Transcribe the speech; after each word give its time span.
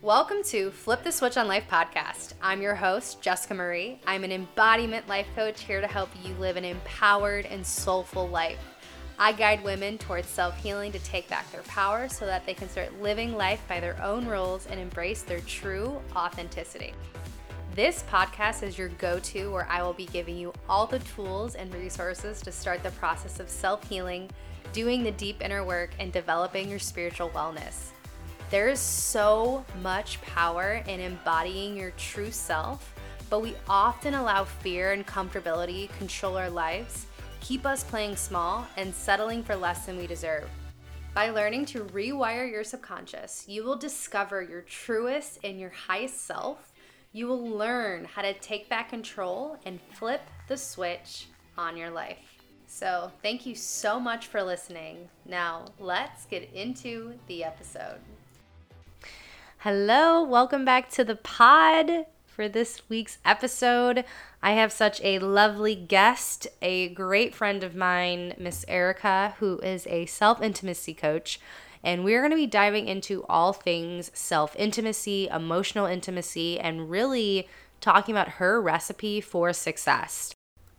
Welcome 0.00 0.44
to 0.44 0.70
Flip 0.70 1.02
the 1.02 1.10
Switch 1.10 1.36
on 1.36 1.48
Life 1.48 1.64
podcast. 1.68 2.34
I'm 2.40 2.62
your 2.62 2.76
host, 2.76 3.20
Jessica 3.20 3.52
Marie. 3.52 4.00
I'm 4.06 4.22
an 4.22 4.30
embodiment 4.30 5.08
life 5.08 5.26
coach 5.34 5.62
here 5.62 5.80
to 5.80 5.88
help 5.88 6.08
you 6.22 6.34
live 6.34 6.56
an 6.56 6.64
empowered 6.64 7.46
and 7.46 7.66
soulful 7.66 8.28
life. 8.28 8.60
I 9.18 9.32
guide 9.32 9.64
women 9.64 9.98
towards 9.98 10.28
self 10.28 10.56
healing 10.56 10.92
to 10.92 11.00
take 11.00 11.28
back 11.28 11.50
their 11.50 11.62
power 11.62 12.08
so 12.08 12.26
that 12.26 12.46
they 12.46 12.54
can 12.54 12.68
start 12.68 13.02
living 13.02 13.34
life 13.36 13.60
by 13.68 13.80
their 13.80 14.00
own 14.00 14.24
rules 14.24 14.66
and 14.68 14.78
embrace 14.78 15.22
their 15.22 15.40
true 15.40 16.00
authenticity. 16.14 16.94
This 17.78 18.02
podcast 18.10 18.64
is 18.64 18.76
your 18.76 18.88
go 18.88 19.20
to 19.20 19.52
where 19.52 19.68
I 19.70 19.84
will 19.84 19.92
be 19.92 20.06
giving 20.06 20.36
you 20.36 20.52
all 20.68 20.84
the 20.84 20.98
tools 20.98 21.54
and 21.54 21.72
resources 21.72 22.40
to 22.42 22.50
start 22.50 22.82
the 22.82 22.90
process 22.90 23.38
of 23.38 23.48
self 23.48 23.88
healing, 23.88 24.28
doing 24.72 25.04
the 25.04 25.12
deep 25.12 25.40
inner 25.40 25.64
work, 25.64 25.90
and 26.00 26.12
developing 26.12 26.68
your 26.68 26.80
spiritual 26.80 27.30
wellness. 27.30 27.90
There 28.50 28.68
is 28.68 28.80
so 28.80 29.64
much 29.80 30.20
power 30.22 30.82
in 30.88 30.98
embodying 30.98 31.76
your 31.76 31.92
true 31.92 32.32
self, 32.32 32.92
but 33.30 33.42
we 33.42 33.54
often 33.68 34.14
allow 34.14 34.42
fear 34.42 34.90
and 34.90 35.06
comfortability 35.06 35.88
control 35.98 36.36
our 36.36 36.50
lives, 36.50 37.06
keep 37.40 37.64
us 37.64 37.84
playing 37.84 38.16
small, 38.16 38.66
and 38.76 38.92
settling 38.92 39.44
for 39.44 39.54
less 39.54 39.86
than 39.86 39.96
we 39.96 40.08
deserve. 40.08 40.50
By 41.14 41.30
learning 41.30 41.66
to 41.66 41.84
rewire 41.84 42.50
your 42.50 42.64
subconscious, 42.64 43.44
you 43.46 43.62
will 43.62 43.76
discover 43.76 44.42
your 44.42 44.62
truest 44.62 45.38
and 45.44 45.60
your 45.60 45.70
highest 45.70 46.26
self. 46.26 46.67
You 47.12 47.26
will 47.26 47.48
learn 47.48 48.04
how 48.04 48.20
to 48.20 48.34
take 48.34 48.68
back 48.68 48.90
control 48.90 49.56
and 49.64 49.80
flip 49.94 50.20
the 50.46 50.58
switch 50.58 51.26
on 51.56 51.74
your 51.74 51.88
life. 51.88 52.18
So, 52.66 53.10
thank 53.22 53.46
you 53.46 53.54
so 53.54 53.98
much 53.98 54.26
for 54.26 54.42
listening. 54.42 55.08
Now, 55.24 55.64
let's 55.78 56.26
get 56.26 56.52
into 56.52 57.14
the 57.26 57.44
episode. 57.44 58.00
Hello, 59.58 60.22
welcome 60.22 60.66
back 60.66 60.90
to 60.90 61.04
the 61.04 61.16
pod 61.16 62.04
for 62.26 62.46
this 62.46 62.82
week's 62.90 63.16
episode. 63.24 64.04
I 64.42 64.52
have 64.52 64.70
such 64.70 65.00
a 65.02 65.18
lovely 65.18 65.74
guest, 65.74 66.46
a 66.60 66.90
great 66.90 67.34
friend 67.34 67.64
of 67.64 67.74
mine, 67.74 68.34
Miss 68.36 68.66
Erica, 68.68 69.34
who 69.38 69.58
is 69.60 69.86
a 69.86 70.04
self 70.04 70.42
intimacy 70.42 70.92
coach. 70.92 71.40
And 71.82 72.04
we're 72.04 72.20
going 72.20 72.30
to 72.30 72.36
be 72.36 72.46
diving 72.46 72.88
into 72.88 73.24
all 73.28 73.52
things 73.52 74.10
self 74.14 74.54
intimacy, 74.56 75.28
emotional 75.28 75.86
intimacy, 75.86 76.58
and 76.58 76.90
really 76.90 77.48
talking 77.80 78.14
about 78.14 78.28
her 78.32 78.60
recipe 78.60 79.20
for 79.20 79.52
success. 79.52 80.34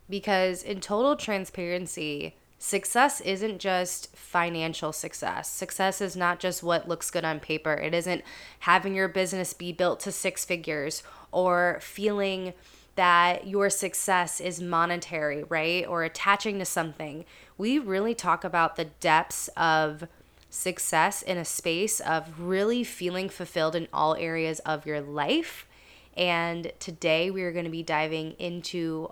Because, 0.10 0.64
in 0.64 0.82
total 0.82 1.16
transparency, 1.16 2.36
success 2.58 3.22
isn't 3.22 3.60
just 3.60 4.16
financial 4.16 4.92
success. 4.92 5.50
Success 5.50 6.02
is 6.02 6.16
not 6.16 6.40
just 6.40 6.62
what 6.64 6.88
looks 6.88 7.12
good 7.12 7.24
on 7.24 7.40
paper. 7.40 7.74
It 7.74 7.94
isn't 7.94 8.24
having 8.60 8.94
your 8.94 9.08
business 9.08 9.54
be 9.54 9.72
built 9.72 10.00
to 10.02 10.12
six 10.12 10.44
figures 10.44 11.04
or 11.32 11.80
feeling 11.82 12.54
that 12.96 13.48
your 13.48 13.70
success 13.70 14.42
is 14.42 14.62
monetary, 14.62 15.44
right? 15.46 15.88
Or 15.88 16.04
attaching 16.04 16.60
to 16.60 16.66
something. 16.66 17.24
We 17.58 17.80
really 17.80 18.14
talk 18.14 18.44
about 18.44 18.76
the 18.76 18.86
depths 18.86 19.48
of 19.56 20.06
success 20.50 21.22
in 21.22 21.38
a 21.38 21.46
space 21.46 22.00
of 22.00 22.40
really 22.40 22.84
feeling 22.84 23.30
fulfilled 23.30 23.76
in 23.76 23.88
all 23.94 24.16
areas 24.16 24.60
of 24.60 24.86
your 24.86 25.02
life. 25.02 25.68
And 26.16 26.72
today 26.80 27.30
we 27.30 27.44
are 27.44 27.52
going 27.52 27.66
to 27.66 27.72
be 27.72 27.84
diving 27.84 28.34
into 28.34 29.12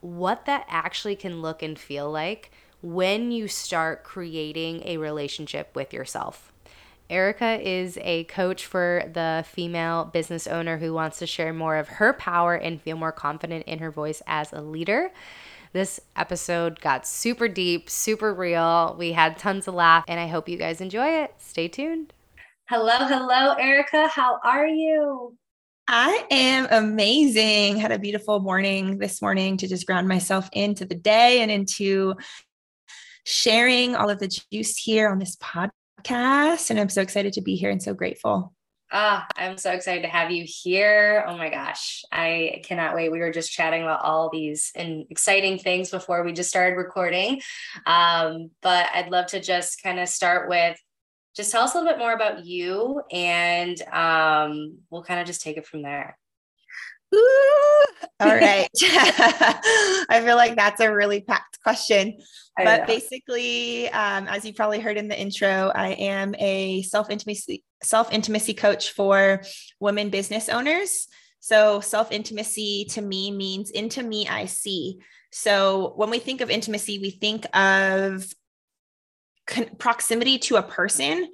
what 0.00 0.46
that 0.46 0.64
actually 0.68 1.16
can 1.16 1.42
look 1.42 1.62
and 1.62 1.78
feel 1.78 2.10
like 2.10 2.50
when 2.82 3.30
you 3.30 3.46
start 3.46 4.04
creating 4.04 4.82
a 4.84 4.96
relationship 4.96 5.70
with 5.74 5.92
yourself. 5.92 6.50
Erica 7.10 7.60
is 7.60 7.98
a 8.02 8.24
coach 8.24 8.64
for 8.64 9.02
the 9.12 9.44
female 9.46 10.04
business 10.04 10.46
owner 10.46 10.78
who 10.78 10.94
wants 10.94 11.18
to 11.18 11.26
share 11.26 11.52
more 11.52 11.76
of 11.76 11.88
her 11.88 12.12
power 12.12 12.54
and 12.54 12.80
feel 12.80 12.96
more 12.96 13.12
confident 13.12 13.66
in 13.66 13.80
her 13.80 13.90
voice 13.90 14.22
as 14.26 14.52
a 14.52 14.62
leader. 14.62 15.10
This 15.72 16.00
episode 16.16 16.80
got 16.80 17.06
super 17.06 17.46
deep, 17.46 17.88
super 17.88 18.34
real. 18.34 18.96
We 18.98 19.12
had 19.12 19.38
tons 19.38 19.68
of 19.68 19.74
laugh, 19.74 20.04
and 20.08 20.18
I 20.18 20.26
hope 20.26 20.48
you 20.48 20.56
guys 20.56 20.80
enjoy 20.80 21.22
it. 21.22 21.34
Stay 21.38 21.68
tuned. 21.68 22.12
Hello, 22.68 22.98
hello, 22.98 23.54
Erica. 23.54 24.08
How 24.08 24.40
are 24.44 24.66
you? 24.66 25.36
I 25.86 26.26
am 26.30 26.66
amazing. 26.72 27.76
Had 27.76 27.92
a 27.92 28.00
beautiful 28.00 28.40
morning 28.40 28.98
this 28.98 29.22
morning 29.22 29.56
to 29.58 29.68
just 29.68 29.86
ground 29.86 30.08
myself 30.08 30.48
into 30.52 30.84
the 30.84 30.96
day 30.96 31.40
and 31.40 31.52
into 31.52 32.14
sharing 33.24 33.94
all 33.94 34.10
of 34.10 34.18
the 34.18 34.28
juice 34.52 34.76
here 34.76 35.08
on 35.08 35.20
this 35.20 35.36
podcast. 35.36 36.70
And 36.70 36.80
I'm 36.80 36.88
so 36.88 37.00
excited 37.00 37.32
to 37.34 37.42
be 37.42 37.54
here 37.54 37.70
and 37.70 37.82
so 37.82 37.94
grateful. 37.94 38.52
Ah, 38.92 39.26
I'm 39.36 39.56
so 39.56 39.70
excited 39.70 40.02
to 40.02 40.08
have 40.08 40.32
you 40.32 40.44
here. 40.44 41.24
Oh 41.28 41.36
my 41.36 41.48
gosh, 41.48 42.02
I 42.10 42.60
cannot 42.64 42.96
wait. 42.96 43.12
We 43.12 43.20
were 43.20 43.30
just 43.30 43.52
chatting 43.52 43.82
about 43.82 44.02
all 44.02 44.30
these 44.30 44.72
and 44.74 45.06
exciting 45.10 45.58
things 45.58 45.90
before 45.90 46.24
we 46.24 46.32
just 46.32 46.50
started 46.50 46.74
recording. 46.76 47.40
Um, 47.86 48.50
but 48.62 48.88
I'd 48.92 49.10
love 49.10 49.26
to 49.26 49.40
just 49.40 49.80
kind 49.82 50.00
of 50.00 50.08
start 50.08 50.48
with 50.48 50.76
just 51.36 51.52
tell 51.52 51.62
us 51.62 51.74
a 51.74 51.78
little 51.78 51.92
bit 51.92 52.00
more 52.00 52.12
about 52.12 52.44
you 52.44 53.00
and 53.12 53.80
um, 53.92 54.78
we'll 54.90 55.04
kind 55.04 55.20
of 55.20 55.26
just 55.26 55.42
take 55.42 55.56
it 55.56 55.66
from 55.66 55.82
there. 55.82 56.18
Ooh, 57.14 57.84
all 58.20 58.34
right. 58.34 58.68
I 58.82 60.22
feel 60.24 60.36
like 60.36 60.56
that's 60.56 60.80
a 60.80 60.92
really 60.92 61.22
packed 61.22 61.60
question. 61.62 62.18
But 62.56 62.86
basically, 62.86 63.88
um, 63.90 64.28
as 64.28 64.44
you 64.44 64.52
probably 64.52 64.80
heard 64.80 64.98
in 64.98 65.08
the 65.08 65.18
intro, 65.18 65.72
I 65.74 65.90
am 65.92 66.34
a 66.38 66.82
self 66.82 67.10
intimacy 67.10 67.64
self 67.82 68.12
intimacy 68.12 68.54
coach 68.54 68.92
for 68.92 69.42
women 69.80 70.10
business 70.10 70.48
owners. 70.48 71.08
So 71.40 71.80
self 71.80 72.12
intimacy 72.12 72.86
to 72.90 73.02
me 73.02 73.30
means 73.30 73.70
into 73.70 74.02
me 74.02 74.28
I 74.28 74.44
see. 74.44 74.98
So 75.32 75.94
when 75.96 76.10
we 76.10 76.18
think 76.18 76.40
of 76.40 76.50
intimacy, 76.50 76.98
we 76.98 77.10
think 77.10 77.46
of 77.56 78.26
con- 79.46 79.76
proximity 79.78 80.38
to 80.38 80.56
a 80.56 80.62
person. 80.62 81.28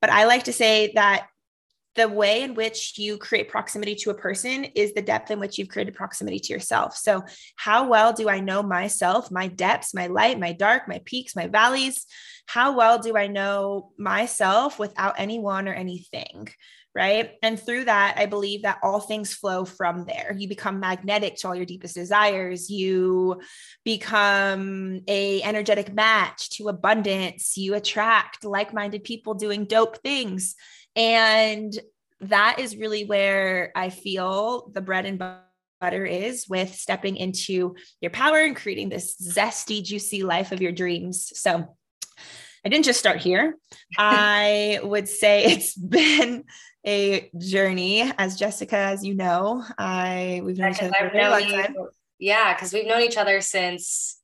But 0.00 0.10
I 0.10 0.24
like 0.24 0.44
to 0.44 0.52
say 0.52 0.92
that 0.94 1.26
the 1.98 2.08
way 2.08 2.42
in 2.42 2.54
which 2.54 2.96
you 2.96 3.18
create 3.18 3.48
proximity 3.48 3.96
to 3.96 4.10
a 4.10 4.14
person 4.14 4.64
is 4.64 4.94
the 4.94 5.02
depth 5.02 5.32
in 5.32 5.40
which 5.40 5.58
you've 5.58 5.68
created 5.68 5.94
proximity 5.94 6.38
to 6.38 6.52
yourself. 6.52 6.96
So, 6.96 7.24
how 7.56 7.88
well 7.88 8.12
do 8.12 8.28
I 8.28 8.38
know 8.38 8.62
myself, 8.62 9.32
my 9.32 9.48
depths, 9.48 9.92
my 9.92 10.06
light, 10.06 10.38
my 10.38 10.52
dark, 10.52 10.86
my 10.86 11.00
peaks, 11.04 11.34
my 11.34 11.48
valleys? 11.48 12.06
How 12.46 12.76
well 12.76 13.00
do 13.00 13.16
I 13.16 13.26
know 13.26 13.90
myself 13.98 14.78
without 14.78 15.16
anyone 15.18 15.68
or 15.68 15.74
anything? 15.74 16.48
Right. 16.94 17.32
And 17.42 17.60
through 17.60 17.84
that, 17.84 18.14
I 18.16 18.26
believe 18.26 18.62
that 18.62 18.78
all 18.82 18.98
things 18.98 19.32
flow 19.32 19.64
from 19.64 20.04
there. 20.04 20.34
You 20.36 20.48
become 20.48 20.80
magnetic 20.80 21.36
to 21.36 21.48
all 21.48 21.54
your 21.54 21.66
deepest 21.66 21.94
desires. 21.94 22.70
You 22.70 23.40
become 23.84 25.00
a 25.06 25.42
energetic 25.42 25.92
match 25.92 26.50
to 26.56 26.68
abundance. 26.68 27.56
You 27.56 27.74
attract 27.74 28.44
like-minded 28.44 29.04
people 29.04 29.34
doing 29.34 29.66
dope 29.66 29.98
things 29.98 30.56
and 30.98 31.78
that 32.20 32.58
is 32.58 32.76
really 32.76 33.04
where 33.04 33.70
I 33.76 33.90
feel 33.90 34.70
the 34.74 34.80
bread 34.80 35.06
and 35.06 35.22
butter 35.80 36.04
is 36.04 36.48
with 36.48 36.74
stepping 36.74 37.16
into 37.16 37.76
your 38.00 38.10
power 38.10 38.38
and 38.40 38.56
creating 38.56 38.88
this 38.88 39.16
zesty, 39.22 39.82
juicy 39.82 40.24
life 40.24 40.50
of 40.50 40.60
your 40.60 40.72
dreams. 40.72 41.30
So 41.38 41.76
I 42.64 42.68
didn't 42.68 42.84
just 42.84 42.98
start 42.98 43.20
here. 43.20 43.56
I 43.98 44.80
would 44.82 45.08
say 45.08 45.44
it's 45.44 45.76
been 45.76 46.44
a 46.84 47.30
journey 47.38 48.12
as 48.18 48.36
Jessica, 48.36 48.76
as 48.76 49.04
you 49.04 49.14
know, 49.14 49.64
I 49.78 50.40
we've 50.44 50.58
known 50.58 50.72
each 50.72 50.82
other 50.82 50.92
for 50.98 51.06
a 51.06 51.10
very 51.10 51.28
long 51.28 51.42
time. 51.42 51.74
Yeah, 52.18 52.54
because 52.54 52.72
we've 52.72 52.86
known 52.86 53.02
each 53.02 53.16
other 53.16 53.40
since 53.40 54.20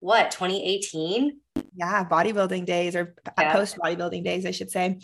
what 0.00 0.30
2018. 0.30 1.40
Yeah, 1.74 2.04
bodybuilding 2.04 2.66
days 2.66 2.94
or 2.94 3.14
yeah. 3.38 3.52
post 3.52 3.78
bodybuilding 3.78 4.24
days, 4.24 4.44
I 4.44 4.50
should 4.50 4.70
say. 4.70 4.98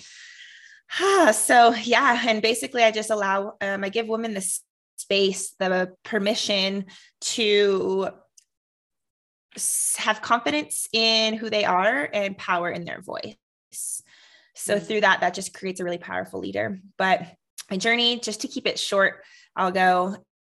So 1.33 1.75
yeah, 1.75 2.23
and 2.27 2.43
basically 2.43 2.83
I 2.83 2.91
just 2.91 3.11
allow 3.11 3.55
um, 3.61 3.85
I 3.85 3.89
give 3.89 4.09
women 4.09 4.35
the 4.35 4.59
space, 4.97 5.55
the 5.59 5.93
permission 6.05 6.87
to 7.21 8.09
have 9.97 10.23
confidence 10.23 10.89
in 10.93 11.35
who 11.35 11.49
they 11.49 11.65
are 11.65 12.09
and 12.13 12.37
power 12.37 12.71
in 12.71 12.85
their 12.85 13.01
voice. 13.01 13.37
So 14.55 14.77
mm-hmm. 14.77 14.85
through 14.85 15.01
that, 15.03 15.21
that 15.21 15.35
just 15.35 15.55
creates 15.55 15.81
a 15.81 15.85
really 15.85 15.99
powerful 15.99 16.41
leader. 16.41 16.81
But 16.97 17.27
my 17.71 17.77
journey, 17.77 18.21
just 18.21 18.43
to 18.43 18.49
keep 18.49 18.67
it 18.67 18.79
short, 18.79 19.23
I'll 19.57 19.73
go 19.73 20.17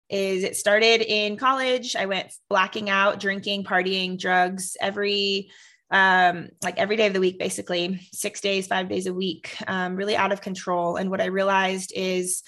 is 0.09 0.45
it 0.45 0.55
started 0.55 1.01
in 1.01 1.35
college. 1.35 1.95
I 1.95 2.05
went 2.05 2.33
blacking 2.49 2.89
out, 2.89 3.19
drinking, 3.19 3.65
partying, 3.65 4.17
drugs 4.17 4.77
every 4.79 5.49
um, 5.89 6.49
like 6.63 6.77
every 6.77 6.95
day 6.95 7.07
of 7.07 7.13
the 7.13 7.19
week, 7.19 7.39
basically 7.39 8.07
six 8.11 8.41
days, 8.41 8.67
five 8.67 8.89
days 8.89 9.07
a 9.07 9.13
week, 9.13 9.55
um, 9.67 9.95
really 9.95 10.15
out 10.15 10.31
of 10.31 10.41
control. 10.41 10.97
And 10.97 11.09
what 11.09 11.21
I 11.21 11.25
realized 11.25 11.93
is 11.95 12.43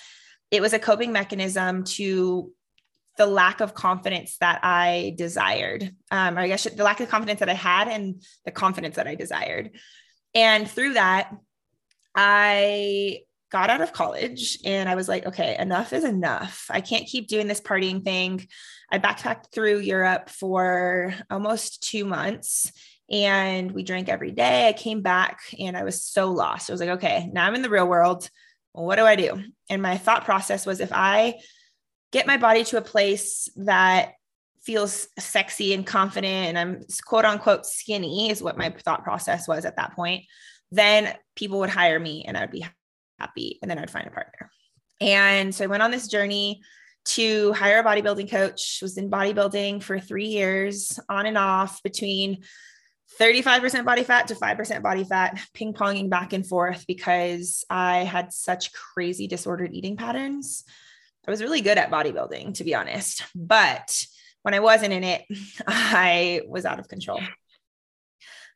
it 0.51 0.61
was 0.61 0.73
a 0.73 0.79
coping 0.79 1.11
mechanism 1.11 1.83
to 1.83 2.51
the 3.17 3.25
lack 3.25 3.59
of 3.59 3.73
confidence 3.73 4.37
that 4.39 4.59
I 4.63 5.13
desired, 5.17 5.93
um, 6.09 6.37
or 6.37 6.41
I 6.41 6.47
guess 6.47 6.63
the 6.63 6.83
lack 6.83 6.99
of 6.99 7.09
confidence 7.09 7.39
that 7.39 7.49
I 7.49 7.53
had 7.53 7.87
and 7.87 8.23
the 8.45 8.51
confidence 8.51 8.95
that 8.95 9.07
I 9.07 9.15
desired. 9.15 9.71
And 10.33 10.69
through 10.69 10.93
that, 10.93 11.31
I 12.15 13.19
got 13.51 13.69
out 13.69 13.81
of 13.81 13.93
college 13.93 14.59
and 14.63 14.87
I 14.87 14.95
was 14.95 15.07
like, 15.07 15.25
okay, 15.25 15.57
enough 15.57 15.91
is 15.91 16.03
enough. 16.03 16.67
I 16.69 16.81
can't 16.81 17.07
keep 17.07 17.27
doing 17.27 17.47
this 17.47 17.61
partying 17.61 18.03
thing. 18.03 18.47
I 18.91 18.99
backpacked 18.99 19.51
through 19.51 19.79
Europe 19.79 20.29
for 20.29 21.13
almost 21.29 21.83
two 21.83 22.05
months 22.05 22.71
and 23.11 23.71
we 23.71 23.83
drank 23.83 24.09
every 24.09 24.31
day. 24.31 24.67
I 24.67 24.73
came 24.73 25.01
back 25.01 25.39
and 25.59 25.75
I 25.75 25.83
was 25.83 26.03
so 26.03 26.31
lost. 26.31 26.69
I 26.69 26.73
was 26.73 26.79
like, 26.79 26.89
okay, 26.89 27.29
now 27.33 27.45
I'm 27.45 27.55
in 27.55 27.61
the 27.61 27.69
real 27.69 27.87
world. 27.87 28.29
What 28.73 28.97
do 28.97 29.05
I 29.05 29.15
do? 29.15 29.41
And 29.69 29.81
my 29.81 29.97
thought 29.97 30.25
process 30.25 30.65
was 30.65 30.79
if 30.79 30.91
I 30.93 31.39
get 32.11 32.27
my 32.27 32.37
body 32.37 32.63
to 32.65 32.77
a 32.77 32.81
place 32.81 33.49
that 33.55 34.13
feels 34.61 35.07
sexy 35.17 35.73
and 35.73 35.85
confident 35.87 36.49
and 36.49 36.59
I'm 36.59 36.81
quote 37.05 37.25
unquote 37.25 37.65
skinny 37.65 38.29
is 38.29 38.43
what 38.43 38.57
my 38.57 38.69
thought 38.69 39.03
process 39.03 39.47
was 39.47 39.65
at 39.65 39.77
that 39.77 39.95
point, 39.95 40.25
then 40.71 41.15
people 41.35 41.59
would 41.59 41.69
hire 41.69 41.99
me 41.99 42.25
and 42.27 42.37
I 42.37 42.41
would 42.41 42.51
be 42.51 42.65
happy 43.19 43.57
and 43.61 43.71
then 43.71 43.79
I'd 43.79 43.89
find 43.89 44.07
a 44.07 44.11
partner. 44.11 44.51
And 45.01 45.55
so 45.55 45.63
I 45.63 45.67
went 45.67 45.81
on 45.81 45.91
this 45.91 46.07
journey 46.07 46.61
to 47.05 47.53
hire 47.53 47.79
a 47.79 47.83
bodybuilding 47.83 48.29
coach, 48.29 48.79
was 48.81 48.97
in 48.97 49.09
bodybuilding 49.09 49.81
for 49.81 49.99
3 49.99 50.25
years 50.25 50.99
on 51.09 51.25
and 51.25 51.37
off 51.37 51.81
between 51.81 52.43
35% 53.19 53.85
body 53.85 54.03
fat 54.03 54.27
to 54.27 54.35
5% 54.35 54.81
body 54.81 55.03
fat, 55.03 55.39
ping 55.53 55.73
ponging 55.73 56.09
back 56.09 56.33
and 56.33 56.45
forth 56.45 56.85
because 56.87 57.65
I 57.69 57.99
had 57.99 58.31
such 58.31 58.71
crazy 58.71 59.27
disordered 59.27 59.73
eating 59.73 59.97
patterns. 59.97 60.63
I 61.27 61.31
was 61.31 61.41
really 61.41 61.61
good 61.61 61.77
at 61.77 61.91
bodybuilding, 61.91 62.55
to 62.55 62.63
be 62.63 62.75
honest. 62.75 63.23
But 63.35 64.05
when 64.41 64.53
I 64.53 64.59
wasn't 64.59 64.93
in 64.93 65.03
it, 65.03 65.25
I 65.67 66.41
was 66.47 66.65
out 66.65 66.79
of 66.79 66.87
control. 66.87 67.21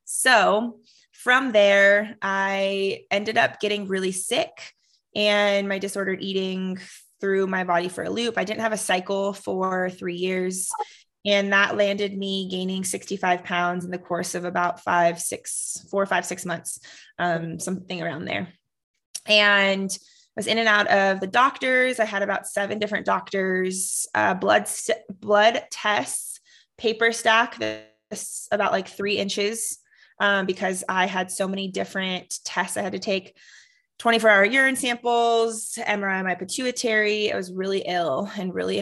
So 0.06 0.80
from 1.12 1.52
there, 1.52 2.18
I 2.22 3.06
ended 3.12 3.38
up 3.38 3.60
getting 3.60 3.88
really 3.88 4.12
sick 4.12 4.74
and 5.16 5.70
my 5.70 5.80
disordered 5.80 6.22
eating 6.22 6.80
threw 7.22 7.48
my 7.48 7.64
body 7.64 7.88
for 7.88 8.04
a 8.04 8.10
loop. 8.10 8.38
I 8.38 8.44
didn't 8.44 8.62
have 8.62 8.74
a 8.74 8.78
cycle 8.78 9.34
for 9.34 9.90
three 9.90 10.16
years. 10.16 10.70
And 11.25 11.54
that 11.54 11.78
landed 11.78 12.18
me 12.18 12.50
gaining 12.50 12.84
65 12.84 13.44
pounds 13.44 13.86
in 13.86 13.92
the 13.92 13.98
course 13.98 14.36
of 14.36 14.44
about 14.44 14.81
five, 14.81 15.20
six, 15.20 15.86
four, 15.90 16.06
five, 16.06 16.25
six 16.25 16.46
months, 16.46 16.80
um, 17.18 17.60
something 17.60 18.02
around 18.02 18.25
there. 18.25 18.50
And 19.25 19.90
I 19.92 20.36
was 20.36 20.48
in 20.48 20.58
and 20.58 20.68
out 20.68 20.88
of 20.88 21.22
the 21.22 21.28
doctors. 21.28 22.00
I 22.00 22.06
had 22.06 22.24
about 22.24 22.48
seven 22.48 22.80
different 22.80 23.06
doctors, 23.06 24.06
uh, 24.14 24.34
blood 24.34 24.68
blood 25.22 25.64
tests, 25.72 26.42
paper 26.78 27.12
stack 27.12 27.58
this 27.58 28.48
about 28.52 28.72
like 28.72 28.88
three 28.88 29.18
inches 29.18 29.80
um, 30.19 30.46
because 30.46 30.84
I 30.90 31.06
had 31.06 31.31
so 31.31 31.48
many 31.48 31.69
different 31.69 32.40
tests 32.44 32.78
I 32.78 32.81
had 32.81 32.94
to 32.94 33.00
take 33.00 33.38
24 34.00 34.30
hour 34.30 34.46
urine 34.46 34.76
samples, 34.76 35.78
MRI 35.80 36.24
my 36.24 36.36
pituitary. 36.36 37.31
I 37.31 37.38
was 37.38 37.52
really 37.52 37.84
ill 37.86 38.30
and 38.38 38.54
really 38.54 38.80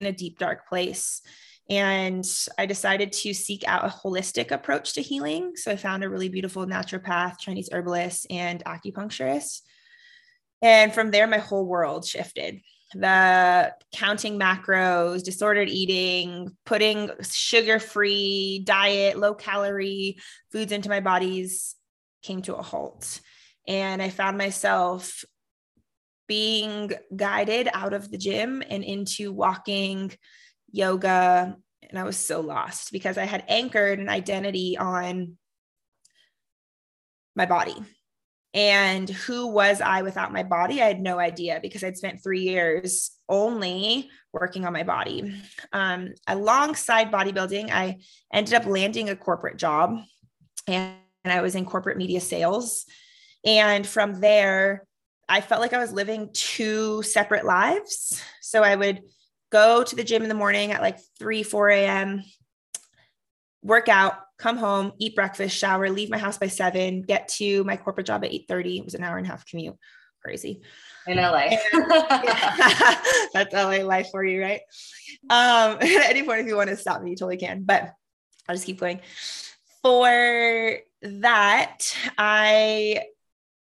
in 0.00 0.06
a 0.06 0.12
deep, 0.12 0.38
dark 0.38 0.68
place. 0.68 1.22
And 1.70 2.24
I 2.58 2.66
decided 2.66 3.12
to 3.12 3.32
seek 3.32 3.64
out 3.66 3.84
a 3.84 3.88
holistic 3.88 4.50
approach 4.50 4.94
to 4.94 5.02
healing. 5.02 5.56
So 5.56 5.70
I 5.70 5.76
found 5.76 6.04
a 6.04 6.10
really 6.10 6.28
beautiful 6.28 6.66
naturopath, 6.66 7.38
Chinese 7.38 7.70
herbalist, 7.72 8.26
and 8.30 8.62
acupuncturist. 8.64 9.62
And 10.60 10.92
from 10.92 11.10
there, 11.10 11.26
my 11.26 11.38
whole 11.38 11.66
world 11.66 12.04
shifted 12.06 12.60
the 12.94 13.74
counting 13.92 14.38
macros, 14.38 15.22
disordered 15.24 15.68
eating, 15.68 16.56
putting 16.64 17.10
sugar 17.22 17.78
free 17.78 18.62
diet, 18.64 19.18
low 19.18 19.34
calorie 19.34 20.18
foods 20.52 20.72
into 20.72 20.88
my 20.88 21.00
bodies 21.00 21.74
came 22.22 22.42
to 22.42 22.56
a 22.56 22.62
halt. 22.62 23.20
And 23.66 24.00
I 24.00 24.10
found 24.10 24.38
myself 24.38 25.24
being 26.26 26.92
guided 27.14 27.68
out 27.72 27.92
of 27.92 28.10
the 28.10 28.18
gym 28.18 28.62
and 28.68 28.82
into 28.82 29.32
walking, 29.32 30.12
yoga. 30.74 31.56
And 31.88 31.98
I 31.98 32.04
was 32.04 32.16
so 32.16 32.40
lost 32.40 32.92
because 32.92 33.18
I 33.18 33.24
had 33.24 33.44
anchored 33.48 33.98
an 33.98 34.08
identity 34.08 34.76
on 34.76 35.36
my 37.36 37.46
body 37.46 37.76
and 38.54 39.10
who 39.10 39.48
was 39.48 39.80
I 39.80 40.02
without 40.02 40.32
my 40.32 40.44
body? 40.44 40.80
I 40.80 40.86
had 40.86 41.00
no 41.00 41.18
idea 41.18 41.58
because 41.60 41.82
I'd 41.82 41.98
spent 41.98 42.22
three 42.22 42.42
years 42.42 43.10
only 43.28 44.08
working 44.32 44.64
on 44.64 44.72
my 44.72 44.84
body. 44.84 45.34
Um, 45.72 46.14
alongside 46.28 47.10
bodybuilding, 47.10 47.72
I 47.72 47.98
ended 48.32 48.54
up 48.54 48.66
landing 48.66 49.10
a 49.10 49.16
corporate 49.16 49.58
job 49.58 49.98
and, 50.68 50.94
and 51.24 51.32
I 51.32 51.42
was 51.42 51.56
in 51.56 51.64
corporate 51.64 51.98
media 51.98 52.20
sales. 52.20 52.86
And 53.44 53.84
from 53.84 54.20
there, 54.20 54.86
I 55.28 55.40
felt 55.40 55.60
like 55.60 55.72
I 55.72 55.78
was 55.78 55.92
living 55.92 56.30
two 56.32 57.02
separate 57.02 57.44
lives. 57.44 58.22
So 58.40 58.62
I 58.62 58.76
would 58.76 59.00
go 59.50 59.82
to 59.84 59.96
the 59.96 60.04
gym 60.04 60.22
in 60.22 60.28
the 60.28 60.34
morning 60.34 60.72
at 60.72 60.82
like 60.82 60.98
3, 61.18 61.42
4 61.42 61.68
a.m., 61.70 62.22
work 63.62 63.88
out, 63.88 64.14
come 64.38 64.56
home, 64.56 64.92
eat 64.98 65.14
breakfast, 65.14 65.56
shower, 65.56 65.88
leave 65.90 66.10
my 66.10 66.18
house 66.18 66.38
by 66.38 66.48
seven, 66.48 67.02
get 67.02 67.28
to 67.28 67.64
my 67.64 67.76
corporate 67.76 68.06
job 68.06 68.24
at 68.24 68.30
8:30. 68.30 68.78
It 68.78 68.84
was 68.84 68.94
an 68.94 69.02
hour 69.02 69.16
and 69.16 69.26
a 69.26 69.30
half 69.30 69.46
commute. 69.46 69.76
Crazy. 70.22 70.62
In 71.06 71.18
LA. 71.18 71.50
That's 73.34 73.52
LA 73.52 73.84
life 73.84 74.08
for 74.10 74.24
you, 74.24 74.40
right? 74.40 74.60
Um, 75.28 75.78
at 75.80 75.82
any 75.82 76.22
point, 76.22 76.40
if 76.40 76.46
you 76.46 76.56
want 76.56 76.70
to 76.70 76.76
stop 76.76 77.02
me, 77.02 77.10
you 77.10 77.16
totally 77.16 77.36
can. 77.36 77.64
But 77.64 77.92
I'll 78.48 78.54
just 78.54 78.66
keep 78.66 78.80
going. 78.80 79.00
For 79.82 80.78
that, 81.02 81.94
I 82.16 83.02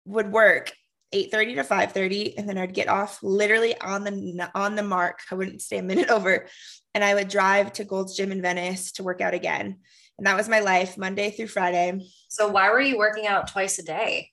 would 0.05 0.31
work 0.31 0.73
8:30 1.13 1.55
to 1.55 1.63
5:30 1.63 2.37
and 2.37 2.47
then 2.47 2.57
I'd 2.57 2.73
get 2.73 2.87
off 2.87 3.19
literally 3.21 3.79
on 3.79 4.03
the 4.03 4.51
on 4.55 4.75
the 4.75 4.83
mark. 4.83 5.19
I 5.31 5.35
wouldn't 5.35 5.61
stay 5.61 5.77
a 5.77 5.83
minute 5.83 6.09
over 6.11 6.47
and 6.93 7.03
I 7.03 7.13
would 7.13 7.27
drive 7.27 7.73
to 7.73 7.85
Gold's 7.85 8.15
Gym 8.15 8.31
in 8.31 8.41
Venice 8.41 8.93
to 8.93 9.03
work 9.03 9.21
out 9.21 9.33
again. 9.33 9.77
And 10.17 10.27
that 10.27 10.37
was 10.37 10.49
my 10.49 10.59
life 10.59 10.97
Monday 10.97 11.31
through 11.31 11.47
Friday. 11.47 11.99
So 12.29 12.47
why 12.49 12.69
were 12.69 12.81
you 12.81 12.97
working 12.97 13.27
out 13.27 13.47
twice 13.47 13.79
a 13.79 13.83
day? 13.83 14.29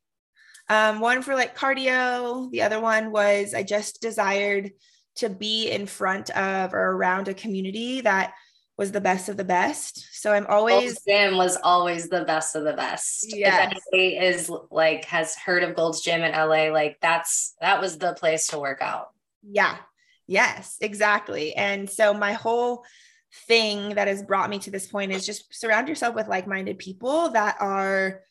Um, 0.68 1.00
one 1.00 1.22
for 1.22 1.34
like 1.34 1.56
cardio. 1.56 2.50
The 2.50 2.62
other 2.62 2.80
one 2.80 3.10
was 3.10 3.54
I 3.54 3.62
just 3.62 4.02
desired 4.02 4.70
to 5.16 5.28
be 5.28 5.70
in 5.70 5.86
front 5.86 6.30
of 6.30 6.74
or 6.74 6.92
around 6.92 7.28
a 7.28 7.34
community 7.34 8.02
that 8.02 8.34
was 8.78 8.92
the 8.92 9.00
best 9.00 9.28
of 9.28 9.36
the 9.36 9.44
best. 9.44 10.08
So 10.12 10.32
I'm 10.32 10.46
always 10.46 10.94
Gold's 10.94 11.04
Gym 11.06 11.36
was 11.36 11.58
always 11.64 12.08
the 12.08 12.24
best 12.24 12.54
of 12.54 12.62
the 12.62 12.72
best. 12.72 13.26
Yes. 13.36 13.72
If 13.72 13.82
anybody 13.92 14.24
is 14.24 14.50
like 14.70 15.04
has 15.06 15.34
heard 15.34 15.64
of 15.64 15.74
Gold's 15.74 16.00
Gym 16.00 16.22
in 16.22 16.32
LA, 16.32 16.70
like 16.70 16.98
that's 17.02 17.56
that 17.60 17.80
was 17.80 17.98
the 17.98 18.14
place 18.14 18.46
to 18.48 18.58
work 18.58 18.80
out. 18.80 19.08
Yeah. 19.42 19.76
Yes, 20.28 20.76
exactly. 20.80 21.54
And 21.54 21.90
so 21.90 22.14
my 22.14 22.34
whole 22.34 22.84
thing 23.46 23.96
that 23.96 24.08
has 24.08 24.22
brought 24.22 24.48
me 24.48 24.58
to 24.60 24.70
this 24.70 24.86
point 24.86 25.12
is 25.12 25.26
just 25.26 25.52
surround 25.52 25.88
yourself 25.88 26.14
with 26.14 26.28
like-minded 26.28 26.78
people 26.78 27.30
that 27.30 27.56
are 27.60 28.22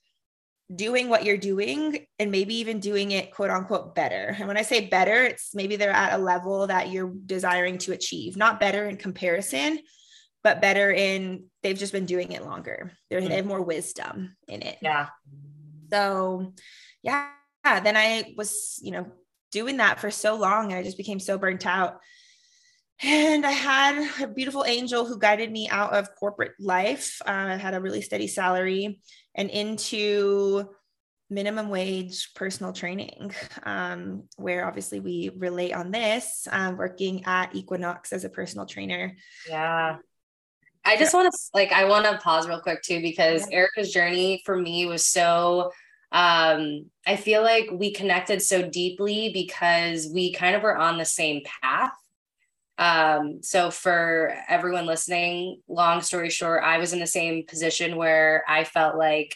doing 0.73 1.09
what 1.09 1.23
you're 1.23 1.37
doing 1.37 2.05
and 2.19 2.31
maybe 2.31 2.55
even 2.55 2.79
doing 2.79 3.11
it 3.11 3.33
quote 3.33 3.49
unquote 3.49 3.95
better. 3.95 4.35
And 4.37 4.47
when 4.47 4.57
I 4.57 4.61
say 4.61 4.87
better, 4.87 5.23
it's 5.23 5.55
maybe 5.55 5.75
they're 5.75 5.91
at 5.91 6.13
a 6.13 6.23
level 6.23 6.67
that 6.67 6.91
you're 6.91 7.13
desiring 7.25 7.77
to 7.79 7.93
achieve, 7.93 8.37
not 8.37 8.59
better 8.59 8.87
in 8.87 8.97
comparison, 8.97 9.79
but 10.47 10.61
better 10.61 10.89
in 10.89 11.43
they've 11.61 11.77
just 11.77 11.91
been 11.91 12.05
doing 12.05 12.31
it 12.31 12.45
longer. 12.45 12.93
They're, 13.09 13.19
they 13.19 13.35
have 13.35 13.45
more 13.45 13.61
wisdom 13.61 14.37
in 14.47 14.61
it. 14.61 14.77
Yeah. 14.81 15.07
So, 15.91 16.53
yeah, 17.03 17.31
then 17.65 17.97
I 17.97 18.33
was, 18.37 18.79
you 18.81 18.91
know, 18.91 19.11
doing 19.51 19.75
that 19.77 19.99
for 19.99 20.09
so 20.09 20.37
long 20.37 20.71
and 20.71 20.79
I 20.79 20.83
just 20.83 20.95
became 20.95 21.19
so 21.19 21.37
burnt 21.37 21.65
out 21.65 21.99
and 23.03 23.45
I 23.45 23.51
had 23.51 24.23
a 24.23 24.27
beautiful 24.27 24.63
angel 24.63 25.05
who 25.05 25.19
guided 25.19 25.51
me 25.51 25.67
out 25.67 25.91
of 25.91 26.15
corporate 26.15 26.53
life. 26.61 27.21
Uh, 27.27 27.47
I 27.49 27.55
had 27.57 27.73
a 27.73 27.81
really 27.81 28.01
steady 28.01 28.27
salary 28.27 29.01
and 29.35 29.49
into 29.49 30.69
minimum 31.29 31.67
wage 31.67 32.33
personal 32.35 32.71
training, 32.71 33.35
um, 33.63 34.23
where 34.37 34.65
obviously 34.65 35.01
we 35.01 35.29
relate 35.35 35.73
on 35.73 35.91
this, 35.91 36.47
um, 36.49 36.77
working 36.77 37.25
at 37.25 37.53
Equinox 37.53 38.13
as 38.13 38.23
a 38.23 38.29
personal 38.29 38.65
trainer. 38.65 39.17
Yeah. 39.49 39.97
I 40.87 40.97
just 40.97 41.13
want 41.13 41.31
to 41.31 41.37
like 41.53 41.71
I 41.71 41.85
want 41.85 42.05
to 42.05 42.17
pause 42.17 42.47
real 42.47 42.61
quick 42.61 42.81
too 42.81 43.01
because 43.01 43.47
yeah. 43.49 43.57
Erica's 43.57 43.91
journey 43.91 44.41
for 44.45 44.57
me 44.57 44.85
was 44.85 45.05
so 45.05 45.71
um 46.11 46.85
I 47.05 47.17
feel 47.17 47.43
like 47.43 47.69
we 47.71 47.91
connected 47.91 48.41
so 48.41 48.67
deeply 48.67 49.31
because 49.33 50.09
we 50.13 50.33
kind 50.33 50.55
of 50.55 50.63
were 50.63 50.77
on 50.77 50.97
the 50.97 51.05
same 51.05 51.43
path 51.61 51.91
um, 52.77 53.41
so 53.41 53.71
for 53.71 54.35
everyone 54.47 54.85
listening, 54.85 55.61
long 55.67 56.01
story 56.01 56.29
short, 56.29 56.63
I 56.63 56.77
was 56.77 56.93
in 56.93 56.99
the 56.99 57.07
same 57.07 57.45
position 57.45 57.95
where 57.95 58.43
I 58.47 58.63
felt 58.63 58.95
like 58.95 59.35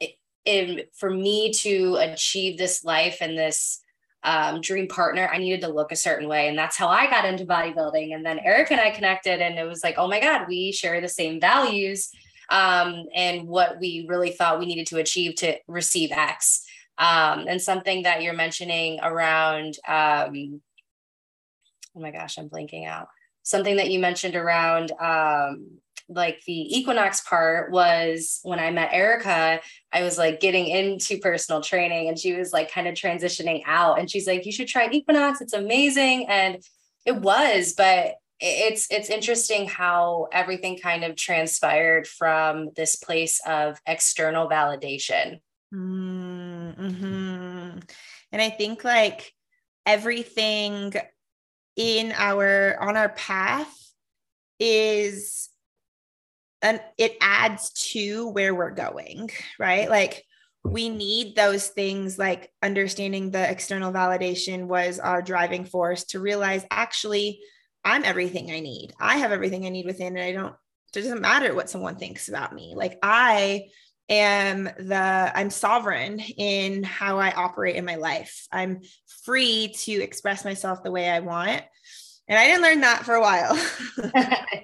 it, 0.00 0.12
in 0.44 0.82
for 0.96 1.10
me 1.10 1.52
to 1.52 1.96
achieve 2.00 2.56
this 2.56 2.82
life 2.82 3.18
and 3.20 3.36
this 3.36 3.80
um, 4.22 4.60
dream 4.60 4.86
partner, 4.88 5.28
I 5.32 5.38
needed 5.38 5.62
to 5.62 5.72
look 5.72 5.92
a 5.92 5.96
certain 5.96 6.28
way. 6.28 6.48
And 6.48 6.58
that's 6.58 6.76
how 6.76 6.88
I 6.88 7.08
got 7.08 7.24
into 7.24 7.46
bodybuilding. 7.46 8.14
And 8.14 8.24
then 8.24 8.38
Erica 8.38 8.74
and 8.74 8.80
I 8.80 8.90
connected, 8.90 9.40
and 9.40 9.58
it 9.58 9.64
was 9.64 9.82
like, 9.82 9.96
oh 9.98 10.08
my 10.08 10.20
God, 10.20 10.46
we 10.48 10.72
share 10.72 11.00
the 11.00 11.08
same 11.08 11.40
values 11.40 12.10
um, 12.50 13.06
and 13.14 13.46
what 13.46 13.78
we 13.80 14.06
really 14.08 14.32
thought 14.32 14.58
we 14.58 14.66
needed 14.66 14.88
to 14.88 14.98
achieve 14.98 15.36
to 15.36 15.56
receive 15.66 16.12
X. 16.12 16.66
Um, 16.98 17.46
and 17.48 17.62
something 17.62 18.02
that 18.02 18.22
you're 18.22 18.34
mentioning 18.34 19.00
around, 19.02 19.78
um, 19.88 20.60
oh 21.96 22.00
my 22.00 22.10
gosh, 22.10 22.36
I'm 22.36 22.50
blanking 22.50 22.86
out. 22.86 23.08
Something 23.42 23.76
that 23.76 23.90
you 23.90 23.98
mentioned 23.98 24.36
around 24.36 24.92
um, 25.00 25.78
like 26.10 26.42
the 26.46 26.76
equinox 26.76 27.20
part 27.20 27.70
was 27.70 28.40
when 28.42 28.58
I 28.58 28.70
met 28.70 28.92
Erica, 28.92 29.60
I 29.92 30.02
was 30.02 30.18
like 30.18 30.40
getting 30.40 30.66
into 30.66 31.18
personal 31.18 31.60
training 31.60 32.08
and 32.08 32.18
she 32.18 32.34
was 32.34 32.52
like 32.52 32.72
kind 32.72 32.88
of 32.88 32.94
transitioning 32.94 33.62
out. 33.66 33.98
And 33.98 34.10
she's 34.10 34.26
like, 34.26 34.44
you 34.44 34.52
should 34.52 34.68
try 34.68 34.88
equinox. 34.90 35.40
It's 35.40 35.52
amazing. 35.52 36.26
And 36.28 36.62
it 37.06 37.16
was, 37.16 37.74
but 37.76 38.14
it's 38.40 38.90
it's 38.90 39.10
interesting 39.10 39.68
how 39.68 40.28
everything 40.32 40.78
kind 40.78 41.04
of 41.04 41.14
transpired 41.14 42.06
from 42.06 42.70
this 42.74 42.96
place 42.96 43.40
of 43.46 43.78
external 43.86 44.48
validation. 44.48 45.40
Mm-hmm. 45.72 47.78
And 48.32 48.42
I 48.42 48.50
think 48.50 48.82
like 48.82 49.34
everything 49.84 50.94
in 51.76 52.12
our 52.16 52.80
on 52.80 52.96
our 52.96 53.10
path 53.10 53.76
is 54.58 55.49
and 56.62 56.80
it 56.98 57.16
adds 57.20 57.70
to 57.92 58.28
where 58.28 58.54
we're 58.54 58.70
going, 58.70 59.30
right? 59.58 59.88
Like 59.88 60.24
we 60.62 60.88
need 60.88 61.34
those 61.34 61.68
things 61.68 62.18
like 62.18 62.52
understanding 62.62 63.30
the 63.30 63.50
external 63.50 63.92
validation 63.92 64.66
was 64.66 64.98
our 64.98 65.22
driving 65.22 65.64
force 65.64 66.04
to 66.04 66.20
realize 66.20 66.66
actually 66.70 67.40
I'm 67.82 68.04
everything 68.04 68.50
I 68.50 68.60
need. 68.60 68.92
I 69.00 69.18
have 69.18 69.32
everything 69.32 69.64
I 69.64 69.70
need 69.70 69.86
within 69.86 70.16
and 70.16 70.24
I 70.24 70.32
don't 70.32 70.54
it 70.94 71.00
doesn't 71.00 71.20
matter 71.20 71.54
what 71.54 71.70
someone 71.70 71.96
thinks 71.96 72.28
about 72.28 72.54
me. 72.54 72.74
Like 72.76 72.98
I 73.02 73.68
am 74.08 74.64
the 74.64 75.32
I'm 75.34 75.50
sovereign 75.50 76.18
in 76.20 76.82
how 76.82 77.18
I 77.18 77.30
operate 77.30 77.76
in 77.76 77.84
my 77.84 77.94
life. 77.94 78.46
I'm 78.52 78.80
free 79.24 79.72
to 79.84 79.92
express 79.92 80.44
myself 80.44 80.82
the 80.82 80.90
way 80.90 81.08
I 81.08 81.20
want. 81.20 81.62
And 82.28 82.38
I 82.38 82.46
didn't 82.46 82.62
learn 82.62 82.80
that 82.82 83.04
for 83.04 83.14
a 83.14 83.20
while. 83.20 83.56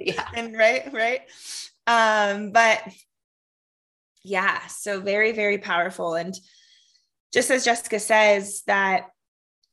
yeah. 0.01 0.29
and 0.37 0.57
right, 0.57 0.93
right. 0.93 1.23
Um, 1.87 2.53
but 2.53 2.83
yeah, 4.25 4.67
so 4.67 5.01
very, 5.01 5.33
very 5.33 5.59
powerful. 5.59 6.15
And 6.15 6.35
just 7.33 7.51
as 7.51 7.65
Jessica 7.65 8.01
says, 8.01 8.63
that 8.67 9.07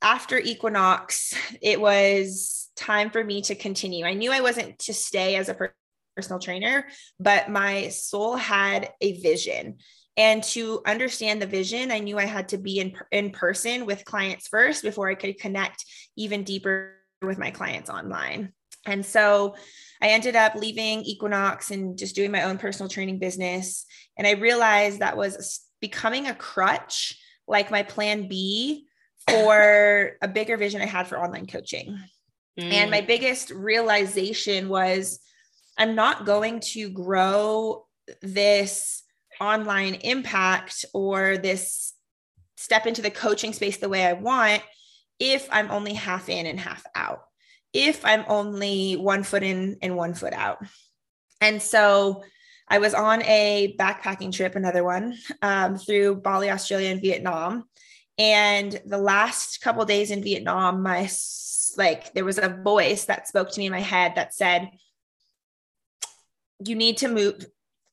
after 0.02 0.38
Equinox, 0.38 1.34
it 1.62 1.80
was 1.80 2.70
time 2.76 3.10
for 3.10 3.24
me 3.24 3.42
to 3.44 3.56
continue. 3.56 4.06
I 4.06 4.14
knew 4.14 4.32
I 4.32 4.42
wasn't 4.42 4.78
to 4.80 4.94
stay 4.94 5.36
as 5.38 5.50
a 5.50 5.58
personal 6.16 6.40
trainer, 6.40 6.86
but 7.20 7.50
my 7.50 7.90
soul 7.90 8.36
had 8.36 8.90
a 9.02 9.20
vision. 9.22 9.78
And 10.16 10.44
to 10.44 10.82
understand 10.86 11.42
the 11.42 11.48
vision, 11.48 11.92
I 11.92 12.00
knew 12.00 12.20
I 12.20 12.26
had 12.26 12.50
to 12.50 12.58
be 12.58 12.80
in, 12.80 12.94
in 13.12 13.32
person 13.32 13.86
with 13.86 14.06
clients 14.06 14.48
first 14.48 14.84
before 14.84 15.10
I 15.10 15.16
could 15.16 15.40
connect 15.40 15.86
even 16.16 16.44
deeper 16.44 16.98
with 17.24 17.40
my 17.40 17.50
clients 17.50 17.90
online. 17.90 18.54
And 18.86 19.06
so 19.06 19.56
I 20.04 20.08
ended 20.08 20.36
up 20.36 20.56
leaving 20.56 21.02
Equinox 21.04 21.72
and 21.72 21.98
just 21.98 22.14
doing 22.14 22.30
my 22.30 22.44
own 22.44 22.58
personal 22.58 22.90
training 22.90 23.20
business. 23.20 23.86
And 24.18 24.28
I 24.28 24.32
realized 24.32 25.00
that 25.00 25.16
was 25.16 25.62
becoming 25.80 26.28
a 26.28 26.36
crutch, 26.36 27.18
like 27.48 27.72
my 27.72 27.84
plan 27.84 28.28
B 28.28 28.86
for 29.30 30.18
a 30.22 30.28
bigger 30.28 30.58
vision 30.58 30.82
I 30.82 30.88
had 30.88 31.08
for 31.08 31.18
online 31.18 31.48
coaching. 31.48 31.98
Mm. 32.60 32.72
And 32.72 32.92
my 32.92 33.02
mm. 33.02 33.08
biggest 33.08 33.50
realization 33.50 34.68
was 34.68 35.20
I'm 35.78 35.96
not 35.96 36.26
going 36.26 36.60
to 36.74 36.90
grow 36.90 37.86
this 38.22 39.04
online 39.40 39.96
impact 39.96 40.84
or 40.94 41.38
this 41.38 41.94
step 42.58 42.86
into 42.86 43.02
the 43.02 43.10
coaching 43.10 43.54
space 43.54 43.78
the 43.78 43.88
way 43.88 44.06
I 44.06 44.14
want 44.14 44.62
if 45.18 45.48
I'm 45.50 45.72
only 45.72 45.94
half 45.94 46.28
in 46.28 46.46
and 46.46 46.60
half 46.60 46.84
out 46.94 47.22
if 47.74 48.06
I'm 48.06 48.24
only 48.28 48.94
one 48.94 49.24
foot 49.24 49.44
in 49.44 49.78
and 49.82 49.98
one 49.98 50.14
foot 50.14 50.34
out. 50.34 50.64
And 51.42 51.62
so 51.62 52.24
I 52.68 52.78
was 52.78 52.94
on 52.94 53.22
a 53.24 53.76
backpacking 53.80 54.32
trip, 54.32 54.56
another 54.56 54.84
one, 54.84 55.18
um, 55.42 55.78
through 55.78 56.16
Bali, 56.16 56.50
Australia, 56.50 56.90
and 56.90 57.02
Vietnam. 57.02 57.66
And 58.18 58.80
the 58.86 58.98
last 58.98 59.62
couple 59.62 59.84
days 59.86 60.12
in 60.12 60.24
Vietnam, 60.24 60.84
my 60.84 61.10
like 61.76 62.14
there 62.14 62.26
was 62.26 62.38
a 62.38 62.50
voice 62.64 63.06
that 63.06 63.28
spoke 63.28 63.52
to 63.52 63.60
me 63.60 63.66
in 63.66 63.72
my 63.72 63.80
head 63.80 64.14
that 64.16 64.34
said, 64.34 64.70
"You 66.66 66.76
need 66.76 66.98
to 66.98 67.08
move 67.08 67.46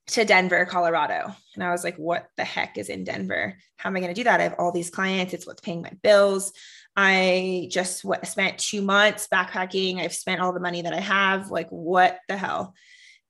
to 0.09 0.25
Denver, 0.25 0.67
Colorado." 0.67 1.35
And 1.55 1.65
I 1.65 1.71
was 1.71 1.83
like, 1.83 1.97
"What 1.97 2.29
the 2.37 2.45
heck 2.45 2.77
is 2.77 2.91
in 2.91 3.05
Denver? 3.05 3.57
How 3.79 3.89
am 3.89 3.97
I 3.97 4.01
going 4.01 4.15
to 4.15 4.21
do 4.21 4.25
that? 4.25 4.41
I 4.41 4.45
have 4.45 4.57
all 4.59 4.73
these 4.73 4.91
clients. 4.91 5.33
It's 5.33 5.47
what's 5.47 5.63
paying 5.63 5.83
my 5.83 5.93
bills. 6.03 6.53
I 6.97 7.69
just 7.71 8.05
what, 8.05 8.27
spent 8.27 8.59
two 8.59 8.83
months 8.83 9.29
backpacking. 9.33 9.99
I've 9.99 10.15
spent 10.15 10.41
all 10.41 10.53
the 10.53 10.61
money 10.61 10.83
that 10.83 10.93
I 10.93 11.01
have. 11.01 11.51
Like, 11.51 11.69
what 11.71 12.19
the 12.29 12.37
hell? 12.37 12.75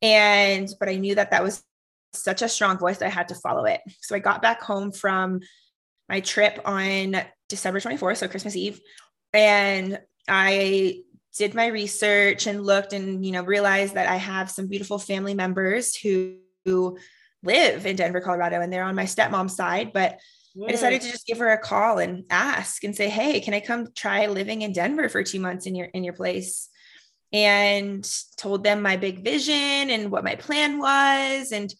And, 0.02 0.69
but 0.79 0.88
I 0.88 0.97
knew 0.97 1.14
that 1.14 1.31
that 1.31 1.43
was 1.43 1.62
such 2.12 2.43
a 2.43 2.49
strong 2.49 2.79
voice 2.79 3.02
I 3.02 3.09
had 3.09 3.29
to 3.29 3.35
follow 3.35 3.64
it. 3.64 3.81
So 4.00 4.17
I 4.17 4.19
got 4.19 4.43
back 4.43 4.62
home 4.62 4.93
from 4.93 5.40
my 6.09 6.21
trip 6.21 6.59
on 6.64 7.23
December 7.49 7.81
24th, 7.81 8.19
so 8.19 8.29
Christmas 8.29 8.57
Eve. 8.57 8.81
And 9.33 10.00
I 10.29 11.02
did 11.37 11.55
my 11.55 11.67
research 11.67 12.47
and 12.47 12.64
looked 12.64 12.93
and, 12.93 13.25
you 13.25 13.33
know, 13.33 13.45
realized 13.45 13.95
that 13.95 14.09
I 14.09 14.17
have 14.17 14.50
some 14.50 14.67
beautiful 14.67 14.99
family 14.99 15.35
members 15.35 15.95
who, 15.95 16.38
who 16.64 16.99
live 17.43 17.87
in 17.87 17.97
Denver, 17.97 18.21
Colorado, 18.21 18.61
and 18.61 18.73
they're 18.73 18.85
on 18.85 18.97
my 18.97 19.05
stepmom's 19.05 19.55
side, 19.55 19.93
but 19.93 20.19
I 20.66 20.73
decided 20.73 21.00
to 21.02 21.11
just 21.11 21.26
give 21.26 21.38
her 21.38 21.50
a 21.50 21.59
call 21.59 21.99
and 21.99 22.25
ask 22.30 22.83
and 22.85 22.95
say, 22.95 23.09
"Hey, 23.09 23.40
can 23.40 23.54
I 23.54 23.61
come 23.61 23.88
try 23.95 24.26
living 24.26 24.62
in 24.62 24.73
Denver 24.73 25.09
for 25.09 25.23
2 25.23 25.38
months 25.38 25.66
in 25.66 25.75
your 25.75 25.87
in 25.87 26.04
your 26.04 26.14
place?" 26.14 26.69
And 27.33 28.09
told 28.37 28.64
them 28.64 28.83
my 28.83 28.97
big 28.97 29.23
vision 29.25 29.54
and 29.90 30.11
what 30.11 30.25
my 30.25 30.35
plan 30.35 30.78
was. 30.78 31.52
And 31.52 31.73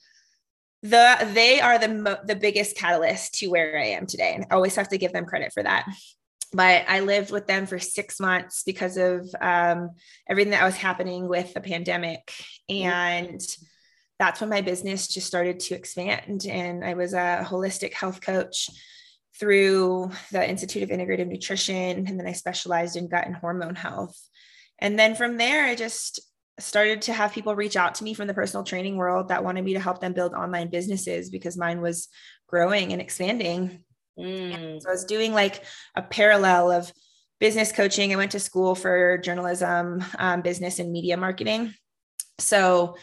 the 0.83 1.31
they 1.35 1.61
are 1.61 1.79
the 1.79 2.21
the 2.25 2.37
biggest 2.37 2.77
catalyst 2.77 3.35
to 3.41 3.49
where 3.49 3.77
I 3.79 3.87
am 3.89 4.07
today. 4.07 4.35
And 4.35 4.47
I 4.51 4.55
always 4.55 4.77
have 4.77 4.89
to 4.91 4.99
give 4.99 5.13
them 5.13 5.27
credit 5.27 5.53
for 5.53 5.63
that. 5.63 5.87
But 6.53 6.85
I 6.89 7.01
lived 7.01 7.31
with 7.31 7.47
them 7.47 7.67
for 7.67 7.79
6 7.79 8.21
months 8.21 8.63
because 8.65 8.97
of 8.97 9.29
um, 9.41 9.91
everything 10.29 10.51
that 10.53 10.65
was 10.65 10.77
happening 10.77 11.29
with 11.29 11.55
the 11.55 11.61
pandemic. 11.61 12.33
And 12.69 13.41
that's 14.21 14.39
when 14.43 14.51
my 14.51 14.61
business 14.61 15.09
just 15.09 15.27
started 15.27 15.59
to 15.59 15.75
expand. 15.75 16.45
And 16.45 16.85
I 16.85 16.93
was 16.93 17.15
a 17.15 17.43
holistic 17.43 17.95
health 17.95 18.21
coach 18.21 18.69
through 19.41 20.11
the 20.31 20.47
Institute 20.47 20.83
of 20.83 20.91
Integrative 20.91 21.27
Nutrition. 21.27 22.07
And 22.07 22.21
then 22.21 22.27
I 22.27 22.33
specialized 22.33 22.97
in 22.97 23.09
gut 23.09 23.27
and 23.27 23.35
hormone 23.35 23.75
health. 23.75 24.21
And 24.79 24.99
then 24.99 25.15
from 25.15 25.39
there, 25.39 25.65
I 25.65 25.75
just 25.75 26.21
started 26.59 27.01
to 27.03 27.15
have 27.15 27.33
people 27.33 27.55
reach 27.55 27.77
out 27.77 27.95
to 27.95 28.05
me 28.05 28.13
from 28.13 28.27
the 28.27 28.35
personal 28.35 28.63
training 28.63 28.99
world 28.99 29.29
that 29.29 29.43
wanted 29.43 29.65
me 29.65 29.73
to 29.73 29.81
help 29.81 30.03
them 30.03 30.13
build 30.13 30.35
online 30.35 30.69
businesses 30.69 31.31
because 31.31 31.57
mine 31.57 31.81
was 31.81 32.09
growing 32.47 32.93
and 32.93 33.01
expanding. 33.01 33.83
Mm. 34.19 34.83
So 34.83 34.89
I 34.91 34.93
was 34.93 35.05
doing 35.07 35.33
like 35.33 35.65
a 35.95 36.03
parallel 36.03 36.73
of 36.73 36.93
business 37.39 37.73
coaching. 37.73 38.13
I 38.13 38.17
went 38.17 38.33
to 38.33 38.41
school 38.41 38.75
for 38.75 39.17
journalism, 39.17 40.05
um, 40.19 40.43
business, 40.43 40.79
and 40.79 40.93
media 40.93 41.17
marketing. 41.17 41.73
So 42.39 42.97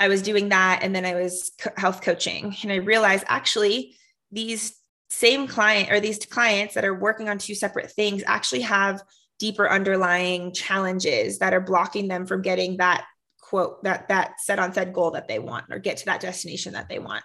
I 0.00 0.08
was 0.08 0.22
doing 0.22 0.48
that 0.48 0.80
and 0.82 0.96
then 0.96 1.04
I 1.04 1.14
was 1.14 1.52
health 1.76 2.00
coaching 2.00 2.56
and 2.62 2.72
I 2.72 2.76
realized 2.76 3.24
actually 3.28 3.96
these 4.32 4.74
same 5.10 5.46
client 5.46 5.92
or 5.92 6.00
these 6.00 6.24
clients 6.24 6.74
that 6.74 6.84
are 6.84 6.94
working 6.94 7.28
on 7.28 7.36
two 7.36 7.54
separate 7.54 7.92
things 7.92 8.22
actually 8.26 8.62
have 8.62 9.02
deeper 9.38 9.68
underlying 9.68 10.52
challenges 10.52 11.38
that 11.38 11.52
are 11.52 11.60
blocking 11.60 12.08
them 12.08 12.26
from 12.26 12.40
getting 12.40 12.78
that 12.78 13.04
quote 13.40 13.82
that 13.84 14.08
that 14.08 14.40
set 14.40 14.58
on 14.58 14.72
said 14.72 14.94
goal 14.94 15.10
that 15.10 15.28
they 15.28 15.38
want 15.38 15.66
or 15.70 15.78
get 15.78 15.98
to 15.98 16.06
that 16.06 16.20
destination 16.20 16.72
that 16.72 16.88
they 16.88 16.98
want 16.98 17.24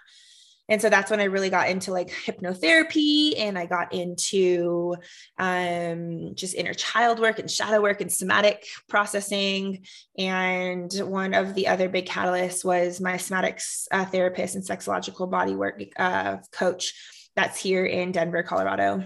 and 0.68 0.80
so 0.80 0.88
that's 0.88 1.10
when 1.10 1.20
i 1.20 1.24
really 1.24 1.50
got 1.50 1.68
into 1.68 1.92
like 1.92 2.10
hypnotherapy 2.10 3.38
and 3.38 3.58
i 3.58 3.66
got 3.66 3.92
into 3.92 4.94
um, 5.38 6.34
just 6.34 6.54
inner 6.54 6.74
child 6.74 7.20
work 7.20 7.38
and 7.38 7.50
shadow 7.50 7.80
work 7.80 8.00
and 8.00 8.12
somatic 8.12 8.66
processing 8.88 9.84
and 10.18 10.92
one 11.04 11.34
of 11.34 11.54
the 11.54 11.68
other 11.68 11.88
big 11.88 12.06
catalysts 12.06 12.64
was 12.64 13.00
my 13.00 13.14
somatics 13.14 13.86
uh, 13.90 14.04
therapist 14.04 14.54
and 14.54 14.64
sexological 14.64 15.30
body 15.30 15.54
work 15.54 15.82
uh, 15.96 16.36
coach 16.52 16.94
that's 17.34 17.58
here 17.58 17.84
in 17.84 18.12
denver 18.12 18.42
colorado 18.42 19.04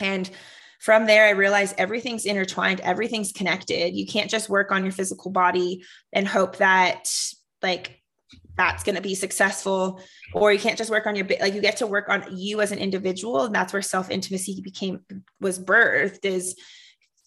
and 0.00 0.30
from 0.86 1.06
there, 1.06 1.26
I 1.26 1.30
realized 1.30 1.74
everything's 1.78 2.26
intertwined, 2.26 2.80
everything's 2.80 3.32
connected. 3.32 3.96
You 3.96 4.06
can't 4.06 4.30
just 4.30 4.48
work 4.48 4.70
on 4.70 4.84
your 4.84 4.92
physical 4.92 5.30
body 5.30 5.84
and 6.12 6.28
hope 6.28 6.58
that, 6.58 7.08
like, 7.62 8.00
that's 8.56 8.82
going 8.82 8.96
to 8.96 9.02
be 9.02 9.14
successful. 9.14 10.00
Or 10.32 10.52
you 10.52 10.58
can't 10.58 10.78
just 10.78 10.90
work 10.90 11.06
on 11.06 11.16
your 11.16 11.26
like 11.40 11.54
you 11.54 11.60
get 11.60 11.78
to 11.78 11.86
work 11.86 12.08
on 12.08 12.36
you 12.36 12.60
as 12.60 12.72
an 12.72 12.78
individual 12.78 13.44
and 13.44 13.54
that's 13.54 13.72
where 13.72 13.82
self 13.82 14.10
intimacy 14.10 14.60
became 14.62 15.04
was 15.40 15.58
birthed 15.58 16.24
is 16.24 16.56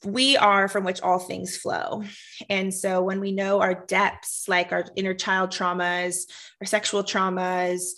we 0.05 0.37
are 0.37 0.67
from 0.67 0.85
which 0.85 1.01
all 1.01 1.19
things 1.19 1.57
flow. 1.57 2.03
And 2.49 2.73
so 2.73 3.01
when 3.01 3.19
we 3.19 3.31
know 3.31 3.59
our 3.59 3.85
depths 3.85 4.47
like 4.47 4.71
our 4.71 4.85
inner 4.95 5.13
child 5.13 5.51
traumas 5.51 6.29
our 6.61 6.65
sexual 6.65 7.03
traumas 7.03 7.91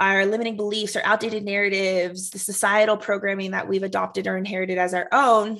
our 0.00 0.26
limiting 0.26 0.56
beliefs 0.56 0.96
our 0.96 1.02
outdated 1.04 1.44
narratives 1.44 2.30
the 2.30 2.38
societal 2.38 2.96
programming 2.96 3.52
that 3.52 3.68
we've 3.68 3.82
adopted 3.82 4.26
or 4.26 4.36
inherited 4.36 4.78
as 4.78 4.94
our 4.94 5.08
own 5.12 5.58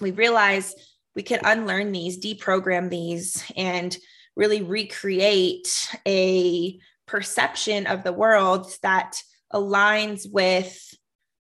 we 0.00 0.10
realize 0.10 0.74
we 1.14 1.22
can 1.22 1.40
unlearn 1.44 1.92
these 1.92 2.18
deprogram 2.18 2.88
these 2.88 3.44
and 3.56 3.96
really 4.38 4.62
recreate 4.62 5.90
a 6.06 6.78
perception 7.06 7.86
of 7.86 8.04
the 8.04 8.12
world 8.12 8.72
that 8.82 9.20
aligns 9.52 10.30
with 10.30 10.94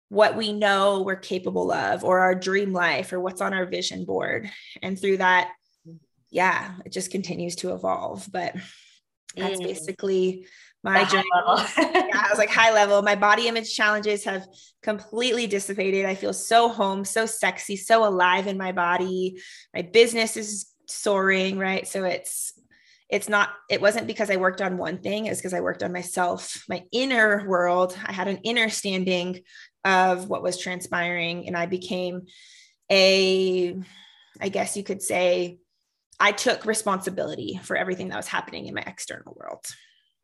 what 0.09 0.37
we 0.37 0.53
know 0.53 1.03
we're 1.03 1.17
capable 1.17 1.73
of 1.73 2.05
or 2.05 2.19
our 2.19 2.35
dream 2.35 2.73
life 2.73 3.13
or 3.13 3.21
what's 3.21 3.41
on 3.41 3.55
our 3.55 3.65
vision 3.65 4.05
board. 4.05 4.51
And 4.83 5.01
through 5.01 5.19
that 5.19 5.53
yeah 6.31 6.75
it 6.85 6.93
just 6.93 7.11
continues 7.11 7.57
to 7.57 7.73
evolve. 7.73 8.29
But 8.31 8.55
that's 9.37 9.61
mm. 9.61 9.65
basically 9.65 10.47
my 10.85 11.05
journey 11.05 11.29
yeah 11.37 12.25
i 12.25 12.27
was 12.29 12.39
like 12.39 12.51
high 12.51 12.73
level. 12.75 13.01
My 13.03 13.15
body 13.15 13.47
image 13.47 13.73
challenges 13.73 14.25
have 14.25 14.45
completely 14.83 15.47
dissipated. 15.47 16.05
I 16.05 16.17
feel 16.17 16.33
so 16.33 16.69
home 16.69 17.05
so 17.05 17.25
sexy 17.25 17.77
so 17.77 18.05
alive 18.05 18.49
in 18.49 18.59
my 18.59 18.73
body. 18.73 19.41
My 19.73 19.83
business 19.83 20.37
is 20.37 20.73
soaring 20.87 21.59
right? 21.59 21.87
So 21.87 22.05
it's 22.05 22.52
it's 23.13 23.29
not 23.29 23.51
it 23.69 23.81
wasn't 23.81 24.07
because 24.07 24.31
i 24.31 24.37
worked 24.37 24.63
on 24.63 24.79
one 24.79 24.99
thing 24.99 25.27
it's 25.27 25.39
because 25.39 25.55
i 25.55 25.61
worked 25.61 25.83
on 25.85 25.93
myself 25.93 26.65
my 26.69 26.83
inner 26.91 27.47
world. 27.47 27.97
I 28.05 28.13
had 28.13 28.27
an 28.27 28.39
inner 28.39 28.71
standing 28.71 29.43
of 29.85 30.29
what 30.29 30.43
was 30.43 30.59
transpiring 30.59 31.47
and 31.47 31.57
i 31.57 31.67
became 31.67 32.23
a 32.91 33.77
i 34.41 34.49
guess 34.49 34.77
you 34.77 34.83
could 34.83 35.03
say 35.03 35.59
i 36.19 36.33
took 36.33 36.65
responsibility 36.65 37.61
for 37.63 37.77
everything 37.77 38.09
that 38.09 38.17
was 38.17 38.29
happening 38.29 38.67
in 38.67 38.75
my 38.75 38.83
external 38.87 39.37
world. 39.39 39.65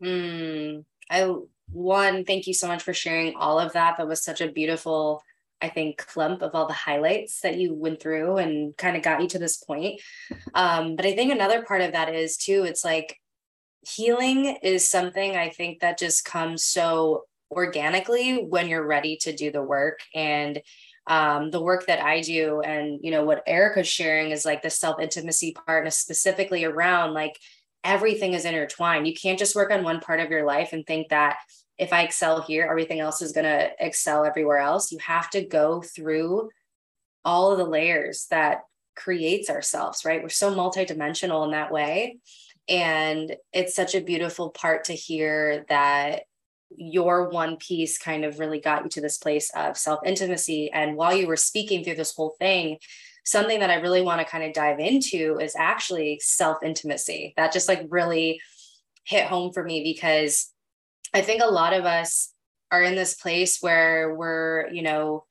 Mm, 0.03 0.85
i 1.11 1.35
one 1.71 2.25
thank 2.25 2.47
you 2.47 2.55
so 2.55 2.67
much 2.67 2.83
for 2.83 2.95
sharing 2.95 3.35
all 3.37 3.59
of 3.59 3.75
that. 3.75 3.99
That 3.99 4.09
was 4.09 4.25
such 4.25 4.41
a 4.41 4.51
beautiful 4.51 5.23
I 5.61 5.69
think, 5.69 5.99
clump 5.99 6.43
of 6.43 6.55
all 6.55 6.67
the 6.67 6.73
highlights 6.73 7.41
that 7.41 7.57
you 7.57 7.75
went 7.75 8.01
through 8.01 8.37
and 8.37 8.77
kind 8.77 8.97
of 8.97 9.03
got 9.03 9.23
you 9.23 9.29
to 9.29 9.39
this 9.39 9.57
point. 9.57 10.01
Um, 10.55 10.97
but 10.97 11.07
I 11.07 11.15
think 11.15 11.33
another 11.33 11.65
part 11.65 11.81
of 11.81 11.93
that 11.93 12.15
is 12.15 12.37
too, 12.37 12.65
it's 12.65 12.85
like 12.85 13.19
healing 13.87 14.57
is 14.63 14.89
something 14.89 15.37
I 15.37 15.51
think 15.51 15.81
that 15.81 15.99
just 15.99 16.25
comes 16.25 16.65
so 16.65 17.25
organically 17.51 18.45
when 18.45 18.69
you're 18.69 18.87
ready 18.87 19.17
to 19.23 19.35
do 19.35 19.51
the 19.51 19.63
work. 19.63 20.01
And 20.15 20.61
um, 21.07 21.51
the 21.51 21.63
work 21.63 21.87
that 21.87 22.05
I 22.05 22.21
do 22.21 22.61
and, 22.61 23.01
you 23.03 23.11
know, 23.11 23.25
what 23.25 23.43
Erica's 23.47 23.89
sharing 23.89 24.31
is 24.31 24.45
like 24.45 24.63
the 24.63 24.71
self 24.71 25.01
intimacy 25.01 25.57
part 25.67 25.85
and 25.85 25.93
specifically 25.93 26.65
around 26.65 27.15
like 27.15 27.39
everything 27.83 28.35
is 28.35 28.45
intertwined. 28.45 29.07
You 29.07 29.15
can't 29.15 29.39
just 29.39 29.57
work 29.57 29.71
on 29.71 29.83
one 29.83 30.01
part 30.01 30.21
of 30.21 30.31
your 30.31 30.45
life 30.45 30.73
and 30.73 30.87
think 30.87 31.09
that 31.09 31.37
if 31.79 31.93
I 31.93 32.03
excel 32.03 32.43
here, 32.43 32.67
everything 32.69 33.01
else 33.01 33.23
is 33.23 33.33
going 33.33 33.45
to 33.45 33.71
excel 33.79 34.25
everywhere 34.25 34.59
else. 34.59 34.91
You 34.91 34.99
have 34.99 35.31
to 35.31 35.45
go 35.45 35.81
through 35.81 36.51
all 37.25 37.53
of 37.53 37.59
the 37.59 37.65
layers 37.65 38.27
that 38.31 38.63
creates 38.97 39.49
ourselves, 39.49 40.05
right? 40.05 40.23
We're 40.23 40.29
so 40.29 40.53
multidimensional 40.55 41.45
in 41.45 41.53
that 41.53 41.71
way. 41.71 42.19
And 42.69 43.35
it's 43.53 43.75
such 43.75 43.95
a 43.95 44.01
beautiful 44.01 44.51
part 44.51 44.85
to 44.85 44.93
hear 44.93 45.65
that 45.69 46.23
your 46.77 47.31
one 47.31 47.57
piece 47.57 47.97
kind 47.97 48.25
of 48.25 48.39
really 48.39 48.61
got 48.61 48.85
you 48.85 48.91
to 48.91 49.01
this 49.01 49.17
place 49.17 49.51
of 49.55 49.79
self 49.79 50.01
intimacy. 50.05 50.71
And 50.71 50.97
while 50.97 51.17
you 51.17 51.27
were 51.27 51.37
speaking 51.37 51.83
through 51.83 51.95
this 51.95 52.15
whole 52.15 52.35
thing, 52.39 52.79
something 53.25 53.61
that 53.61 53.71
I 53.71 53.77
really 53.77 54.03
want 54.03 54.21
to 54.21 54.27
kind 54.27 54.45
of 54.45 54.53
dive 54.53 54.81
into 54.81 55.39
is 55.39 55.55
actually 55.57 56.21
self 56.23 56.59
intimacy. 56.63 57.35
That 57.37 57.53
just 57.53 57.69
like 57.69 57.87
really 57.89 58.41
hit 59.05 59.27
home 59.27 59.53
for 59.53 59.65
me 59.65 59.83
because 59.83 60.53
I 61.15 61.23
think 61.23 61.43
a 61.43 61.47
lot 61.47 61.73
of 61.73 61.85
us 61.85 62.33
are 62.71 62.83
in 62.83 62.95
this 62.95 63.15
place 63.15 63.59
where 63.61 64.15
we're, 64.15 64.69
you 64.71 64.83
know, 64.83 65.25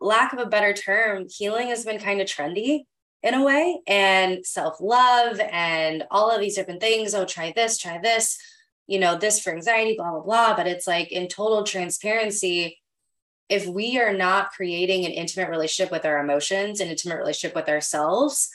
lack 0.00 0.32
of 0.32 0.38
a 0.38 0.46
better 0.46 0.72
term, 0.72 1.26
healing 1.28 1.68
has 1.68 1.84
been 1.84 2.00
kind 2.00 2.20
of 2.20 2.26
trendy 2.26 2.84
in 3.22 3.34
a 3.34 3.44
way 3.44 3.80
and 3.86 4.44
self-love 4.44 5.38
and 5.52 6.04
all 6.10 6.30
of 6.30 6.40
these 6.40 6.56
different 6.56 6.80
things. 6.80 7.14
Oh, 7.14 7.24
try 7.24 7.52
this, 7.54 7.78
try 7.78 7.98
this, 7.98 8.38
you 8.86 8.98
know, 8.98 9.16
this 9.16 9.40
for 9.40 9.52
anxiety, 9.52 9.94
blah, 9.96 10.10
blah, 10.10 10.22
blah. 10.22 10.56
But 10.56 10.66
it's 10.66 10.86
like 10.86 11.12
in 11.12 11.28
total 11.28 11.62
transparency, 11.64 12.80
if 13.48 13.66
we 13.66 14.00
are 14.00 14.12
not 14.12 14.52
creating 14.52 15.04
an 15.04 15.12
intimate 15.12 15.50
relationship 15.50 15.92
with 15.92 16.04
our 16.06 16.18
emotions, 16.18 16.80
an 16.80 16.88
intimate 16.88 17.18
relationship 17.18 17.54
with 17.54 17.68
ourselves, 17.68 18.48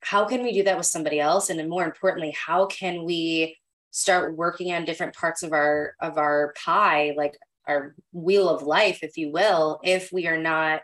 how 0.00 0.26
can 0.26 0.42
we 0.42 0.52
do 0.52 0.62
that 0.64 0.76
with 0.76 0.86
somebody 0.86 1.18
else? 1.18 1.50
And 1.50 1.68
more 1.68 1.84
importantly, 1.84 2.32
how 2.32 2.66
can 2.66 3.04
we 3.04 3.56
start 3.90 4.36
working 4.36 4.72
on 4.72 4.84
different 4.84 5.14
parts 5.14 5.42
of 5.42 5.52
our 5.52 5.94
of 6.00 6.18
our 6.18 6.54
pie 6.62 7.14
like 7.16 7.36
our 7.66 7.94
wheel 8.12 8.48
of 8.48 8.62
life 8.62 9.00
if 9.02 9.16
you 9.16 9.30
will 9.30 9.80
if 9.82 10.12
we 10.12 10.26
are 10.26 10.38
not 10.38 10.80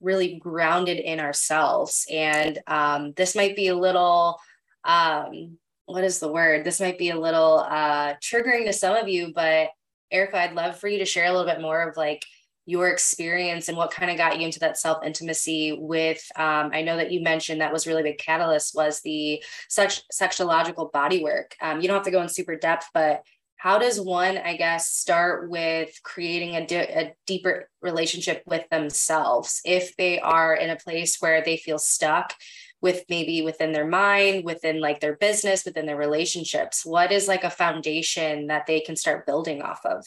really 0.00 0.36
grounded 0.38 0.98
in 0.98 1.20
ourselves. 1.20 2.06
And 2.10 2.58
um, 2.66 3.12
this 3.12 3.36
might 3.36 3.54
be 3.54 3.68
a 3.68 3.76
little 3.76 4.38
um, 4.84 5.58
what 5.86 6.04
is 6.04 6.18
the 6.18 6.32
word? 6.32 6.64
This 6.64 6.80
might 6.80 6.98
be 6.98 7.10
a 7.10 7.20
little 7.20 7.58
uh, 7.58 8.14
triggering 8.14 8.66
to 8.66 8.72
some 8.72 8.96
of 8.96 9.08
you 9.08 9.32
but 9.34 9.70
erica 10.12 10.38
i'd 10.38 10.54
love 10.54 10.78
for 10.78 10.88
you 10.88 10.98
to 10.98 11.04
share 11.04 11.24
a 11.24 11.32
little 11.32 11.46
bit 11.46 11.60
more 11.60 11.88
of 11.88 11.96
like 11.96 12.24
your 12.66 12.88
experience 12.88 13.68
and 13.68 13.76
what 13.76 13.90
kind 13.90 14.10
of 14.10 14.16
got 14.16 14.38
you 14.38 14.46
into 14.46 14.60
that 14.60 14.78
self 14.78 15.04
intimacy 15.04 15.76
with 15.78 16.22
um, 16.36 16.70
i 16.72 16.82
know 16.82 16.96
that 16.96 17.10
you 17.10 17.20
mentioned 17.20 17.60
that 17.60 17.72
was 17.72 17.86
really 17.86 18.02
big 18.02 18.18
catalyst 18.18 18.74
was 18.74 19.00
the 19.00 19.42
sex- 19.68 20.04
sexological 20.12 20.90
body 20.92 21.22
work. 21.22 21.56
Um, 21.60 21.80
you 21.80 21.88
don't 21.88 21.96
have 21.96 22.04
to 22.04 22.10
go 22.10 22.22
in 22.22 22.28
super 22.28 22.56
depth 22.56 22.86
but 22.94 23.22
how 23.56 23.78
does 23.78 24.00
one 24.00 24.38
i 24.38 24.56
guess 24.56 24.90
start 24.90 25.50
with 25.50 25.90
creating 26.02 26.56
a, 26.56 26.66
di- 26.66 26.76
a 26.76 27.14
deeper 27.26 27.68
relationship 27.80 28.42
with 28.46 28.68
themselves 28.70 29.60
if 29.64 29.96
they 29.96 30.20
are 30.20 30.54
in 30.54 30.70
a 30.70 30.76
place 30.76 31.16
where 31.20 31.42
they 31.42 31.56
feel 31.56 31.78
stuck 31.78 32.34
with 32.82 33.04
maybe 33.08 33.42
within 33.42 33.72
their 33.72 33.86
mind 33.86 34.44
within 34.44 34.80
like 34.80 35.00
their 35.00 35.16
business 35.16 35.64
within 35.64 35.86
their 35.86 35.96
relationships? 35.96 36.84
What 36.84 37.12
is 37.12 37.28
like 37.28 37.44
a 37.44 37.50
foundation 37.50 38.48
that 38.48 38.66
they 38.66 38.80
can 38.80 38.96
start 38.96 39.24
building 39.24 39.62
off 39.62 39.86
of 39.86 40.04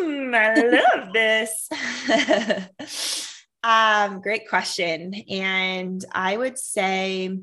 mm 0.00 0.34
I 0.34 0.62
love 0.62 1.12
this. 1.12 1.68
um, 3.62 4.20
great 4.20 4.48
question. 4.48 5.14
And 5.30 6.04
I 6.12 6.36
would 6.36 6.58
say 6.58 7.40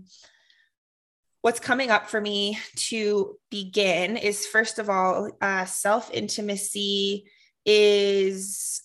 what's 1.41 1.59
coming 1.59 1.91
up 1.91 2.09
for 2.09 2.19
me 2.19 2.59
to 2.75 3.37
begin 3.49 4.17
is 4.17 4.47
first 4.47 4.79
of 4.79 4.89
all, 4.89 5.31
uh, 5.41 5.65
self 5.65 6.11
intimacy 6.11 7.25
is 7.65 8.81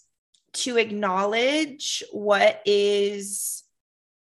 to 0.52 0.78
acknowledge 0.78 2.02
what 2.12 2.60
is 2.64 3.62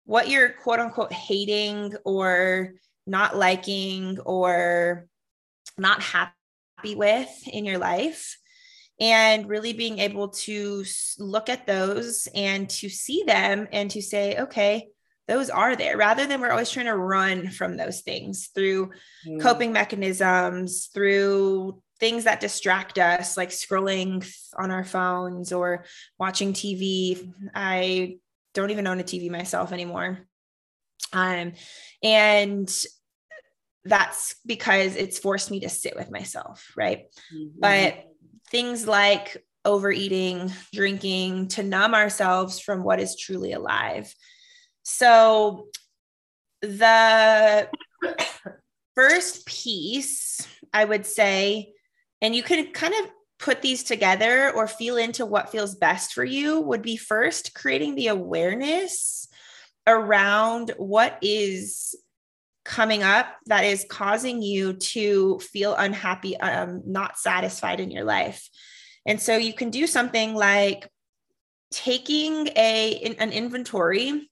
what 0.05 0.29
you're 0.29 0.51
quote 0.51 0.81
unquote 0.81 1.13
hating 1.13 1.95
or 2.05 2.75
not 3.07 3.37
liking 3.37 4.19
or 4.21 5.07
not 5.79 6.03
happy 6.03 6.95
with 6.95 7.31
in 7.47 7.65
your 7.65 7.79
life 7.79 8.37
and 8.99 9.49
really 9.49 9.73
being 9.73 9.99
able 9.99 10.29
to 10.29 10.85
look 11.19 11.49
at 11.49 11.67
those 11.67 12.29
and 12.35 12.69
to 12.71 12.89
see 12.89 13.25
them 13.27 13.69
and 13.73 13.91
to 13.91 14.01
say 14.01 14.37
okay 14.39 14.89
those 15.29 15.51
are 15.51 15.75
there 15.75 15.97
rather 15.97 16.27
than 16.27 16.41
we're 16.41 16.51
always 16.51 16.71
trying 16.71 16.87
to 16.87 16.97
run 16.97 17.51
from 17.51 17.77
those 17.77 18.01
things 18.01 18.49
through 18.55 18.91
mm. 19.27 19.41
coping 19.41 19.73
mechanisms 19.73 20.89
through 20.93 21.81
things 21.99 22.25
that 22.25 22.41
distract 22.41 22.99
us 22.99 23.37
like 23.37 23.51
scrolling 23.51 24.27
on 24.57 24.71
our 24.71 24.85
phones 24.85 25.53
or 25.53 25.85
watching 26.19 26.53
tv 26.53 27.33
i 27.55 28.17
don't 28.55 28.71
even 28.71 28.87
own 28.87 29.01
a 29.01 29.05
tv 29.05 29.31
myself 29.31 29.73
anymore 29.73 30.21
um 31.13 31.53
and 32.03 32.75
that's 33.85 34.35
because 34.45 34.97
it's 34.97 35.19
forced 35.19 35.51
me 35.51 35.61
to 35.61 35.69
sit 35.69 35.95
with 35.97 36.11
myself 36.11 36.73
right 36.77 37.07
mm-hmm. 37.33 37.61
but 37.61 38.05
things 38.51 38.87
like 38.87 39.45
overeating, 39.65 40.53
drinking 40.73 41.49
to 41.49 41.63
numb 41.63 41.95
ourselves 41.95 42.61
from 42.61 42.83
what 42.83 43.01
is 43.01 43.17
truly 43.17 43.53
alive. 43.53 44.15
So, 44.83 45.69
the 46.63 47.69
first 48.95 49.47
piece, 49.47 50.47
I 50.73 50.85
would 50.85 51.07
say, 51.07 51.73
and 52.23 52.35
you 52.35 52.43
can 52.43 52.73
kind 52.73 52.95
of 52.95 53.11
put 53.39 53.61
these 53.61 53.83
together 53.83 54.51
or 54.53 54.67
feel 54.67 54.97
into 54.97 55.27
what 55.27 55.51
feels 55.51 55.75
best 55.75 56.13
for 56.13 56.25
you, 56.25 56.61
would 56.61 56.83
be 56.83 56.97
first 56.97 57.55
creating 57.55 57.95
the 57.95 58.09
awareness 58.09 59.29
around 59.87 60.73
what 60.79 61.19
is 61.21 61.95
coming 62.67 63.03
up 63.03 63.29
that 63.47 63.65
is 63.65 63.87
causing 63.89 64.43
you 64.43 64.75
to 64.75 65.39
feel 65.39 65.75
unhappy, 65.77 66.37
um, 66.39 66.83
not 66.85 67.19
satisfied 67.19 67.81
in 67.81 67.91
your 67.91 68.05
life. 68.05 68.49
And 69.07 69.21
so 69.21 69.37
you 69.37 69.55
can 69.55 69.71
do 69.71 69.87
something 69.87 70.35
like 70.35 70.91
taking 71.71 72.49
a 72.57 73.15
an 73.19 73.33
inventory 73.33 74.29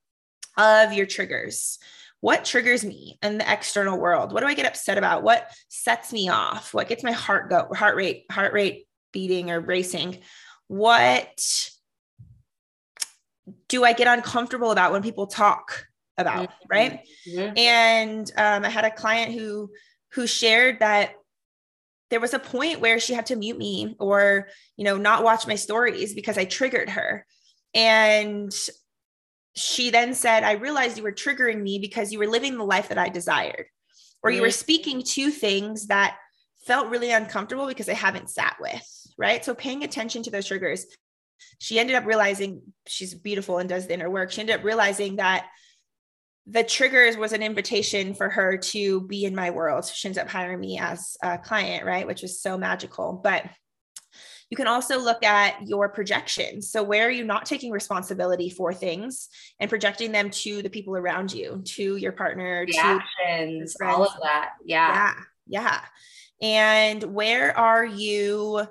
of 0.57 0.93
your 0.93 1.07
triggers. 1.07 1.79
What 2.21 2.45
triggers 2.45 2.85
me 2.85 3.19
in 3.23 3.39
the 3.39 3.53
external 3.53 3.99
world? 3.99 4.33
What 4.33 4.41
do 4.41 4.47
I 4.47 4.55
get 4.55 4.67
upset 4.67 4.99
about? 4.99 5.23
What 5.23 5.49
sets 5.69 6.13
me 6.13 6.29
off? 6.29 6.75
What 6.75 6.89
gets 6.89 7.05
my 7.05 7.13
heart 7.13 7.51
go 7.51 7.69
heart 7.73 7.97
rate 7.97 8.25
heart 8.31 8.53
rate 8.53 8.87
beating 9.13 9.51
or 9.51 9.61
racing? 9.61 10.19
What 10.67 11.69
do 13.69 13.85
I 13.85 13.93
get 13.93 14.09
uncomfortable 14.09 14.73
about 14.73 14.91
when 14.91 15.03
people 15.03 15.27
talk 15.27 15.87
about, 16.19 16.51
mm-hmm. 16.51 16.67
right? 16.69 17.01
Mm-hmm. 17.29 17.59
And 17.59 18.33
um, 18.37 18.65
I 18.65 18.69
had 18.69 18.85
a 18.85 18.91
client 18.91 19.33
who 19.33 19.71
who 20.13 20.27
shared 20.27 20.79
that 20.81 21.15
there 22.11 22.21
was 22.21 22.35
a 22.35 22.39
point 22.39 22.81
where 22.81 23.01
she 23.01 23.15
had 23.15 23.27
to 23.27 23.37
mute 23.37 23.59
me 23.59 23.97
or 23.99 24.49
you 24.77 24.85
know 24.85 24.97
not 24.97 25.25
watch 25.25 25.47
my 25.47 25.57
stories 25.57 26.15
because 26.15 26.39
I 26.39 26.45
triggered 26.45 26.91
her. 26.91 27.27
And 27.75 28.53
she 29.57 29.91
then 29.91 30.15
said, 30.15 30.45
I 30.45 30.53
realized 30.53 30.97
you 30.97 31.03
were 31.03 31.13
triggering 31.13 31.61
me 31.61 31.79
because 31.79 32.13
you 32.13 32.19
were 32.19 32.27
living 32.27 32.57
the 32.57 32.65
life 32.65 32.89
that 32.89 32.99
I 32.99 33.09
desired, 33.09 33.67
or 34.23 34.31
mm-hmm. 34.31 34.37
you 34.37 34.43
were 34.43 34.49
mm-hmm. 34.49 34.53
speaking 34.53 35.03
to 35.03 35.31
things 35.31 35.89
that 35.89 36.17
felt 36.67 36.89
really 36.89 37.13
uncomfortable 37.13 37.67
because 37.67 37.89
I 37.89 37.95
haven't 37.95 38.31
sat 38.31 38.57
with, 38.61 38.83
right? 39.19 39.45
So 39.45 39.55
paying 39.55 39.85
attention 39.85 40.23
to 40.25 40.31
those 40.31 40.47
triggers. 40.47 40.87
She 41.59 41.79
ended 41.79 41.97
up 41.97 42.07
realizing 42.07 42.63
she's 42.87 43.15
beautiful 43.15 43.59
and 43.59 43.69
does 43.69 43.87
the 43.87 43.95
inner 43.95 44.09
work. 44.09 44.31
She 44.31 44.41
ended 44.41 44.57
up 44.57 44.65
realizing 44.65 45.17
that 45.17 45.47
the 46.47 46.63
triggers 46.63 47.17
was 47.17 47.33
an 47.33 47.43
invitation 47.43 48.15
for 48.15 48.29
her 48.29 48.59
to 48.59 49.01
be 49.03 49.25
in 49.25 49.35
my 49.35 49.51
world. 49.51 49.85
So 49.85 49.93
she 49.95 50.09
ends 50.09 50.19
up 50.19 50.29
hiring 50.29 50.61
me 50.61 50.79
as 50.79 51.17
a 51.23 51.39
client, 51.39 51.85
right? 51.87 52.07
Which 52.07 52.23
was 52.23 52.41
so 52.41 52.59
magical. 52.59 53.21
But 53.23 53.45
you 54.51 54.57
can 54.57 54.67
also 54.67 55.01
look 55.01 55.25
at 55.25 55.67
your 55.67 55.89
projections. 55.89 56.71
So, 56.71 56.83
where 56.83 57.07
are 57.07 57.11
you 57.11 57.25
not 57.25 57.47
taking 57.47 57.71
responsibility 57.73 58.51
for 58.51 58.75
things 58.75 59.29
and 59.59 59.71
projecting 59.71 60.13
them 60.13 60.31
to 60.31 60.63
the 60.63 60.69
people 60.69 60.97
around 60.97 61.33
you, 61.33 61.63
to 61.65 61.97
your 61.97 62.13
partner, 62.13 62.67
the 62.67 62.73
to 62.73 63.01
all 63.83 64.05
of 64.05 64.13
that? 64.23 64.51
Yeah. 64.65 65.15
Yeah. 65.47 65.61
Yeah. 65.61 65.81
And 66.43 67.03
where 67.15 67.57
are 67.57 67.85
you 67.85 68.67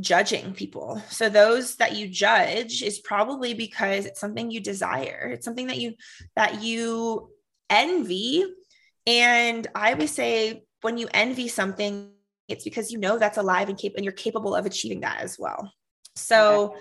judging 0.00 0.52
people. 0.52 1.02
So 1.08 1.28
those 1.28 1.76
that 1.76 1.96
you 1.96 2.08
judge 2.08 2.82
is 2.82 2.98
probably 2.98 3.54
because 3.54 4.06
it's 4.06 4.20
something 4.20 4.50
you 4.50 4.60
desire. 4.60 5.30
It's 5.32 5.44
something 5.44 5.68
that 5.68 5.78
you 5.78 5.94
that 6.34 6.62
you 6.62 7.30
envy. 7.70 8.44
And 9.06 9.66
I 9.74 9.94
would 9.94 10.10
say 10.10 10.64
when 10.82 10.98
you 10.98 11.08
envy 11.14 11.48
something, 11.48 12.10
it's 12.48 12.64
because 12.64 12.92
you 12.92 12.98
know 12.98 13.18
that's 13.18 13.38
alive 13.38 13.68
and, 13.68 13.78
cap- 13.78 13.92
and 13.96 14.04
you're 14.04 14.12
capable 14.12 14.54
of 14.54 14.66
achieving 14.66 15.00
that 15.00 15.20
as 15.20 15.38
well. 15.38 15.72
So 16.14 16.70
okay. 16.70 16.80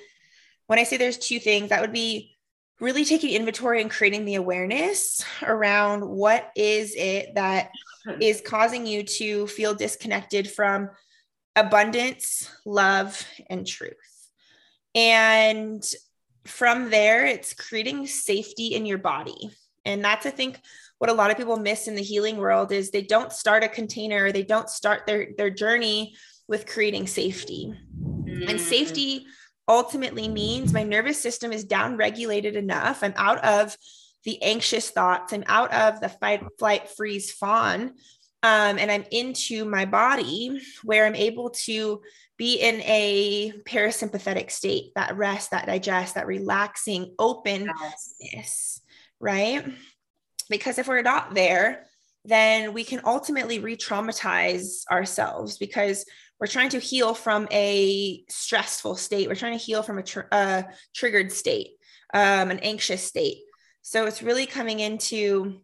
when 0.68 0.80
I 0.80 0.84
say 0.84 0.98
there's 0.98 1.18
two 1.18 1.40
things, 1.40 1.70
that 1.70 1.82
would 1.82 1.94
be 1.94 2.36
really 2.80 3.06
taking 3.06 3.34
inventory 3.34 3.82
and 3.82 3.90
creating 3.90 4.26
the 4.26 4.36
awareness 4.36 5.24
around 5.42 6.06
what 6.06 6.52
is 6.56 6.94
it 6.96 7.34
that 7.36 7.72
hmm. 8.06 8.20
causing 8.46 8.86
you 8.86 9.04
to 9.04 9.48
feel 9.48 9.74
disconnected 9.74 10.50
from 10.50 10.90
abundance, 11.56 12.50
love, 12.66 13.26
and 13.50 13.66
truth. 13.66 14.30
And 14.94 15.84
from 16.46 16.90
there, 16.90 17.26
it's 17.26 17.54
creating 17.54 18.08
safety 18.08 18.76
in 18.76 18.86
your 18.86 18.98
body. 18.98 19.52
And 19.84 20.04
that's, 20.04 20.26
I 20.26 20.32
think, 20.32 20.60
what 20.98 21.10
a 21.10 21.14
lot 21.14 21.32
of 21.32 21.38
people 21.38 21.58
miss 21.58 21.88
in 21.88 21.96
the 21.96 22.02
healing 22.02 22.38
world 22.38 22.72
is 22.72 22.90
they 22.90 23.02
don't 23.02 23.32
start 23.32 23.64
a 23.64 23.68
container, 23.68 24.32
they 24.32 24.44
don't 24.44 24.70
start 24.70 25.06
their, 25.06 25.30
their 25.38 25.50
journey 25.50 26.16
with 26.48 26.68
creating 26.68 27.08
safety. 27.08 27.74
Mm-hmm. 28.00 28.50
And 28.50 28.60
safety 28.60 29.26
ultimately 29.68 30.28
means 30.28 30.72
my 30.72 30.84
nervous 30.84 31.22
system 31.22 31.52
is 31.52 31.64
down 31.64 31.98
regulated 31.98 32.56
enough. 32.56 33.04
I'm 33.04 33.14
out 33.18 33.44
of 33.44 33.76
the 34.24 34.42
anxious 34.42 34.90
thoughts, 34.90 35.34
I'm 35.34 35.44
out 35.48 35.72
of 35.72 36.00
the 36.00 36.10
fight, 36.10 36.44
flight, 36.58 36.90
freeze, 36.90 37.32
fawn 37.32 37.94
um, 38.46 38.78
and 38.78 38.92
I'm 38.92 39.06
into 39.10 39.66
my 39.66 39.86
body 39.86 40.62
where 40.84 41.08
I'm 41.08 41.16
able 41.16 41.50
to 41.66 42.02
be 42.38 42.58
in 42.58 42.80
a 42.82 43.52
parasympathetic 43.66 44.52
state, 44.52 44.92
that 44.94 45.18
rest, 45.18 45.50
that 45.50 45.66
digest, 45.66 46.14
that 46.14 46.28
relaxing 46.28 47.16
openness, 47.18 48.82
right? 49.20 49.66
Because 50.48 50.78
if 50.78 50.88
we're 50.88 51.02
not 51.02 51.34
there, 51.34 51.88
then 52.24 52.74
we 52.74 52.84
can 52.84 53.02
ultimately 53.04 53.58
re 53.58 53.76
traumatize 53.76 54.86
ourselves 54.92 55.58
because 55.58 56.06
we're 56.40 56.46
trying 56.46 56.70
to 56.70 56.80
heal 56.80 57.16
from 57.16 57.48
a 57.52 58.24
stressful 58.30 58.96
state. 58.96 59.28
We're 59.28 59.34
trying 59.34 59.58
to 59.58 59.66
heal 59.66 59.82
from 59.82 59.98
a, 59.98 60.04
tr- 60.04 60.32
a 60.32 60.66
triggered 60.94 61.32
state, 61.32 61.70
um, 62.14 62.52
an 62.52 62.60
anxious 62.60 63.02
state. 63.02 63.40
So 63.82 64.06
it's 64.06 64.22
really 64.22 64.46
coming 64.46 64.82
into 64.82 65.62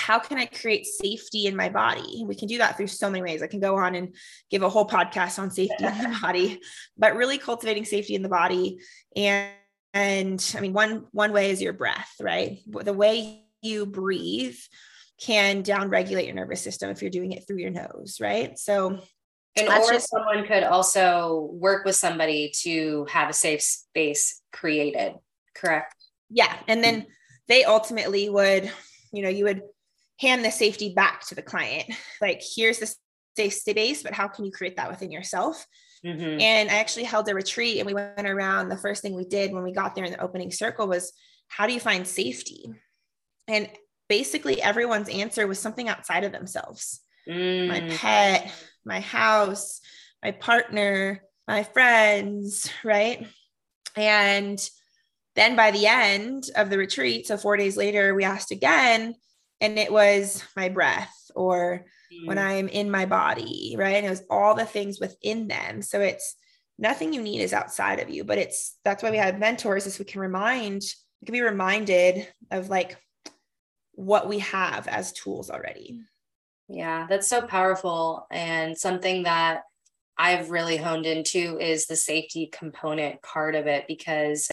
how 0.00 0.18
can 0.18 0.38
I 0.38 0.46
create 0.46 0.86
safety 0.86 1.46
in 1.46 1.54
my 1.54 1.68
body? 1.68 2.24
We 2.26 2.34
can 2.34 2.48
do 2.48 2.58
that 2.58 2.76
through 2.76 2.86
so 2.86 3.10
many 3.10 3.22
ways. 3.22 3.42
I 3.42 3.46
can 3.46 3.60
go 3.60 3.76
on 3.76 3.94
and 3.94 4.14
give 4.50 4.62
a 4.62 4.68
whole 4.68 4.86
podcast 4.86 5.38
on 5.38 5.50
safety 5.50 5.84
in 5.84 5.98
the 5.98 6.18
body, 6.22 6.60
but 6.96 7.14
really 7.14 7.38
cultivating 7.38 7.84
safety 7.84 8.14
in 8.14 8.22
the 8.22 8.28
body. 8.28 8.78
And, 9.14 9.50
and 9.92 10.54
I 10.56 10.60
mean, 10.60 10.72
one, 10.72 11.06
one 11.12 11.32
way 11.32 11.50
is 11.50 11.60
your 11.60 11.74
breath, 11.74 12.12
right? 12.20 12.58
The 12.66 12.92
way 12.92 13.44
you 13.60 13.86
breathe 13.86 14.56
can 15.20 15.62
down 15.62 15.90
regulate 15.90 16.24
your 16.24 16.34
nervous 16.34 16.62
system 16.62 16.90
if 16.90 17.02
you're 17.02 17.10
doing 17.10 17.32
it 17.32 17.46
through 17.46 17.58
your 17.58 17.70
nose, 17.70 18.18
right? 18.20 18.58
So 18.58 19.00
and 19.56 19.68
or 19.68 19.92
just, 19.92 20.08
someone 20.08 20.46
could 20.46 20.62
also 20.64 21.50
work 21.52 21.84
with 21.84 21.96
somebody 21.96 22.52
to 22.62 23.06
have 23.10 23.28
a 23.28 23.34
safe 23.34 23.60
space 23.60 24.40
created, 24.52 25.14
correct? 25.54 25.94
Yeah. 26.30 26.56
And 26.68 26.82
then 26.82 27.06
they 27.48 27.64
ultimately 27.64 28.30
would, 28.30 28.70
you 29.12 29.22
know, 29.22 29.28
you 29.28 29.44
would 29.44 29.62
hand 30.20 30.44
the 30.44 30.50
safety 30.50 30.92
back 30.94 31.26
to 31.26 31.34
the 31.34 31.42
client. 31.42 31.90
Like, 32.20 32.42
here's 32.54 32.78
the 32.78 32.94
safe 33.36 33.54
space, 33.54 34.02
but 34.02 34.12
how 34.12 34.28
can 34.28 34.44
you 34.44 34.52
create 34.52 34.76
that 34.76 34.90
within 34.90 35.10
yourself? 35.10 35.66
Mm-hmm. 36.04 36.40
And 36.40 36.70
I 36.70 36.74
actually 36.74 37.04
held 37.04 37.28
a 37.28 37.34
retreat 37.34 37.78
and 37.78 37.86
we 37.86 37.94
went 37.94 38.26
around. 38.26 38.68
The 38.68 38.76
first 38.76 39.02
thing 39.02 39.14
we 39.14 39.24
did 39.24 39.52
when 39.52 39.62
we 39.62 39.72
got 39.72 39.94
there 39.94 40.04
in 40.04 40.12
the 40.12 40.22
opening 40.22 40.50
circle 40.50 40.86
was 40.88 41.12
how 41.48 41.66
do 41.66 41.72
you 41.72 41.80
find 41.80 42.06
safety? 42.06 42.72
And 43.48 43.68
basically, 44.08 44.62
everyone's 44.62 45.08
answer 45.08 45.46
was 45.46 45.58
something 45.58 45.88
outside 45.88 46.24
of 46.24 46.32
themselves 46.32 47.00
mm. 47.28 47.68
my 47.68 47.96
pet, 47.96 48.52
my 48.84 49.00
house, 49.00 49.80
my 50.22 50.32
partner, 50.32 51.22
my 51.46 51.62
friends, 51.62 52.70
right? 52.84 53.26
And 53.96 54.58
then 55.36 55.56
by 55.56 55.70
the 55.70 55.86
end 55.86 56.44
of 56.56 56.70
the 56.70 56.78
retreat, 56.78 57.26
so 57.26 57.36
four 57.36 57.56
days 57.56 57.76
later, 57.76 58.14
we 58.14 58.24
asked 58.24 58.50
again, 58.50 59.14
and 59.60 59.78
it 59.78 59.92
was 59.92 60.42
my 60.56 60.68
breath 60.68 61.30
or 61.34 61.84
mm. 62.12 62.26
when 62.26 62.38
I'm 62.38 62.68
in 62.68 62.90
my 62.90 63.06
body, 63.06 63.74
right? 63.78 63.96
And 63.96 64.06
it 64.06 64.10
was 64.10 64.24
all 64.30 64.54
the 64.54 64.64
things 64.64 65.00
within 65.00 65.48
them. 65.48 65.82
So 65.82 66.00
it's 66.00 66.36
nothing 66.78 67.12
you 67.12 67.22
need 67.22 67.40
is 67.40 67.52
outside 67.52 68.00
of 68.00 68.10
you, 68.10 68.24
but 68.24 68.38
it's 68.38 68.78
that's 68.84 69.02
why 69.02 69.10
we 69.10 69.18
have 69.18 69.38
mentors 69.38 69.86
is 69.86 69.98
we 69.98 70.04
can 70.04 70.20
remind, 70.20 70.82
we 71.20 71.26
can 71.26 71.32
be 71.32 71.42
reminded 71.42 72.26
of 72.50 72.70
like 72.70 72.96
what 73.92 74.28
we 74.28 74.38
have 74.38 74.88
as 74.88 75.12
tools 75.12 75.50
already. 75.50 76.00
Yeah, 76.68 77.06
that's 77.08 77.28
so 77.28 77.42
powerful 77.42 78.26
and 78.30 78.78
something 78.78 79.24
that 79.24 79.62
I've 80.16 80.50
really 80.50 80.76
honed 80.76 81.06
into 81.06 81.58
is 81.58 81.86
the 81.86 81.96
safety 81.96 82.50
component 82.52 83.22
part 83.22 83.54
of 83.54 83.66
it 83.66 83.86
because 83.88 84.50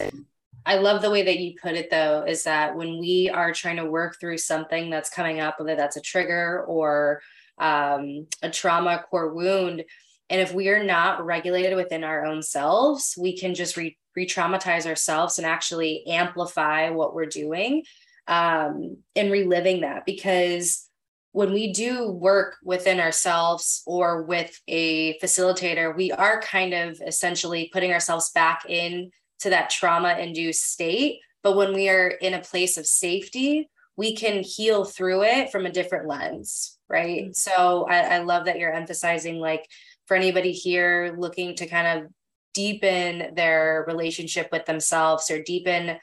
I 0.68 0.76
love 0.76 1.00
the 1.00 1.10
way 1.10 1.22
that 1.22 1.38
you 1.38 1.54
put 1.60 1.76
it 1.76 1.88
though, 1.90 2.24
is 2.28 2.44
that 2.44 2.76
when 2.76 2.98
we 2.98 3.30
are 3.32 3.52
trying 3.54 3.76
to 3.76 3.90
work 3.90 4.20
through 4.20 4.36
something 4.36 4.90
that's 4.90 5.08
coming 5.08 5.40
up, 5.40 5.58
whether 5.58 5.74
that's 5.74 5.96
a 5.96 6.02
trigger 6.02 6.62
or 6.68 7.22
um, 7.56 8.26
a 8.42 8.50
trauma 8.50 9.02
core 9.08 9.32
wound, 9.32 9.82
and 10.28 10.40
if 10.42 10.52
we 10.52 10.68
are 10.68 10.84
not 10.84 11.24
regulated 11.24 11.74
within 11.74 12.04
our 12.04 12.26
own 12.26 12.42
selves, 12.42 13.16
we 13.18 13.34
can 13.34 13.54
just 13.54 13.78
re 13.78 13.96
traumatize 14.18 14.84
ourselves 14.84 15.38
and 15.38 15.46
actually 15.46 16.06
amplify 16.06 16.90
what 16.90 17.14
we're 17.14 17.24
doing 17.24 17.84
um, 18.26 18.98
and 19.16 19.32
reliving 19.32 19.80
that. 19.80 20.04
Because 20.04 20.86
when 21.32 21.52
we 21.54 21.72
do 21.72 22.10
work 22.10 22.56
within 22.62 23.00
ourselves 23.00 23.82
or 23.86 24.24
with 24.24 24.60
a 24.68 25.18
facilitator, 25.20 25.96
we 25.96 26.12
are 26.12 26.42
kind 26.42 26.74
of 26.74 27.00
essentially 27.06 27.70
putting 27.72 27.92
ourselves 27.92 28.30
back 28.32 28.64
in 28.68 29.10
to 29.40 29.50
that 29.50 29.70
trauma 29.70 30.16
induced 30.18 30.70
state. 30.70 31.20
But 31.42 31.56
when 31.56 31.72
we 31.72 31.88
are 31.88 32.08
in 32.08 32.34
a 32.34 32.40
place 32.40 32.76
of 32.76 32.86
safety, 32.86 33.70
we 33.96 34.14
can 34.14 34.42
heal 34.42 34.84
through 34.84 35.24
it 35.24 35.50
from 35.50 35.66
a 35.66 35.72
different 35.72 36.08
lens. 36.08 36.78
Right. 36.88 37.24
Mm-hmm. 37.24 37.32
So 37.32 37.86
I, 37.88 38.16
I 38.16 38.18
love 38.20 38.46
that 38.46 38.58
you're 38.58 38.72
emphasizing, 38.72 39.38
like, 39.38 39.68
for 40.06 40.16
anybody 40.16 40.52
here 40.52 41.14
looking 41.18 41.54
to 41.56 41.66
kind 41.66 41.98
of 41.98 42.10
deepen 42.54 43.34
their 43.34 43.84
relationship 43.86 44.48
with 44.50 44.64
themselves 44.66 45.30
or 45.30 45.42
deepen 45.42 45.98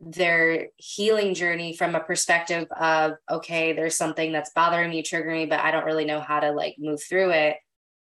their 0.00 0.68
healing 0.76 1.34
journey 1.34 1.76
from 1.76 1.96
a 1.96 2.00
perspective 2.00 2.68
of 2.78 3.14
okay 3.28 3.72
there's 3.72 3.96
something 3.96 4.32
that's 4.32 4.52
bothering 4.54 4.90
me 4.90 5.02
triggering 5.02 5.40
me 5.40 5.46
but 5.46 5.58
i 5.58 5.72
don't 5.72 5.84
really 5.84 6.04
know 6.04 6.20
how 6.20 6.38
to 6.38 6.52
like 6.52 6.76
move 6.78 7.02
through 7.02 7.30
it 7.30 7.56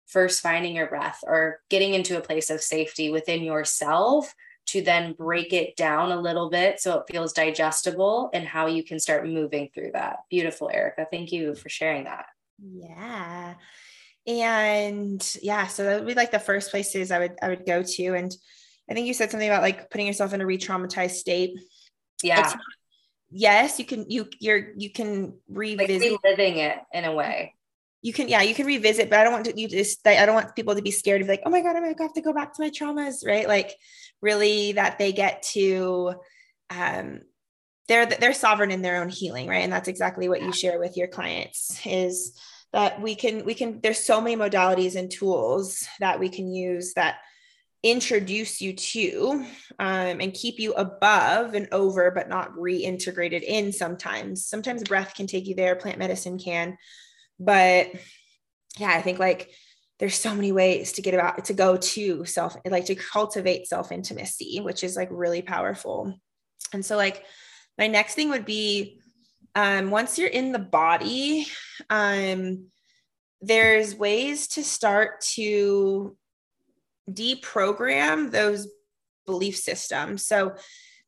first 0.06 0.40
finding 0.40 0.76
your 0.76 0.86
breath 0.86 1.20
or 1.24 1.60
getting 1.70 1.94
into 1.94 2.16
a 2.16 2.22
place 2.22 2.50
of 2.50 2.60
safety 2.60 3.10
within 3.10 3.42
yourself 3.42 4.34
to 4.66 4.82
then 4.82 5.12
break 5.12 5.52
it 5.52 5.76
down 5.76 6.10
a 6.10 6.20
little 6.20 6.48
bit 6.48 6.80
so 6.80 6.98
it 6.98 7.12
feels 7.12 7.32
digestible 7.32 8.30
and 8.32 8.46
how 8.46 8.66
you 8.66 8.82
can 8.82 8.98
start 8.98 9.26
moving 9.26 9.68
through 9.74 9.90
that. 9.92 10.18
Beautiful 10.30 10.70
erica. 10.72 11.06
Thank 11.10 11.32
you 11.32 11.54
for 11.54 11.68
sharing 11.68 12.04
that. 12.04 12.26
Yeah. 12.58 13.54
And 14.26 15.36
yeah 15.42 15.66
so 15.66 15.84
that 15.84 15.98
would 15.98 16.08
be 16.08 16.14
like 16.14 16.30
the 16.30 16.38
first 16.38 16.70
places 16.70 17.10
i 17.10 17.18
would 17.18 17.34
i 17.42 17.48
would 17.48 17.66
go 17.66 17.82
to. 17.82 18.14
And 18.14 18.34
i 18.90 18.94
think 18.94 19.06
you 19.06 19.14
said 19.14 19.30
something 19.30 19.48
about 19.48 19.62
like 19.62 19.90
putting 19.90 20.06
yourself 20.06 20.32
in 20.32 20.40
a 20.40 20.46
re-traumatized 20.46 21.12
state. 21.12 21.58
Yeah. 22.22 22.54
Yes 23.30 23.78
you 23.78 23.84
can 23.84 24.08
you 24.08 24.28
you're 24.40 24.72
you 24.76 24.90
can 24.90 25.34
revisit 25.48 26.12
like 26.12 26.20
living 26.24 26.58
it 26.58 26.78
in 26.92 27.04
a 27.04 27.12
way 27.12 27.54
you 28.04 28.12
can 28.12 28.28
yeah 28.28 28.42
you 28.42 28.54
can 28.54 28.66
revisit 28.66 29.08
but 29.08 29.18
i 29.18 29.24
don't 29.24 29.32
want 29.32 29.46
to 29.46 29.58
you 29.58 29.66
just 29.66 30.06
i 30.06 30.26
don't 30.26 30.34
want 30.34 30.54
people 30.54 30.74
to 30.74 30.82
be 30.82 30.90
scared 30.90 31.22
of 31.22 31.26
like 31.26 31.42
oh 31.46 31.50
my 31.50 31.62
god 31.62 31.74
i'm 31.74 31.82
gonna 31.82 31.94
have 31.98 32.12
to 32.12 32.20
go 32.20 32.34
back 32.34 32.52
to 32.52 32.62
my 32.62 32.70
traumas 32.70 33.26
right? 33.26 33.48
Like 33.48 33.74
really 34.20 34.72
that 34.72 34.98
they 34.98 35.12
get 35.12 35.42
to 35.54 36.14
um 36.70 37.20
they're 37.88 38.06
they're 38.06 38.34
sovereign 38.34 38.70
in 38.70 38.82
their 38.82 39.02
own 39.02 39.08
healing 39.08 39.48
right? 39.48 39.62
And 39.62 39.72
that's 39.72 39.88
exactly 39.88 40.28
what 40.28 40.42
you 40.42 40.52
share 40.52 40.78
with 40.78 40.96
your 40.96 41.08
clients 41.08 41.80
is 41.86 42.38
that 42.74 43.00
we 43.00 43.14
can 43.14 43.44
we 43.46 43.54
can 43.54 43.80
there's 43.82 44.04
so 44.04 44.20
many 44.20 44.36
modalities 44.36 44.96
and 44.96 45.10
tools 45.10 45.88
that 46.00 46.20
we 46.20 46.28
can 46.28 46.52
use 46.52 46.92
that 46.94 47.16
introduce 47.82 48.62
you 48.62 48.72
to 48.72 49.44
um, 49.78 50.20
and 50.20 50.32
keep 50.32 50.58
you 50.58 50.72
above 50.72 51.54
and 51.54 51.68
over 51.72 52.10
but 52.10 52.28
not 52.28 52.54
reintegrated 52.54 53.42
in 53.42 53.72
sometimes. 53.72 54.46
Sometimes 54.46 54.82
breath 54.84 55.14
can 55.14 55.26
take 55.26 55.46
you 55.46 55.54
there 55.54 55.76
plant 55.76 55.98
medicine 55.98 56.38
can 56.38 56.76
but 57.38 57.88
yeah 58.78 58.90
i 58.90 59.00
think 59.00 59.18
like 59.18 59.50
there's 59.98 60.14
so 60.14 60.34
many 60.34 60.52
ways 60.52 60.92
to 60.92 61.02
get 61.02 61.14
about 61.14 61.44
to 61.44 61.52
go 61.52 61.76
to 61.76 62.24
self 62.24 62.56
like 62.66 62.86
to 62.86 62.94
cultivate 62.94 63.66
self 63.66 63.92
intimacy 63.92 64.60
which 64.62 64.84
is 64.84 64.96
like 64.96 65.08
really 65.10 65.42
powerful 65.42 66.14
and 66.72 66.84
so 66.84 66.96
like 66.96 67.24
my 67.78 67.86
next 67.86 68.14
thing 68.14 68.30
would 68.30 68.44
be 68.44 69.00
um, 69.54 69.90
once 69.90 70.18
you're 70.18 70.28
in 70.28 70.52
the 70.52 70.58
body, 70.58 71.46
um, 71.88 72.66
there's 73.40 73.94
ways 73.94 74.48
to 74.48 74.64
start 74.64 75.20
to 75.20 76.16
deprogram 77.10 78.30
those 78.30 78.68
belief 79.26 79.56
systems. 79.56 80.26
So 80.26 80.54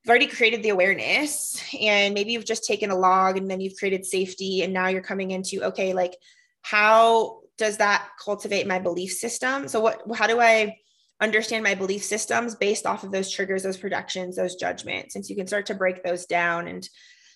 you've 0.07 0.11
already 0.11 0.29
created 0.29 0.63
the 0.63 0.69
awareness, 0.69 1.61
and 1.81 2.15
maybe 2.15 2.31
you've 2.31 2.45
just 2.45 2.65
taken 2.65 2.93
a 2.93 2.97
log 2.97 3.37
and 3.37 3.51
then 3.51 3.61
you've 3.61 3.77
created 3.77 4.07
safety, 4.07 4.63
and 4.63 4.73
now 4.73 4.87
you're 4.87 5.03
coming 5.03 5.33
into 5.33 5.65
okay, 5.65 5.95
like 5.95 6.15
how 6.63 7.41
does 7.59 7.79
that 7.79 8.09
cultivate 8.23 8.69
my 8.69 8.79
belief 8.79 9.11
system? 9.11 9.67
So 9.67 9.81
what 9.81 10.03
how 10.15 10.29
do 10.29 10.41
I 10.41 10.77
understand 11.21 11.65
my 11.65 11.75
belief 11.75 12.05
systems 12.05 12.55
based 12.55 12.87
off 12.87 13.03
of 13.03 13.11
those 13.11 13.33
triggers, 13.33 13.65
those 13.65 13.79
projections 13.79 14.37
those 14.37 14.55
judgments? 14.55 15.13
since 15.13 15.29
you 15.29 15.35
can 15.35 15.49
start 15.49 15.67
to 15.67 15.75
break 15.75 16.05
those 16.05 16.27
down 16.27 16.69
and 16.69 16.89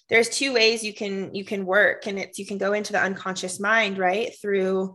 there's 0.09 0.29
two 0.29 0.53
ways 0.53 0.85
you 0.85 0.95
can 0.95 1.35
you 1.35 1.45
can 1.45 1.67
work 1.67 2.07
and 2.07 2.21
it's 2.21 2.39
you 2.39 2.47
can 2.47 2.59
go 2.59 2.73
into 2.73 2.93
the 2.93 3.03
unconscious 3.03 3.59
mind 3.59 3.99
right 3.99 4.33
through 4.41 4.95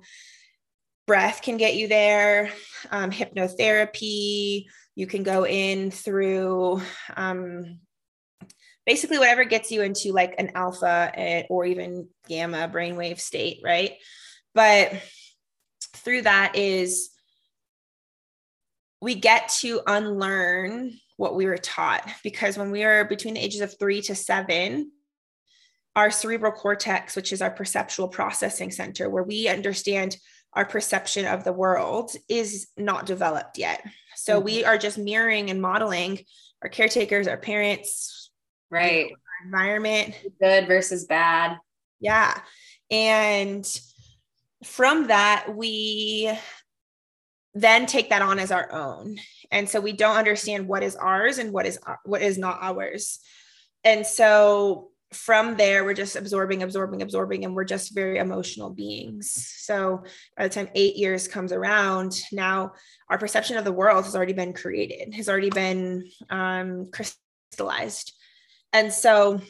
breath 1.08 1.42
can 1.42 1.58
get 1.58 1.76
you 1.76 1.88
there 1.88 2.52
um, 2.92 3.12
hypnotherapy 3.12 4.66
you 4.95 5.08
can 5.08 5.23
go 5.23 5.45
in 5.45 5.91
through 5.91 6.81
um, 7.15 7.79
basically 8.86 9.19
whatever 9.19 9.43
gets 9.43 9.71
you 9.71 9.81
into 9.81 10.12
like 10.12 10.36
an 10.38 10.51
alpha 10.55 11.12
eh, 11.13 11.43
or 11.49 11.65
even 11.65 12.08
gamma 12.27 12.69
brainwave 12.73 13.19
state 13.19 13.60
right 13.63 13.93
but 14.53 14.93
through 15.97 16.21
that 16.21 16.55
is 16.55 17.10
we 19.01 19.15
get 19.15 19.49
to 19.49 19.81
unlearn 19.88 20.93
what 21.17 21.36
we 21.36 21.45
were 21.45 21.58
taught 21.58 22.10
because 22.23 22.58
when 22.58 22.71
we 22.71 22.84
are 22.84 23.05
between 23.05 23.36
the 23.36 23.43
ages 23.43 23.62
of 23.62 23.77
three 23.77 24.01
to 24.01 24.15
seven 24.15 24.91
our 25.95 26.12
cerebral 26.12 26.51
cortex, 26.51 27.15
which 27.15 27.31
is 27.31 27.41
our 27.41 27.49
perceptual 27.49 28.08
processing 28.08 28.69
center, 28.69 29.10
where 29.10 29.23
we 29.23 29.47
understand 29.47 30.17
our 30.53 30.65
perception 30.65 31.25
of 31.25 31.43
the 31.43 31.53
world, 31.53 32.12
is 32.27 32.67
not 32.77 33.05
developed 33.05 33.58
yet. 33.58 33.81
So 34.15 34.38
mm-hmm. 34.38 34.45
we 34.45 34.65
are 34.65 34.78
just 34.78 34.97
mirroring 34.97 35.49
and 35.49 35.62
modeling 35.62 36.19
our 36.62 36.69
caretakers, 36.69 37.28
our 37.28 37.38
parents, 37.38 38.32
right? 38.69 39.12
Our 39.12 39.45
environment, 39.45 40.15
good 40.41 40.67
versus 40.67 41.06
bad. 41.06 41.58
Yeah. 41.99 42.39
And 42.91 43.65
from 44.63 45.08
that, 45.08 45.56
we 45.56 46.32
then 47.54 47.86
take 47.86 48.10
that 48.10 48.21
on 48.21 48.39
as 48.39 48.51
our 48.51 48.71
own. 48.71 49.17
And 49.51 49.69
so 49.69 49.80
we 49.80 49.93
don't 49.93 50.17
understand 50.17 50.67
what 50.67 50.84
is 50.84 50.95
ours 50.95 51.38
and 51.38 51.51
what 51.51 51.65
is 51.65 51.80
what 52.04 52.21
is 52.21 52.38
not 52.38 52.60
ours. 52.62 53.19
And 53.84 54.06
so 54.06 54.89
from 55.13 55.56
there, 55.56 55.84
we're 55.84 55.94
just 55.94 56.15
absorbing, 56.15 56.63
absorbing, 56.63 57.02
absorbing, 57.02 57.46
and 57.46 57.56
we're 57.56 57.63
just 57.63 57.94
very 57.94 58.18
emotional 58.18 58.70
beings. 58.70 59.32
So 59.60 60.04
by 60.36 60.48
the 60.48 60.54
time 60.54 60.70
eight 60.76 60.96
years 60.96 61.28
comes 61.28 61.52
around, 61.52 62.20
now 62.32 62.74
our 63.10 63.18
perception 63.18 63.58
of 63.58 63.65
the 63.65 63.72
world 63.72 64.06
has 64.06 64.15
already 64.15 64.34
been 64.34 64.54
created, 64.54 65.13
has 65.13 65.30
already 65.30 65.52
been 65.52 66.06
um, 66.30 66.89
crystallized. 66.91 68.13
And 68.74 68.91
so 68.91 69.41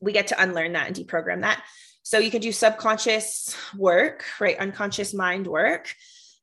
we 0.00 0.12
get 0.12 0.28
to 0.28 0.42
unlearn 0.42 0.72
that 0.72 0.86
and 0.86 0.96
deprogram 0.96 1.42
that. 1.42 1.62
So 2.02 2.18
you 2.18 2.30
can 2.30 2.40
do 2.40 2.52
subconscious 2.52 3.54
work, 3.76 4.24
right? 4.40 4.58
Unconscious 4.58 5.12
mind 5.12 5.46
work. 5.46 5.92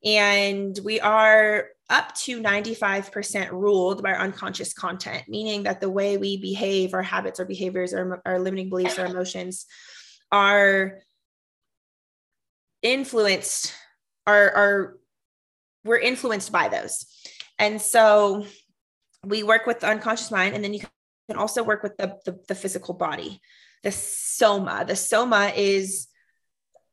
And 0.03 0.77
we 0.83 0.99
are 0.99 1.69
up 1.89 2.13
to 2.15 2.41
95% 2.41 3.51
ruled 3.51 4.01
by 4.01 4.13
our 4.13 4.21
unconscious 4.21 4.73
content, 4.73 5.23
meaning 5.27 5.63
that 5.63 5.81
the 5.81 5.89
way 5.89 6.17
we 6.17 6.37
behave, 6.37 6.93
our 6.93 7.03
habits, 7.03 7.39
our 7.39 7.45
behaviors, 7.45 7.93
our, 7.93 8.21
our 8.25 8.39
limiting 8.39 8.69
beliefs, 8.69 8.97
our 8.97 9.05
emotions 9.05 9.65
are 10.31 10.99
influenced, 12.81 13.73
are, 14.25 14.51
are 14.51 14.97
we're 15.83 15.99
influenced 15.99 16.51
by 16.51 16.69
those. 16.69 17.05
And 17.59 17.79
so 17.79 18.47
we 19.23 19.43
work 19.43 19.67
with 19.67 19.81
the 19.81 19.87
unconscious 19.87 20.31
mind, 20.31 20.55
and 20.55 20.63
then 20.63 20.73
you 20.73 20.81
can 21.29 21.37
also 21.37 21.63
work 21.63 21.83
with 21.83 21.95
the, 21.97 22.17
the, 22.25 22.39
the 22.47 22.55
physical 22.55 22.95
body, 22.95 23.39
the 23.83 23.91
soma. 23.91 24.85
The 24.87 24.95
soma 24.95 25.51
is 25.55 26.07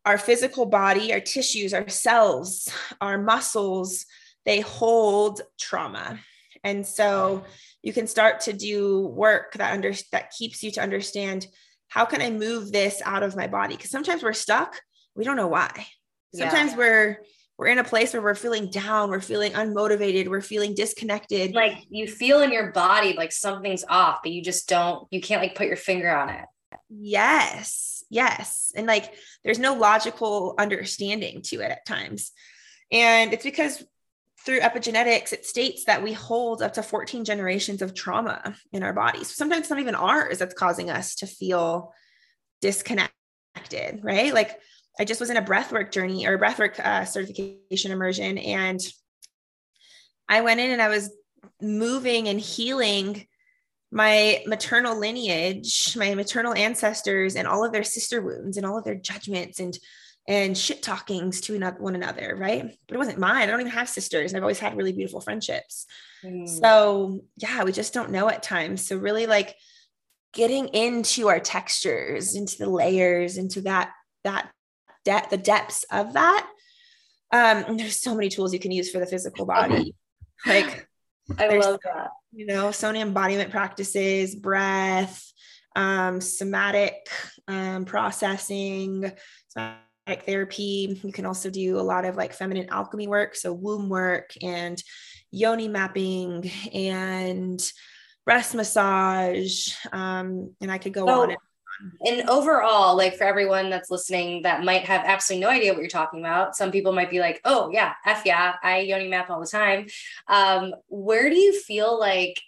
our 0.05 0.19
physical 0.19 0.67
body, 0.67 1.13
our 1.13 1.21
tissues, 1.21 1.73
our 1.73 1.89
cells, 1.89 2.69
our 3.01 3.19
muscles, 3.19 4.05
they 4.45 4.61
hold 4.61 5.41
trauma. 5.59 6.19
And 6.65 6.87
so 6.87 7.45
you 7.83 7.93
can 7.93 8.07
start 8.07 8.41
to 8.43 8.53
do 8.53 9.07
work 9.09 9.55
that 9.55 9.73
under 9.73 9.93
that 10.13 10.31
keeps 10.31 10.63
you 10.63 10.71
to 10.73 10.83
understand 10.83 11.47
how 11.89 12.05
can 12.05 12.23
I 12.23 12.31
move 12.31 12.73
this 12.73 13.03
out 13.05 13.23
of 13.23 13.37
my 13.37 13.47
body? 13.47 13.77
Because 13.77 13.91
sometimes 13.91 14.23
we're 14.23 14.33
stuck, 14.33 14.81
we 15.15 15.25
don't 15.25 15.37
know 15.37 15.49
why. 15.49 15.87
Sometimes 16.35 16.73
yeah. 16.73 16.79
we're 16.79 17.19
we're 17.59 17.69
in 17.69 17.79
a 17.79 17.85
place 17.85 18.13
where 18.13 18.23
we're 18.23 18.35
feeling 18.35 18.71
down, 18.71 19.11
we're 19.11 19.21
feeling 19.21 19.53
unmotivated, 19.53 20.29
we're 20.29 20.41
feeling 20.41 20.75
disconnected. 20.75 21.55
Like 21.55 21.85
you 21.91 22.09
feel 22.09 22.41
in 22.41 22.51
your 22.51 22.73
body 22.73 23.13
like 23.13 23.31
something's 23.31 23.85
off, 23.89 24.21
but 24.23 24.33
you 24.33 24.43
just 24.43 24.69
don't, 24.69 25.07
you 25.13 25.21
can't 25.21 25.41
like 25.41 25.55
put 25.55 25.69
your 25.69 25.77
finger 25.77 26.11
on 26.11 26.31
it. 26.31 26.45
Yes. 26.89 28.03
Yes. 28.11 28.73
And 28.75 28.87
like 28.87 29.15
there's 29.45 29.59
no 29.59 29.75
logical 29.75 30.55
understanding 30.59 31.43
to 31.43 31.61
it 31.61 31.71
at 31.71 31.87
times. 31.87 32.33
And 32.91 33.33
it's 33.33 33.45
because 33.45 33.85
through 34.45 34.61
epigenetics, 34.61 35.33
it 35.33 35.47
states 35.47 35.85
that 35.85 36.03
we 36.03 36.13
hold 36.13 36.63
up 36.63 36.73
to 36.75 36.83
14 36.83 37.25
generations 37.25 37.81
of 37.81 37.95
trauma 37.95 38.57
in 38.73 38.83
our 38.83 38.93
bodies. 38.93 39.35
Sometimes 39.35 39.63
it's 39.63 39.71
not 39.71 39.79
even 39.79 39.95
ours 39.95 40.39
that's 40.39 40.55
causing 40.55 40.91
us 40.91 41.15
to 41.17 41.27
feel 41.27 41.93
disconnected, 42.61 44.01
right? 44.03 44.35
Like 44.35 44.59
I 44.99 45.05
just 45.05 45.21
was 45.21 45.31
in 45.31 45.37
a 45.37 45.43
breathwork 45.43 45.93
journey 45.93 46.27
or 46.27 46.35
a 46.35 46.41
breathwork 46.41 46.81
uh, 46.81 47.05
certification 47.05 47.93
immersion, 47.93 48.39
and 48.39 48.81
I 50.29 50.41
went 50.41 50.61
in 50.61 50.71
and 50.71 50.83
I 50.83 50.89
was 50.89 51.15
moving 51.61 52.29
and 52.29 52.41
healing 52.41 53.27
my 53.93 54.43
maternal 54.47 54.99
lineage, 54.99 55.95
my 55.97 56.15
maternal 56.15 56.55
ancestors, 56.55 57.37
and 57.37 57.47
all 57.47 57.65
of 57.65 57.73
their 57.73 57.85
sister 57.85 58.23
wounds 58.23 58.57
and 58.57 58.65
all 58.65 58.79
of 58.79 58.85
their 58.85 58.95
judgments 58.95 59.61
and 59.61 59.79
and 60.29 60.57
shit 60.57 60.83
talkings 60.83 61.41
to 61.43 61.59
one 61.79 61.95
another, 61.95 62.37
right? 62.39 62.77
But 62.87 62.95
it 62.95 62.99
wasn't 62.99 63.19
mine. 63.19 63.43
I 63.43 63.47
don't 63.47 63.61
even 63.61 63.73
have 63.73 63.89
sisters, 63.89 64.33
and 64.33 64.37
I've 64.37 64.45
always 64.45 64.61
had 64.61 64.77
really 64.77 64.93
beautiful 64.93 65.21
friendships. 65.21 65.87
Mm. 66.25 66.49
So 66.49 67.25
yeah, 67.37 67.65
we 67.65 67.73
just 67.73 67.93
don't 67.93 68.11
know 68.11 68.29
at 68.29 68.43
times. 68.43 68.87
So 68.87 68.97
really, 68.97 69.27
like 69.27 69.57
getting 70.33 70.69
into 70.69 71.29
our 71.29 71.41
textures, 71.41 72.37
into 72.37 72.57
the 72.59 72.71
layers, 72.71 73.37
into 73.37 73.63
that 73.63 73.93
that 74.25 74.51
depth, 75.05 75.31
the 75.31 75.37
depths 75.37 75.85
of 75.91 76.13
that. 76.13 76.49
Um, 77.33 77.77
there's 77.77 78.01
so 78.01 78.15
many 78.15 78.29
tools 78.29 78.53
you 78.53 78.61
can 78.61 78.73
use 78.73 78.91
for 78.91 78.99
the 78.99 79.07
physical 79.07 79.47
body, 79.47 79.95
like 80.47 80.87
I 81.39 81.57
love 81.59 81.81
that. 81.85 82.11
You 82.33 82.47
know, 82.47 82.71
Sona 82.71 83.01
embodiment 83.01 83.51
practices, 83.51 84.35
breath, 84.35 85.33
um, 85.75 86.21
somatic 86.21 87.09
um, 87.49 87.85
processing, 87.85 89.13
somatic 89.49 89.81
therapy. 90.07 91.01
You 91.03 91.13
can 91.13 91.27
also 91.27 91.51
do 91.51 91.79
a 91.79 91.83
lot 91.83 92.05
of 92.05 92.17
like 92.17 92.33
feminine 92.33 92.69
alchemy 92.71 93.09
work, 93.09 93.35
so 93.35 93.53
womb 93.53 93.89
work 93.89 94.33
and 94.43 94.83
yoni 95.31 95.69
mapping 95.69 96.51
and 96.73 97.61
breast 98.25 98.55
massage. 98.55 99.75
Um, 99.93 100.55
and 100.61 100.71
I 100.71 100.79
could 100.79 100.93
go 100.93 101.09
on. 101.09 101.31
And- 101.31 101.39
and 102.07 102.29
overall, 102.29 102.97
like 102.97 103.17
for 103.17 103.25
everyone 103.25 103.69
that's 103.69 103.91
listening 103.91 104.43
that 104.43 104.63
might 104.63 104.85
have 104.85 105.03
absolutely 105.05 105.45
no 105.45 105.51
idea 105.51 105.73
what 105.73 105.81
you're 105.81 105.89
talking 105.89 106.21
about, 106.21 106.55
some 106.55 106.71
people 106.71 106.93
might 106.93 107.11
be 107.11 107.19
like, 107.19 107.41
oh, 107.45 107.71
yeah, 107.73 107.95
F 108.07 108.23
yeah, 108.25 108.55
I 108.63 108.81
yoni 108.81 109.09
map 109.09 109.31
all 109.31 109.41
the 109.41 109.47
time. 109.47 109.87
Um, 110.29 110.75
where 110.89 111.29
do 111.29 111.37
you 111.37 111.59
feel 111.61 111.99
like 111.99 112.41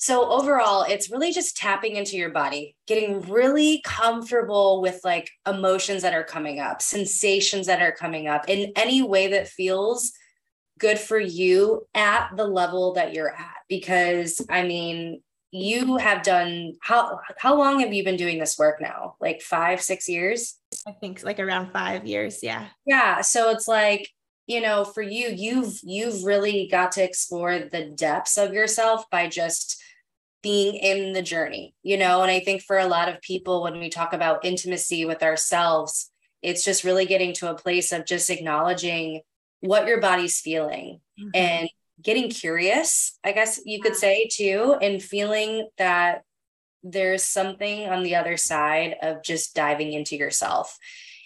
so 0.00 0.30
overall, 0.30 0.86
it's 0.88 1.10
really 1.10 1.30
just 1.30 1.58
tapping 1.58 1.96
into 1.96 2.16
your 2.16 2.30
body, 2.30 2.74
getting 2.86 3.20
really 3.20 3.82
comfortable 3.84 4.80
with 4.80 4.98
like 5.04 5.28
emotions 5.46 6.00
that 6.00 6.14
are 6.14 6.24
coming 6.24 6.58
up, 6.58 6.80
sensations 6.80 7.66
that 7.66 7.82
are 7.82 7.92
coming 7.92 8.26
up 8.26 8.48
in 8.48 8.72
any 8.76 9.02
way 9.02 9.28
that 9.28 9.46
feels 9.46 10.12
good 10.78 10.98
for 10.98 11.18
you 11.18 11.86
at 11.94 12.30
the 12.34 12.46
level 12.46 12.94
that 12.94 13.12
you're 13.12 13.28
at. 13.28 13.56
Because 13.68 14.40
I 14.48 14.62
mean, 14.62 15.20
you 15.50 15.98
have 15.98 16.22
done 16.22 16.76
how 16.80 17.20
how 17.36 17.58
long 17.58 17.80
have 17.80 17.92
you 17.92 18.02
been 18.02 18.16
doing 18.16 18.38
this 18.38 18.58
work 18.58 18.80
now? 18.80 19.16
Like 19.20 19.42
five, 19.42 19.82
six 19.82 20.08
years? 20.08 20.56
I 20.88 20.92
think 20.92 21.22
like 21.24 21.38
around 21.38 21.72
five 21.72 22.06
years. 22.06 22.38
Yeah. 22.42 22.68
Yeah. 22.86 23.20
So 23.20 23.50
it's 23.50 23.68
like 23.68 24.08
you 24.46 24.62
know 24.62 24.82
for 24.82 25.02
you 25.02 25.28
you've 25.28 25.78
you've 25.82 26.24
really 26.24 26.68
got 26.70 26.92
to 26.92 27.04
explore 27.04 27.58
the 27.58 27.90
depths 27.94 28.38
of 28.38 28.54
yourself 28.54 29.04
by 29.10 29.28
just 29.28 29.76
being 30.42 30.74
in 30.74 31.12
the 31.12 31.22
journey, 31.22 31.74
you 31.82 31.96
know? 31.96 32.22
And 32.22 32.30
I 32.30 32.40
think 32.40 32.62
for 32.62 32.78
a 32.78 32.86
lot 32.86 33.08
of 33.08 33.20
people, 33.20 33.62
when 33.62 33.78
we 33.78 33.90
talk 33.90 34.12
about 34.12 34.44
intimacy 34.44 35.04
with 35.04 35.22
ourselves, 35.22 36.10
it's 36.42 36.64
just 36.64 36.84
really 36.84 37.06
getting 37.06 37.34
to 37.34 37.50
a 37.50 37.54
place 37.54 37.92
of 37.92 38.06
just 38.06 38.30
acknowledging 38.30 39.20
what 39.60 39.86
your 39.86 40.00
body's 40.00 40.40
feeling 40.40 41.00
mm-hmm. 41.18 41.30
and 41.34 41.68
getting 42.02 42.30
curious, 42.30 43.18
I 43.22 43.32
guess 43.32 43.60
you 43.64 43.80
could 43.80 43.94
say 43.94 44.28
too, 44.32 44.76
and 44.80 45.02
feeling 45.02 45.68
that 45.76 46.22
there's 46.82 47.22
something 47.22 47.88
on 47.88 48.02
the 48.02 48.16
other 48.16 48.38
side 48.38 48.96
of 49.02 49.22
just 49.22 49.54
diving 49.54 49.92
into 49.92 50.16
yourself. 50.16 50.78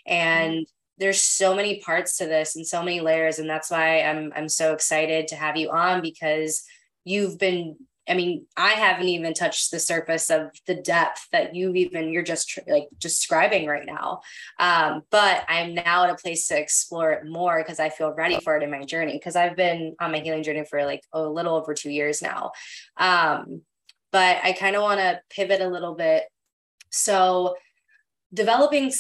And 0.05 0.53
mm-hmm. 0.53 0.63
there's 0.99 1.21
so 1.21 1.55
many 1.55 1.81
parts 1.81 2.17
to 2.19 2.27
this 2.27 2.57
and 2.57 2.67
so 2.67 2.83
many 2.83 3.01
layers. 3.01 3.39
And 3.39 3.49
that's 3.49 3.71
why 3.71 4.03
I'm 4.03 4.33
I'm 4.35 4.49
so 4.49 4.73
excited 4.73 5.29
to 5.29 5.37
have 5.37 5.57
you 5.57 5.71
on 5.71 6.03
because 6.03 6.65
you've 7.05 7.39
been 7.39 7.77
I 8.09 8.15
mean, 8.15 8.47
I 8.57 8.71
haven't 8.71 9.09
even 9.09 9.33
touched 9.33 9.71
the 9.71 9.81
surface 9.81 10.31
of 10.31 10.51
the 10.67 10.75
depth 10.75 11.27
that 11.33 11.55
you've 11.55 11.77
even 11.77 12.13
you're 12.13 12.23
just 12.23 12.59
like 12.67 12.89
describing 12.99 13.67
right 13.67 13.87
now. 13.87 14.21
Um, 14.59 15.03
but 15.11 15.45
I'm 15.49 15.75
now 15.75 16.05
at 16.05 16.11
a 16.11 16.17
place 16.17 16.49
to 16.49 16.61
explore 16.61 17.13
it 17.13 17.27
more 17.27 17.63
because 17.63 17.81
I 17.81 17.89
feel 17.89 18.13
ready 18.13 18.39
for 18.41 18.57
it 18.57 18.63
in 18.63 18.71
my 18.71 18.85
journey. 18.85 19.15
Because 19.15 19.37
I've 19.37 19.57
been 19.57 19.97
on 20.01 20.13
my 20.13 20.19
healing 20.19 20.43
journey 20.43 20.65
for 20.69 20.85
like 20.85 21.03
a 21.13 21.23
little 21.23 21.55
over 21.55 21.73
two 21.73 21.91
years 21.91 22.21
now. 22.21 22.53
Um, 22.97 23.63
but 24.13 24.39
I 24.45 24.53
kind 24.53 24.77
of 24.77 24.83
want 24.83 25.01
to 25.01 25.21
pivot 25.31 25.61
a 25.61 25.69
little 25.69 25.95
bit. 25.95 26.25
So, 26.91 27.57
developing 28.33 28.93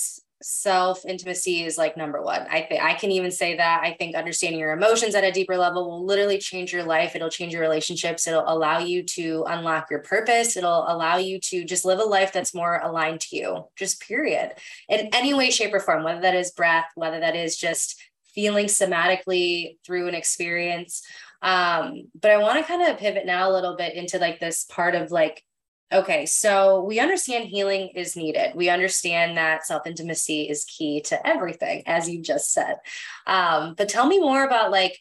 self 0.46 1.07
intimacy 1.07 1.64
is 1.64 1.78
like 1.78 1.96
number 1.96 2.20
one. 2.20 2.46
I 2.50 2.66
think 2.68 2.83
I 2.83 2.92
can 2.92 3.11
even 3.11 3.30
say 3.30 3.57
that. 3.57 3.80
I 3.83 3.94
think 3.94 4.14
understanding 4.14 4.61
your 4.61 4.72
emotions 4.72 5.14
at 5.14 5.24
a 5.24 5.33
deeper 5.33 5.57
level 5.57 5.88
will 5.88 6.04
literally 6.04 6.37
change 6.37 6.70
your 6.70 6.85
life. 6.85 7.16
It'll 7.16 7.30
change 7.30 7.54
your 7.54 7.62
relationships. 7.62 8.26
It'll 8.26 8.46
allow 8.46 8.78
you 8.78 9.02
to 9.04 9.44
unlock 9.48 9.88
your 9.90 10.00
purpose. 10.00 10.54
It'll 10.54 10.85
allow 10.87 11.16
you 11.16 11.40
to 11.44 11.64
just 11.64 11.87
live 11.87 11.98
a 11.98 12.04
life 12.04 12.30
that's 12.30 12.54
more 12.54 12.78
aligned 12.85 13.20
to 13.22 13.37
you, 13.37 13.64
just 13.74 14.02
period. 14.02 14.52
In 14.90 15.09
any 15.14 15.33
way, 15.33 15.50
shape, 15.50 15.72
or 15.72 15.80
form, 15.80 16.04
whether 16.04 16.20
that 16.20 16.37
is 16.37 16.50
breath, 16.50 16.90
whether 16.94 17.20
that 17.20 17.35
is 17.35 17.57
just 17.57 17.98
feeling 18.35 18.66
somatically 18.66 19.78
through 19.87 20.09
an 20.09 20.14
experience. 20.14 21.02
Um, 21.40 22.09
but 22.20 22.33
I 22.33 22.37
want 22.37 22.59
to 22.59 22.64
kind 22.64 22.83
of 22.83 22.98
pivot 22.98 23.24
now 23.24 23.50
a 23.50 23.54
little 23.54 23.76
bit 23.76 23.94
into 23.94 24.18
like 24.18 24.40
this 24.40 24.64
part 24.64 24.94
of 24.94 25.11
like 25.11 25.42
Okay, 25.94 26.26
so 26.26 26.83
we 26.83 26.98
understand 26.98 27.44
healing 27.44 27.90
is 27.94 28.16
needed. 28.16 28.57
We 28.57 28.68
understand 28.68 29.37
that 29.37 29.64
self 29.64 29.87
intimacy 29.87 30.48
is 30.48 30.64
key 30.64 31.00
to 31.02 31.24
everything, 31.24 31.85
as 31.87 32.11
you 32.11 32.20
just 32.20 32.52
said. 32.52 32.78
Um, 33.28 33.74
but 33.78 33.88
tell 33.88 34.09
me 34.09 34.18
more 34.18 34.44
about 34.44 34.72
like 34.72 34.98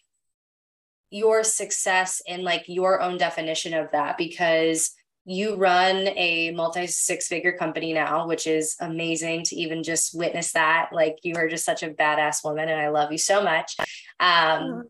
your 1.10 1.43
success 1.43 2.21
and 2.27 2.43
like 2.43 2.65
your 2.67 3.01
own 3.01 3.17
definition 3.17 3.73
of 3.73 3.89
that, 3.91 4.19
because 4.19 4.91
you 5.25 5.56
run 5.56 6.10
a 6.10 6.51
multi 6.51 6.86
six 6.86 7.27
figure 7.27 7.58
company 7.58 7.93
now, 7.93 8.27
which 8.27 8.45
is 8.45 8.75
amazing 8.79 9.45
to 9.45 9.56
even 9.56 9.82
just 9.82 10.15
witness 10.15 10.51
that. 10.51 10.89
Like 10.91 11.17
you 11.23 11.34
are 11.38 11.47
just 11.47 11.65
such 11.65 11.82
a 11.82 11.89
badass 11.89 12.43
woman, 12.43 12.69
and 12.69 12.79
I 12.79 12.89
love 12.89 13.12
you 13.12 13.17
so 13.17 13.43
much. 13.43 13.77
Um, 14.19 14.84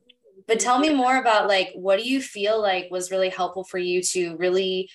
but 0.48 0.60
tell 0.60 0.80
me 0.80 0.94
more 0.94 1.18
about 1.18 1.48
like 1.48 1.72
what 1.76 1.98
do 1.98 2.06
you 2.06 2.22
feel 2.22 2.62
like 2.62 2.92
was 2.92 3.10
really 3.10 3.30
helpful 3.30 3.64
for 3.64 3.78
you 3.78 4.02
to 4.02 4.36
really 4.36 4.90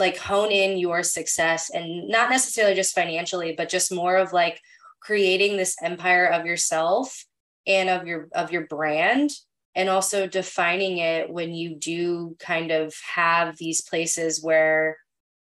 like 0.00 0.16
hone 0.16 0.50
in 0.50 0.78
your 0.78 1.02
success 1.02 1.70
and 1.70 2.08
not 2.08 2.30
necessarily 2.30 2.74
just 2.74 2.94
financially 2.94 3.54
but 3.56 3.68
just 3.68 3.92
more 3.92 4.16
of 4.16 4.32
like 4.32 4.60
creating 5.00 5.56
this 5.56 5.76
empire 5.82 6.26
of 6.26 6.46
yourself 6.46 7.24
and 7.66 7.88
of 7.88 8.06
your 8.06 8.28
of 8.32 8.50
your 8.50 8.66
brand 8.66 9.30
and 9.74 9.88
also 9.88 10.26
defining 10.26 10.98
it 10.98 11.30
when 11.30 11.54
you 11.54 11.76
do 11.76 12.36
kind 12.40 12.70
of 12.70 12.94
have 13.14 13.56
these 13.56 13.82
places 13.82 14.42
where 14.42 14.96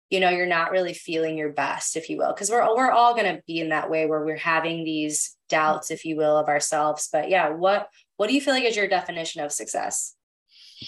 you 0.09 0.19
know 0.19 0.29
you're 0.29 0.45
not 0.45 0.71
really 0.71 0.93
feeling 0.93 1.37
your 1.37 1.51
best 1.51 1.95
if 1.95 2.09
you 2.09 2.17
will 2.17 2.33
because 2.33 2.49
we're 2.49 2.75
we're 2.75 2.91
all 2.91 3.15
going 3.15 3.35
to 3.35 3.41
be 3.47 3.59
in 3.59 3.69
that 3.69 3.89
way 3.89 4.05
where 4.05 4.23
we're 4.23 4.35
having 4.35 4.83
these 4.83 5.35
doubts 5.49 5.91
if 5.91 6.05
you 6.05 6.15
will 6.15 6.37
of 6.37 6.47
ourselves. 6.47 7.09
But 7.11 7.29
yeah 7.29 7.49
what 7.49 7.89
what 8.17 8.27
do 8.27 8.35
you 8.35 8.41
feel 8.41 8.53
like 8.53 8.63
is 8.63 8.75
your 8.75 8.87
definition 8.87 9.41
of 9.41 9.51
success? 9.51 10.15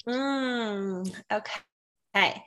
Mm, 0.08 1.12
okay 1.32 2.44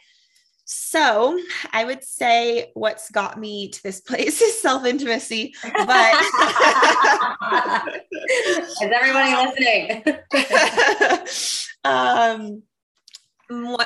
so 0.71 1.41
I 1.73 1.87
would 1.87 2.05
say 2.05 2.73
what's 2.75 3.11
got 3.11 3.41
me 3.41 3.71
to 3.71 3.83
this 3.83 4.01
place 4.03 4.43
is 4.43 4.61
self 4.61 4.85
intimacy. 4.85 5.55
But 5.63 5.75
is 8.53 8.77
everybody 8.83 9.35
listening? 9.35 10.05
um, 11.85 12.63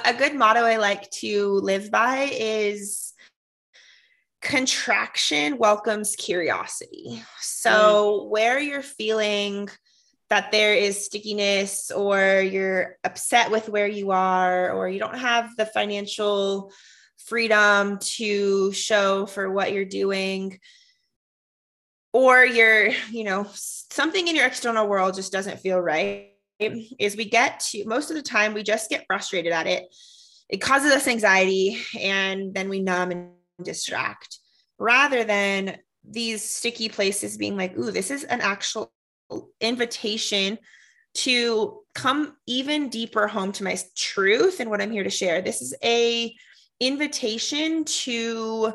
a 0.04 0.12
good 0.12 0.34
motto 0.34 0.64
I 0.64 0.78
like 0.78 1.08
to 1.20 1.60
live 1.60 1.92
by 1.92 2.28
is 2.32 3.12
contraction 4.40 5.58
welcomes 5.58 6.16
curiosity. 6.16 7.22
So, 7.38 8.24
mm. 8.24 8.28
where 8.28 8.58
you're 8.58 8.82
feeling 8.82 9.68
that 10.32 10.50
there 10.50 10.72
is 10.72 11.04
stickiness 11.04 11.90
or 11.90 12.40
you're 12.40 12.96
upset 13.04 13.50
with 13.50 13.68
where 13.68 13.86
you 13.86 14.12
are 14.12 14.72
or 14.72 14.88
you 14.88 14.98
don't 14.98 15.18
have 15.18 15.54
the 15.58 15.66
financial 15.66 16.72
freedom 17.26 17.98
to 17.98 18.72
show 18.72 19.26
for 19.26 19.52
what 19.52 19.74
you're 19.74 19.84
doing. 19.84 20.58
Or 22.14 22.46
you're 22.46 22.92
you 23.10 23.24
know 23.24 23.46
something 23.52 24.26
in 24.26 24.34
your 24.34 24.46
external 24.46 24.88
world 24.88 25.16
just 25.16 25.32
doesn't 25.32 25.60
feel 25.60 25.78
right 25.78 26.30
is 26.58 27.14
we 27.14 27.26
get 27.26 27.60
to 27.60 27.84
most 27.84 28.08
of 28.08 28.16
the 28.16 28.22
time 28.22 28.54
we 28.54 28.62
just 28.62 28.88
get 28.88 29.04
frustrated 29.06 29.52
at 29.52 29.66
it. 29.66 29.84
It 30.48 30.62
causes 30.62 30.92
us 30.92 31.08
anxiety 31.08 31.76
and 32.00 32.54
then 32.54 32.70
we 32.70 32.80
numb 32.80 33.10
and 33.10 33.32
distract. 33.62 34.38
Rather 34.78 35.24
than 35.24 35.76
these 36.02 36.42
sticky 36.42 36.88
places 36.88 37.36
being 37.36 37.58
like 37.58 37.76
ooh 37.76 37.90
this 37.90 38.10
is 38.10 38.24
an 38.24 38.40
actual 38.40 38.90
invitation 39.60 40.58
to 41.14 41.80
come 41.94 42.36
even 42.46 42.88
deeper 42.88 43.26
home 43.26 43.52
to 43.52 43.64
my 43.64 43.78
truth 43.94 44.60
and 44.60 44.70
what 44.70 44.80
I'm 44.80 44.90
here 44.90 45.04
to 45.04 45.10
share. 45.10 45.42
This 45.42 45.60
is 45.60 45.74
a 45.84 46.34
invitation 46.80 47.84
to 47.84 48.72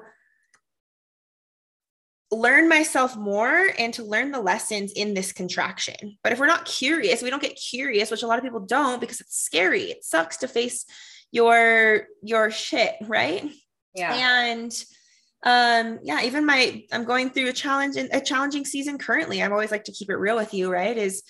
learn 2.31 2.67
myself 2.67 3.15
more 3.15 3.67
and 3.79 3.93
to 3.93 4.03
learn 4.03 4.31
the 4.31 4.41
lessons 4.41 4.91
in 4.93 5.13
this 5.13 5.31
contraction. 5.31 6.17
But 6.23 6.33
if 6.33 6.39
we're 6.39 6.47
not 6.47 6.65
curious, 6.65 7.21
we 7.21 7.29
don't 7.29 7.41
get 7.41 7.55
curious, 7.55 8.11
which 8.11 8.23
a 8.23 8.27
lot 8.27 8.37
of 8.37 8.43
people 8.43 8.59
don't 8.59 8.99
because 8.99 9.21
it's 9.21 9.39
scary. 9.39 9.83
It 9.83 10.03
sucks 10.03 10.37
to 10.37 10.47
face 10.47 10.85
your 11.31 12.07
your 12.21 12.51
shit, 12.51 12.95
right? 13.01 13.49
Yeah. 13.93 14.13
And 14.13 14.85
um 15.43 15.99
yeah 16.01 16.23
even 16.23 16.45
my 16.45 16.83
i'm 16.91 17.03
going 17.03 17.29
through 17.29 17.47
a 17.47 17.53
challenge 17.53 17.95
a 17.95 18.21
challenging 18.21 18.65
season 18.65 18.97
currently. 18.97 19.41
I'm 19.41 19.51
always 19.51 19.71
like 19.71 19.83
to 19.85 19.91
keep 19.91 20.09
it 20.09 20.15
real 20.15 20.35
with 20.35 20.53
you 20.53 20.71
right? 20.71 20.97
Is 20.97 21.23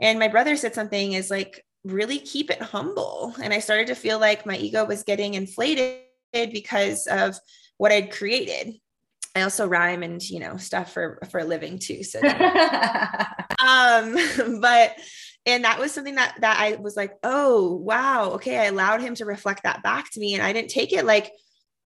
and 0.00 0.18
my 0.18 0.28
brother 0.28 0.56
said 0.56 0.74
something 0.74 1.12
is 1.12 1.30
like 1.30 1.64
really 1.84 2.18
keep 2.18 2.50
it 2.50 2.60
humble. 2.60 3.34
And 3.42 3.52
i 3.52 3.58
started 3.58 3.86
to 3.88 3.94
feel 3.94 4.18
like 4.18 4.46
my 4.46 4.56
ego 4.56 4.84
was 4.84 5.02
getting 5.02 5.34
inflated 5.34 6.02
because 6.32 7.06
of 7.06 7.36
what 7.78 7.92
i'd 7.92 8.12
created. 8.12 8.74
I 9.36 9.42
also 9.42 9.66
rhyme 9.66 10.02
and 10.02 10.22
you 10.22 10.40
know 10.40 10.56
stuff 10.58 10.92
for 10.92 11.18
for 11.30 11.40
a 11.40 11.44
living 11.44 11.78
too 11.78 12.04
so 12.04 12.20
um 13.66 14.16
but 14.60 14.94
and 15.46 15.64
that 15.64 15.78
was 15.78 15.92
something 15.92 16.14
that 16.14 16.36
that 16.40 16.58
I 16.58 16.76
was 16.76 16.96
like, 16.96 17.12
oh 17.22 17.74
wow, 17.74 18.30
okay. 18.32 18.58
I 18.58 18.64
allowed 18.64 19.02
him 19.02 19.14
to 19.16 19.26
reflect 19.26 19.64
that 19.64 19.82
back 19.82 20.10
to 20.12 20.20
me, 20.20 20.34
and 20.34 20.42
I 20.42 20.52
didn't 20.52 20.70
take 20.70 20.92
it 20.92 21.04
like 21.04 21.32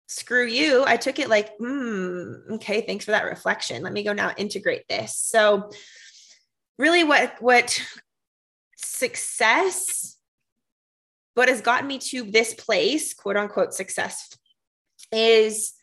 screw 0.07 0.47
you. 0.47 0.85
I 0.87 0.97
took 0.97 1.19
it 1.19 1.29
like, 1.29 1.51
hmm, 1.59 2.33
okay, 2.53 2.83
thanks 2.83 3.05
for 3.05 3.13
that 3.13 3.25
reflection. 3.25 3.83
Let 3.83 3.93
me 3.93 4.03
go 4.03 4.13
now 4.13 4.33
integrate 4.37 4.89
this. 4.89 5.17
So 5.17 5.71
really 6.79 7.05
what 7.05 7.35
what 7.41 7.81
success 8.77 10.17
what 11.35 11.49
has 11.49 11.61
gotten 11.61 11.89
me 11.89 11.99
to 11.99 12.23
this 12.31 12.55
place, 12.55 13.13
quote 13.13 13.37
unquote 13.37 13.75
success, 13.75 14.31
is 15.13 15.75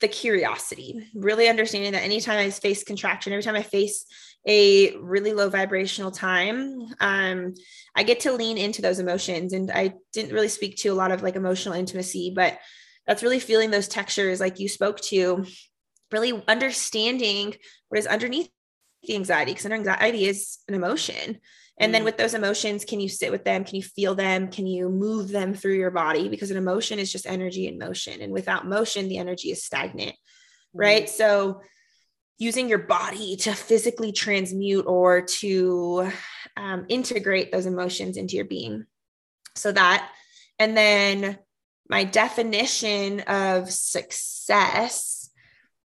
the 0.00 0.08
curiosity, 0.08 1.08
really 1.14 1.48
understanding 1.48 1.92
that 1.92 2.02
anytime 2.02 2.38
I 2.38 2.50
face 2.50 2.84
contraction, 2.84 3.32
every 3.32 3.42
time 3.42 3.56
I 3.56 3.62
face 3.62 4.04
a 4.46 4.94
really 4.96 5.32
low 5.32 5.48
vibrational 5.48 6.10
time, 6.10 6.78
um, 7.00 7.54
I 7.96 8.02
get 8.02 8.20
to 8.20 8.32
lean 8.32 8.58
into 8.58 8.82
those 8.82 8.98
emotions. 8.98 9.54
And 9.54 9.70
I 9.70 9.94
didn't 10.12 10.34
really 10.34 10.48
speak 10.48 10.76
to 10.78 10.90
a 10.90 10.94
lot 10.94 11.10
of 11.10 11.22
like 11.22 11.36
emotional 11.36 11.74
intimacy, 11.74 12.32
but 12.34 12.58
that's 13.06 13.22
really 13.22 13.40
feeling 13.40 13.70
those 13.70 13.88
textures 13.88 14.40
like 14.40 14.58
you 14.58 14.68
spoke 14.68 15.00
to, 15.02 15.44
really 16.10 16.42
understanding 16.48 17.54
what 17.88 17.98
is 17.98 18.06
underneath 18.06 18.48
the 19.06 19.14
anxiety, 19.14 19.52
because 19.52 19.66
anxiety 19.66 20.24
is 20.24 20.58
an 20.68 20.74
emotion. 20.74 21.38
And 21.78 21.92
then 21.92 22.02
mm. 22.02 22.04
with 22.04 22.16
those 22.16 22.34
emotions, 22.34 22.84
can 22.84 23.00
you 23.00 23.08
sit 23.08 23.32
with 23.32 23.44
them? 23.44 23.64
Can 23.64 23.76
you 23.76 23.82
feel 23.82 24.14
them? 24.14 24.48
Can 24.48 24.66
you 24.66 24.88
move 24.88 25.28
them 25.28 25.54
through 25.54 25.74
your 25.74 25.90
body? 25.90 26.28
Because 26.28 26.50
an 26.50 26.56
emotion 26.56 26.98
is 26.98 27.10
just 27.10 27.26
energy 27.26 27.66
in 27.66 27.78
motion. 27.78 28.20
And 28.20 28.32
without 28.32 28.66
motion, 28.66 29.08
the 29.08 29.18
energy 29.18 29.50
is 29.50 29.64
stagnant. 29.64 30.14
Right. 30.72 31.06
Mm. 31.06 31.08
So 31.08 31.60
using 32.38 32.68
your 32.68 32.78
body 32.78 33.36
to 33.36 33.52
physically 33.52 34.12
transmute 34.12 34.86
or 34.86 35.22
to 35.22 36.10
um, 36.56 36.86
integrate 36.88 37.50
those 37.50 37.66
emotions 37.66 38.16
into 38.16 38.36
your 38.36 38.44
being. 38.44 38.86
So 39.56 39.72
that, 39.72 40.10
and 40.58 40.76
then 40.76 41.38
my 41.88 42.04
definition 42.04 43.20
of 43.20 43.70
success 43.70 45.30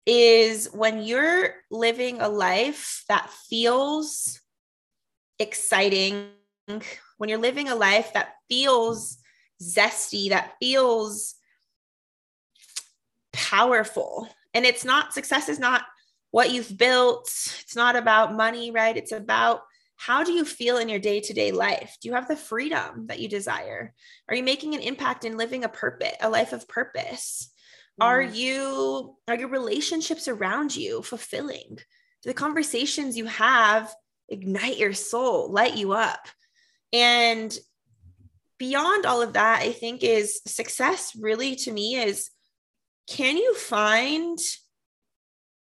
is 0.06 0.68
when 0.74 1.04
you're 1.04 1.54
living 1.70 2.22
a 2.22 2.30
life 2.30 3.04
that 3.10 3.30
feels 3.50 4.39
exciting, 5.38 6.30
when 7.18 7.30
you're 7.30 7.38
living 7.38 7.70
a 7.70 7.76
life 7.76 8.14
that 8.14 8.34
feels 8.50 9.18
zesty, 9.62 10.30
that 10.30 10.54
feels 10.60 11.36
powerful. 13.34 14.28
And 14.54 14.66
it's 14.66 14.86
not, 14.86 15.14
success 15.14 15.50
is 15.50 15.60
not 15.60 15.84
what 16.32 16.52
you've 16.52 16.78
built, 16.78 17.28
it's 17.62 17.76
not 17.76 17.95
about 17.95 18.34
money, 18.34 18.72
right? 18.72 18.95
It's 18.95 19.12
about 19.12 19.62
how 20.00 20.24
do 20.24 20.32
you 20.32 20.45
feel 20.45 20.78
in 20.78 20.88
your 20.88 20.97
day 20.97 21.20
to 21.20 21.34
day 21.34 21.52
life? 21.52 21.97
Do 22.02 22.08
you 22.08 22.16
have 22.16 22.30
the 22.30 22.38
freedom 22.38 23.08
that 23.08 23.20
you 23.20 23.28
desire? 23.28 23.93
Are 24.30 24.36
you 24.36 24.43
making 24.43 24.74
an 24.74 24.80
impact 24.80 25.26
in 25.26 25.36
living 25.36 25.66
a 25.66 25.70
purpose, 25.70 26.14
a 26.22 26.30
life 26.30 26.54
of 26.54 26.70
purpose? 26.70 27.52
Mm. 28.00 28.06
Are 28.06 28.22
you, 28.22 29.18
are 29.28 29.36
your 29.36 29.50
relationships 29.50 30.30
around 30.30 30.74
you 30.74 31.02
fulfilling? 31.02 31.76
Do 32.24 32.30
the 32.30 32.34
conversations 32.34 33.18
you 33.18 33.26
have 33.26 33.93
ignite 34.30 34.78
your 34.78 34.93
soul, 34.93 35.52
light 35.52 35.76
you 35.76 35.91
up? 35.91 36.30
And 36.93 37.56
beyond 38.58 39.06
all 39.06 39.22
of 39.22 39.34
that, 39.34 39.64
I 39.64 39.74
think 39.74 40.02
is 40.02 40.39
success 40.47 41.12
really 41.14 41.58
to 41.58 41.74
me 41.74 41.95
is 41.97 42.30
can 43.10 43.36
you 43.36 43.54
find 43.54 44.38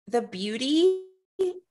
the 0.08 0.22
beauty 0.22 1.07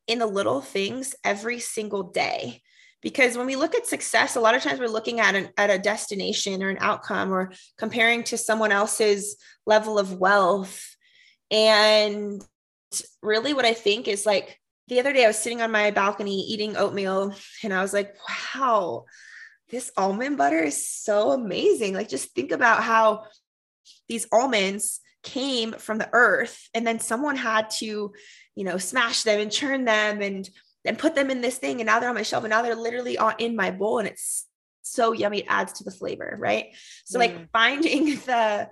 in 0.07 0.19
the 0.19 0.27
little 0.27 0.61
things 0.61 1.15
every 1.25 1.59
single 1.59 2.05
day. 2.05 2.63
Because 3.03 3.37
when 3.37 3.47
we 3.47 3.57
look 3.57 3.75
at 3.75 3.87
success 3.87 4.37
a 4.37 4.41
lot 4.41 4.55
of 4.55 4.63
times 4.63 4.81
we're 4.81 4.89
looking 4.89 5.21
at 5.21 5.35
an 5.35 5.51
at 5.57 5.71
a 5.71 5.79
destination 5.79 6.63
or 6.63 6.71
an 6.71 6.79
outcome 6.81 7.33
or 7.33 7.53
comparing 7.79 8.25
to 8.25 8.39
someone 8.39 8.73
else's 8.73 9.37
level 9.67 9.99
of 9.99 10.15
wealth. 10.15 10.97
And 11.51 12.43
really 13.21 13.53
what 13.53 13.65
i 13.65 13.75
think 13.75 14.07
is 14.07 14.25
like 14.25 14.59
the 14.89 15.01
other 15.01 15.13
day 15.13 15.25
i 15.25 15.27
was 15.27 15.37
sitting 15.37 15.61
on 15.61 15.73
my 15.73 15.91
balcony 15.91 16.41
eating 16.43 16.77
oatmeal 16.77 17.35
and 17.65 17.75
i 17.75 17.83
was 17.83 17.93
like 17.93 18.15
wow 18.49 19.05
this 19.71 19.91
almond 19.97 20.37
butter 20.37 20.63
is 20.63 20.89
so 20.89 21.33
amazing. 21.33 21.95
Like 21.95 22.09
just 22.09 22.35
think 22.35 22.53
about 22.53 22.83
how 22.83 23.25
these 24.09 24.27
almonds 24.33 25.01
came 25.23 25.73
from 25.73 25.99
the 25.99 26.09
earth 26.13 26.69
and 26.73 26.87
then 26.87 27.01
someone 27.01 27.37
had 27.37 27.71
to 27.71 28.13
you 28.57 28.65
know, 28.65 28.79
smash 28.79 29.23
them 29.23 29.39
and 29.39 29.53
churn 29.53 29.85
them 29.85 30.21
and 30.21 30.51
and 30.85 30.99
put 30.99 31.15
them 31.15 31.31
in 31.31 31.41
this 31.41 31.59
thing. 31.59 31.81
And 31.81 31.87
now 31.87 32.01
they're 32.01 32.09
on 32.09 32.15
my 32.15 32.23
shelf 32.23 32.45
and 32.45 32.51
now 32.51 32.63
they're 32.63 32.75
literally 32.75 33.19
on 33.19 33.35
in 33.39 33.55
my 33.55 33.71
bowl 33.71 33.99
and 33.99 34.09
it's 34.09 34.47
so 34.83 35.13
yummy. 35.13 35.41
It 35.41 35.47
adds 35.49 35.75
to 35.75 35.85
the 35.85 35.91
flavor. 35.91 36.37
Right. 36.41 36.75
So 37.05 37.19
mm. 37.19 37.21
like 37.21 37.51
finding 37.53 38.07
the 38.27 38.69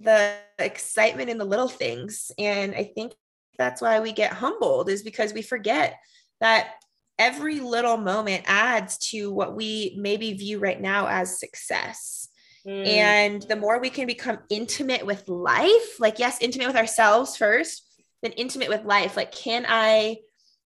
the 0.00 0.34
excitement 0.58 1.30
in 1.30 1.38
the 1.38 1.44
little 1.44 1.68
things. 1.68 2.32
And 2.38 2.74
I 2.74 2.84
think 2.84 3.12
that's 3.58 3.80
why 3.80 4.00
we 4.00 4.12
get 4.12 4.32
humbled 4.32 4.88
is 4.88 5.02
because 5.02 5.32
we 5.32 5.42
forget 5.42 5.98
that 6.40 6.74
every 7.18 7.60
little 7.60 7.96
moment 7.96 8.44
adds 8.46 8.98
to 8.98 9.30
what 9.30 9.54
we 9.54 9.94
maybe 9.98 10.32
view 10.32 10.58
right 10.58 10.80
now 10.80 11.06
as 11.06 11.38
success. 11.38 12.28
Mm. 12.66 12.86
And 12.86 13.42
the 13.42 13.56
more 13.56 13.78
we 13.78 13.90
can 13.90 14.06
become 14.06 14.38
intimate 14.50 15.04
with 15.04 15.28
life, 15.28 16.00
like, 16.00 16.18
yes, 16.18 16.38
intimate 16.40 16.66
with 16.66 16.76
ourselves 16.76 17.36
first, 17.36 17.86
been 18.24 18.32
intimate 18.32 18.70
with 18.70 18.84
life. 18.84 19.16
Like, 19.16 19.30
can 19.30 19.66
I 19.68 20.16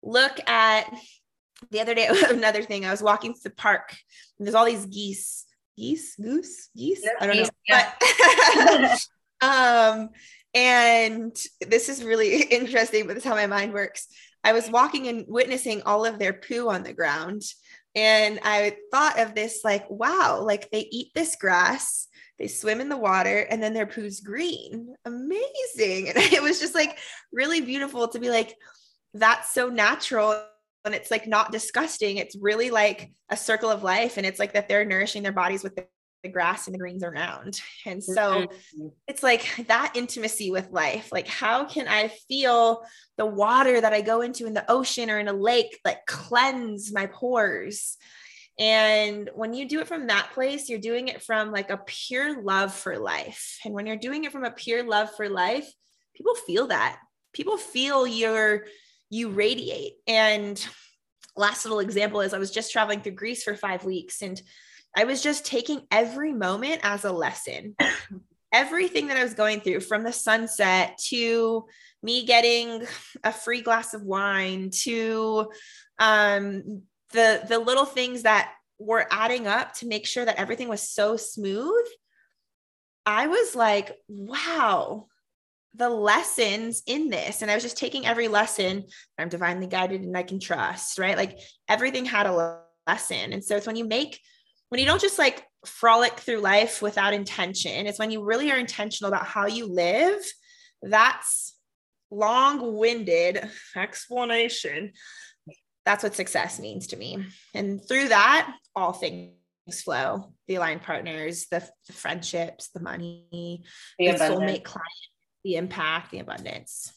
look 0.03 0.41
at 0.49 0.91
the 1.71 1.81
other 1.81 1.95
day? 1.95 2.09
Another 2.31 2.63
thing, 2.63 2.87
I 2.87 2.91
was 2.91 3.03
walking 3.03 3.35
to 3.35 3.41
the 3.43 3.51
park 3.51 3.95
and 4.39 4.47
there's 4.47 4.55
all 4.55 4.65
these 4.65 4.87
geese, 4.87 5.45
geese, 5.77 6.15
goose, 6.15 6.71
geese. 6.75 7.07
I 7.21 7.27
don't 7.27 7.37
know. 7.37 7.49
Yeah. 7.69 7.93
But, 8.65 9.07
um, 9.47 10.11
and 10.55 11.37
this 11.67 11.89
is 11.89 12.05
really 12.05 12.43
interesting, 12.51 13.07
but 13.07 13.15
this 13.15 13.25
is 13.25 13.29
how 13.29 13.35
my 13.35 13.49
mind 13.49 13.75
works. 13.75 14.07
I 14.45 14.53
was 14.53 14.71
walking 14.71 15.09
and 15.09 15.25
witnessing 15.29 15.83
all 15.83 16.07
of 16.07 16.19
their 16.19 16.33
poo 16.33 16.71
on 16.71 16.85
the 16.85 16.93
ground. 16.93 17.43
And 17.97 18.39
I 18.45 18.77
thought 18.93 19.19
of 19.19 19.35
this 19.35 19.63
like, 19.65 19.91
wow, 19.91 20.43
like 20.43 20.71
they 20.71 20.87
eat 20.93 21.09
this 21.15 21.35
grass 21.35 22.07
they 22.39 22.47
swim 22.47 22.81
in 22.81 22.89
the 22.89 22.97
water 22.97 23.41
and 23.51 23.63
then 23.63 23.75
their 23.75 23.87
poo's 23.87 24.21
green. 24.21 24.95
Amazing. 25.05 26.09
And 26.09 26.17
it 26.33 26.43
was 26.43 26.61
just 26.61 26.75
like 26.75 26.99
really 27.33 27.61
beautiful 27.61 28.09
to 28.09 28.19
be 28.19 28.31
like, 28.31 28.55
that's 29.15 29.53
so 29.53 29.69
natural. 29.69 30.43
And 30.85 30.95
it's 30.95 31.11
like 31.11 31.27
not 31.27 31.53
disgusting. 31.53 32.19
It's 32.19 32.37
really 32.37 32.71
like 32.71 33.11
a 33.29 33.37
circle 33.37 33.71
of 33.71 33.83
life. 33.83 34.17
And 34.17 34.27
it's 34.27 34.39
like 34.39 34.55
that 34.55 34.69
they're 34.69 34.85
nourishing 34.85 35.23
their 35.23 35.33
bodies 35.33 35.63
with 35.63 35.75
the, 35.77 35.87
grass 36.33 36.67
and 36.67 36.75
the 36.75 36.79
greens 36.79 37.05
around. 37.05 37.59
And 37.87 38.05
so 38.05 38.49
mm-hmm. 38.73 38.89
it's 39.07 39.23
like 39.23 39.67
that 39.69 39.93
intimacy 39.95 40.51
with 40.51 40.69
life. 40.71 41.11
Like, 41.11 41.27
how 41.27 41.65
can 41.65 41.89
I 41.89 42.09
feel 42.09 42.85
the 43.17 43.25
water 43.25 43.81
that 43.81 43.95
I 43.95 44.03
go 44.03 44.21
into 44.21 44.45
in 44.45 44.53
the 44.53 44.71
ocean 44.71 45.11
or 45.11 45.19
in 45.21 45.29
a 45.29 45.33
lake 45.33 45.79
like 45.87 46.05
cleanse 46.07 46.93
my 46.93 47.07
pores? 47.07 47.97
And 48.59 49.31
when 49.35 49.55
you 49.55 49.69
do 49.69 49.81
it 49.81 49.87
from 49.87 50.09
that 50.09 50.31
place, 50.35 50.69
you're 50.69 50.81
doing 50.81 51.09
it 51.09 51.23
from 51.23 51.53
like 51.53 51.71
a 51.71 51.77
pure 51.77 52.43
love 52.43 52.75
for 52.75 52.99
life. 52.99 53.59
And 53.65 53.73
when 53.73 53.87
you're 53.87 53.97
doing 53.97 54.25
it 54.25 54.33
from 54.33 54.45
a 54.45 54.51
pure 54.51 54.83
love 54.83 55.11
for 55.17 55.29
life, 55.29 55.71
people 56.15 56.35
feel 56.35 56.67
that. 56.69 56.99
People 57.33 57.57
feel 57.57 58.07
your 58.07 58.65
you 59.11 59.31
radiate. 59.31 59.95
And 60.07 60.65
last 61.37 61.65
little 61.65 61.79
example 61.79 62.21
is 62.21 62.35
I 62.35 62.39
was 62.39 62.51
just 62.51 62.73
traveling 62.73 63.01
through 63.01 63.13
Greece 63.13 63.45
for 63.45 63.55
5 63.55 63.85
weeks 63.85 64.23
and 64.23 64.41
I 64.97 65.05
was 65.05 65.23
just 65.23 65.47
taking 65.47 65.83
every 65.91 66.33
moment 66.33 66.81
as 66.83 67.05
a 67.05 67.13
lesson. 67.13 67.77
Everything 68.53 69.09
that 69.09 69.19
I 69.19 69.23
was 69.23 69.35
going 69.35 69.61
through 69.61 69.81
from 69.81 70.03
the 70.03 70.13
sunset 70.13 70.99
to 71.09 71.67
me 72.03 72.25
getting 72.25 72.87
a 73.23 73.31
free 73.31 73.61
glass 73.61 73.93
of 73.93 74.03
wine 74.03 74.71
to 74.85 75.51
um, 75.99 76.83
the 77.13 77.43
the 77.49 77.59
little 77.59 77.85
things 77.85 78.23
that 78.23 78.53
were 78.79 79.07
adding 79.11 79.47
up 79.47 79.75
to 79.75 79.87
make 79.87 80.07
sure 80.07 80.25
that 80.25 80.39
everything 80.39 80.69
was 80.69 80.83
so 80.83 81.17
smooth 81.17 81.85
i 83.07 83.27
was 83.27 83.57
like 83.57 83.97
wow 84.09 85.07
the 85.75 85.89
lessons 85.89 86.83
in 86.87 87.09
this. 87.09 87.41
And 87.41 87.51
i 87.51 87.55
was 87.55 87.63
just 87.63 87.79
taking 87.79 88.07
every 88.07 88.29
lesson. 88.29 88.85
I'm 89.17 89.29
divinely 89.29 89.67
guided 89.67 90.03
and 90.03 90.17
i 90.17 90.23
can 90.23 90.41
trust 90.41 90.99
right? 90.99 91.17
Like 91.17 91.39
everything 91.69 92.05
had 92.05 92.27
a 92.27 92.61
lesson. 92.87 93.33
And 93.33 93.45
so 93.45 93.57
it's 93.57 93.67
when 93.67 93.77
you 93.77 93.87
make 93.87 94.21
when 94.69 94.81
you 94.81 94.87
don't 94.87 95.01
just 95.01 95.19
like 95.19 95.47
frolic 95.65 96.19
through 96.21 96.39
life 96.39 96.81
without 96.81 97.13
intention 97.13 97.87
it's 97.87 97.99
when 97.99 98.13
you 98.13 98.23
really 98.23 98.53
are 98.53 98.59
intentional 98.59 99.13
about 99.13 99.27
how 99.27 99.47
you 99.47 99.67
live 99.67 100.21
that's 100.83 101.57
long-winded 102.13 103.49
explanation 103.77 104.93
that's 105.89 106.03
what 106.03 106.15
success 106.15 106.61
means 106.61 106.89
to 106.89 106.97
me. 106.97 107.25
And 107.55 107.81
through 107.87 108.09
that, 108.09 108.55
all 108.77 108.93
things 108.93 109.33
flow 109.83 110.33
the 110.47 110.57
aligned 110.57 110.83
partners, 110.83 111.47
the, 111.51 111.67
the 111.87 111.93
friendships, 111.93 112.69
the 112.69 112.81
money, 112.81 113.65
the, 113.99 114.07
the 114.07 114.13
soulmate 114.13 114.65
client, 114.65 115.09
the 115.45 115.57
impact, 115.57 116.11
the 116.11 116.19
abundance. 116.19 116.93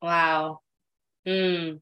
Wow. 0.00 0.60
Mm, 1.28 1.80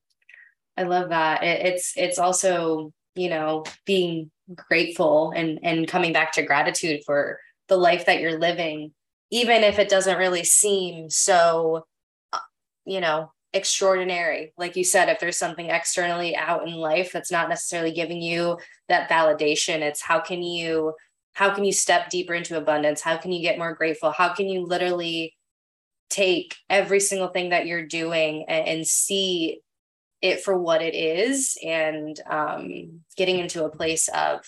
I 0.77 0.83
love 0.83 1.11
that. 1.11 1.45
It, 1.45 1.67
it's, 1.67 1.93
it's 1.97 2.19
also 2.19 2.93
you 3.15 3.31
know, 3.31 3.65
being 3.85 4.31
grateful 4.55 5.33
and 5.37 5.59
and 5.63 5.87
coming 5.87 6.13
back 6.13 6.33
to 6.33 6.43
gratitude 6.43 7.03
for 7.05 7.39
the 7.69 7.77
life 7.77 8.07
that 8.07 8.21
you're 8.21 8.39
living 8.39 8.93
even 9.31 9.63
if 9.63 9.79
it 9.79 9.91
doesn't 9.91 10.17
really 10.17 10.43
seem 10.43 11.11
so 11.11 11.85
uh, 12.33 12.39
you 12.87 12.99
know 12.99 13.31
extraordinary 13.55 14.53
like 14.59 14.77
you 14.77 14.85
said 14.85 15.09
if 15.09 15.21
there's 15.21 15.39
something 15.39 15.71
externally 15.71 16.37
out 16.37 16.69
in 16.69 16.75
life 16.75 17.13
that's 17.13 17.33
not 17.33 17.49
necessarily 17.49 17.93
giving 17.93 18.21
you 18.21 18.59
that 18.89 19.09
validation 19.09 19.81
it's 19.81 20.03
how 20.03 20.21
can 20.21 20.43
you 20.43 20.93
how 21.33 21.55
can 21.55 21.65
you 21.65 21.73
step 21.73 22.11
deeper 22.11 22.35
into 22.35 22.59
abundance 22.59 23.01
how 23.01 23.17
can 23.17 23.33
you 23.33 23.41
get 23.41 23.57
more 23.57 23.73
grateful 23.73 24.11
how 24.11 24.35
can 24.35 24.49
you 24.49 24.67
literally 24.67 25.35
take 26.11 26.57
every 26.69 27.01
single 27.01 27.29
thing 27.29 27.51
that 27.51 27.67
you're 27.67 27.87
doing 27.87 28.45
and, 28.49 28.67
and 28.67 28.87
see 28.87 29.61
it 30.21 30.43
for 30.43 30.59
what 30.59 30.83
it 30.83 30.95
is 30.95 31.57
and 31.65 32.21
um, 32.29 33.01
getting 33.17 33.39
into 33.39 33.65
a 33.65 33.71
place 33.71 34.09
of 34.09 34.41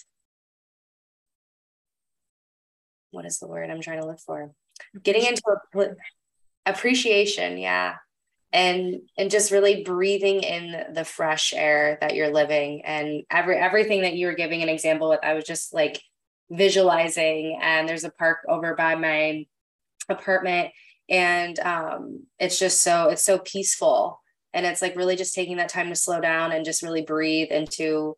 what 3.10 3.24
is 3.24 3.38
the 3.38 3.46
word 3.46 3.70
I'm 3.70 3.80
trying 3.80 4.00
to 4.00 4.06
look 4.06 4.20
for? 4.20 4.52
Getting 5.02 5.26
into 5.26 5.42
a 5.74 5.86
appreciation, 6.66 7.58
yeah. 7.58 7.96
And 8.52 9.02
and 9.16 9.30
just 9.30 9.52
really 9.52 9.84
breathing 9.84 10.42
in 10.42 10.94
the 10.94 11.04
fresh 11.04 11.52
air 11.54 11.98
that 12.00 12.16
you're 12.16 12.32
living. 12.32 12.82
And 12.84 13.22
every 13.30 13.56
everything 13.56 14.02
that 14.02 14.14
you 14.14 14.26
were 14.26 14.34
giving 14.34 14.62
an 14.62 14.68
example 14.68 15.08
with, 15.10 15.20
I 15.22 15.34
was 15.34 15.44
just 15.44 15.72
like 15.72 16.02
visualizing. 16.50 17.58
And 17.62 17.88
there's 17.88 18.04
a 18.04 18.10
park 18.10 18.38
over 18.48 18.74
by 18.74 18.96
my 18.96 19.46
apartment 20.08 20.72
and 21.10 21.58
um 21.60 22.24
it's 22.38 22.58
just 22.58 22.82
so 22.82 23.08
it's 23.08 23.24
so 23.24 23.38
peaceful. 23.38 24.22
And 24.52 24.66
it's 24.66 24.82
like 24.82 24.96
really 24.96 25.16
just 25.16 25.34
taking 25.34 25.58
that 25.58 25.68
time 25.68 25.88
to 25.90 25.94
slow 25.94 26.20
down 26.20 26.50
and 26.50 26.64
just 26.64 26.82
really 26.82 27.02
breathe 27.02 27.52
into 27.52 28.16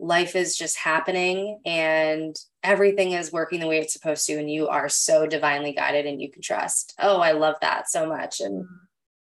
life 0.00 0.34
is 0.34 0.56
just 0.56 0.76
happening. 0.76 1.60
And 1.64 2.34
everything 2.62 3.12
is 3.12 3.32
working 3.32 3.60
the 3.60 3.68
way 3.68 3.78
it's 3.78 3.92
supposed 3.92 4.26
to. 4.26 4.38
And 4.38 4.50
you 4.50 4.68
are 4.68 4.88
so 4.88 5.26
divinely 5.26 5.72
guided 5.72 6.06
and 6.06 6.20
you 6.20 6.30
can 6.30 6.42
trust. 6.42 6.94
Oh 6.98 7.20
i 7.20 7.32
love 7.32 7.56
that 7.60 7.90
so 7.90 8.08
much. 8.08 8.40
And 8.40 8.64
mm-hmm. 8.64 8.74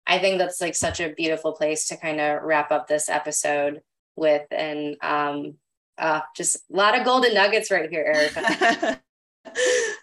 I 0.10 0.20
think 0.20 0.38
that's 0.38 0.60
like 0.60 0.76
such 0.76 1.00
a 1.00 1.14
beautiful 1.14 1.54
place 1.54 1.88
to 1.88 1.98
kind 1.98 2.20
of 2.20 2.44
wrap 2.44 2.72
up 2.72 2.88
this 2.88 3.10
episode 3.10 3.82
with 4.16 4.46
and 4.52 4.98
um 5.02 5.56
uh 5.98 6.22
just 6.36 6.58
a 6.58 6.76
lot 6.76 6.98
of 6.98 7.06
golden 7.06 7.34
nuggets 7.34 7.72
right 7.72 7.90
here 7.90 8.04
erica 8.06 9.00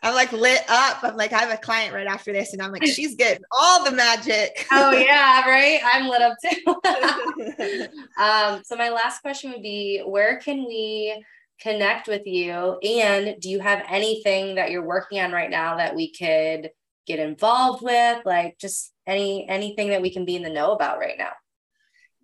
I'm 0.03 0.15
like 0.15 0.33
lit 0.33 0.63
up. 0.69 1.03
I'm 1.03 1.17
like, 1.17 1.33
I 1.33 1.39
have 1.39 1.53
a 1.53 1.57
client 1.57 1.95
right 1.95 2.07
after 2.07 2.33
this, 2.33 2.53
and 2.53 2.63
I'm 2.63 2.73
like, 2.73 2.87
she's 2.87 3.15
getting 3.15 3.45
all 3.51 3.85
the 3.85 3.91
magic. 3.91 4.67
oh 4.73 4.93
yeah, 4.93 5.49
right. 5.49 5.81
I'm 5.85 6.09
lit 6.09 6.23
up 6.23 6.37
too. 6.43 7.89
um, 8.23 8.63
so 8.65 8.77
my 8.77 8.89
last 8.89 9.21
question 9.21 9.53
would 9.53 9.63
be, 9.63 10.03
where 10.07 10.39
can 10.39 10.65
we 10.67 11.25
connect 11.61 12.09
with 12.09 12.27
you? 12.27 12.79
And 12.83 13.41
do 13.41 13.49
you 13.49 13.61
have 13.61 13.85
anything 13.89 14.57
that 14.57 14.71
you're 14.71 14.87
working 14.87 15.21
on 15.21 15.33
right 15.33 15.51
now 15.51 15.77
that 15.77 15.95
we 15.95 16.13
could 16.13 16.71
get 17.07 17.19
involved 17.19 17.83
with? 17.83 18.25
Like 18.25 18.59
just 18.59 18.93
any 19.07 19.49
anything 19.49 19.91
that 19.91 20.03
we 20.03 20.11
can 20.11 20.25
be 20.25 20.37
in 20.37 20.43
the 20.43 20.51
know 20.51 20.73
about 20.73 20.99
right 20.99 21.19
now? 21.19 21.33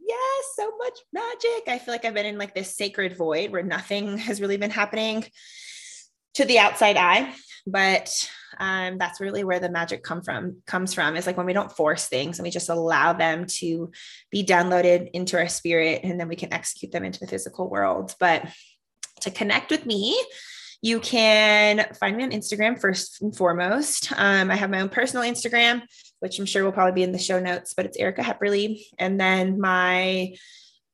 Yes, 0.04 0.44
so 0.56 0.72
much 0.78 0.98
magic. 1.12 1.68
I 1.68 1.78
feel 1.78 1.94
like 1.94 2.04
I've 2.04 2.14
been 2.14 2.26
in 2.26 2.38
like 2.38 2.54
this 2.54 2.76
sacred 2.76 3.16
void 3.16 3.50
where 3.50 3.62
nothing 3.62 4.18
has 4.26 4.40
really 4.40 4.56
been 4.56 4.70
happening 4.70 5.24
to 6.34 6.44
the 6.44 6.58
outside 6.58 6.96
eye 6.96 7.34
but 7.66 8.30
um, 8.58 8.98
that's 8.98 9.20
really 9.20 9.44
where 9.44 9.60
the 9.60 9.70
magic 9.70 10.02
come 10.02 10.22
from 10.22 10.62
comes 10.66 10.92
from 10.92 11.16
is 11.16 11.26
like 11.26 11.36
when 11.36 11.46
we 11.46 11.52
don't 11.52 11.72
force 11.72 12.06
things 12.08 12.38
and 12.38 12.44
we 12.44 12.50
just 12.50 12.68
allow 12.68 13.12
them 13.12 13.46
to 13.46 13.90
be 14.30 14.44
downloaded 14.44 15.10
into 15.12 15.36
our 15.36 15.48
spirit 15.48 16.00
and 16.04 16.18
then 16.18 16.28
we 16.28 16.36
can 16.36 16.52
execute 16.52 16.92
them 16.92 17.04
into 17.04 17.20
the 17.20 17.26
physical 17.26 17.68
world 17.68 18.14
but 18.18 18.46
to 19.20 19.30
connect 19.30 19.70
with 19.70 19.86
me 19.86 20.20
you 20.82 20.98
can 21.00 21.86
find 21.98 22.16
me 22.16 22.24
on 22.24 22.30
instagram 22.30 22.78
first 22.78 23.22
and 23.22 23.36
foremost 23.36 24.12
um, 24.16 24.50
i 24.50 24.56
have 24.56 24.70
my 24.70 24.80
own 24.80 24.88
personal 24.88 25.24
instagram 25.24 25.82
which 26.22 26.38
i'm 26.38 26.46
sure 26.46 26.64
will 26.64 26.72
probably 26.72 26.92
be 26.92 27.02
in 27.02 27.12
the 27.12 27.18
show 27.18 27.38
notes 27.38 27.74
but 27.74 27.84
it's 27.84 27.98
erica 27.98 28.22
hepperle 28.22 28.82
and 28.98 29.20
then 29.20 29.60
my 29.60 30.34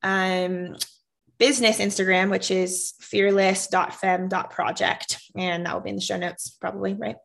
um, 0.01 0.75
business 1.39 1.79
Instagram, 1.79 2.29
which 2.29 2.51
is 2.51 2.93
fearless.femme.project. 2.99 5.19
And 5.35 5.65
that 5.65 5.73
will 5.73 5.81
be 5.81 5.89
in 5.91 5.95
the 5.95 6.01
show 6.01 6.17
notes, 6.17 6.49
probably, 6.49 6.93
right? 6.93 7.15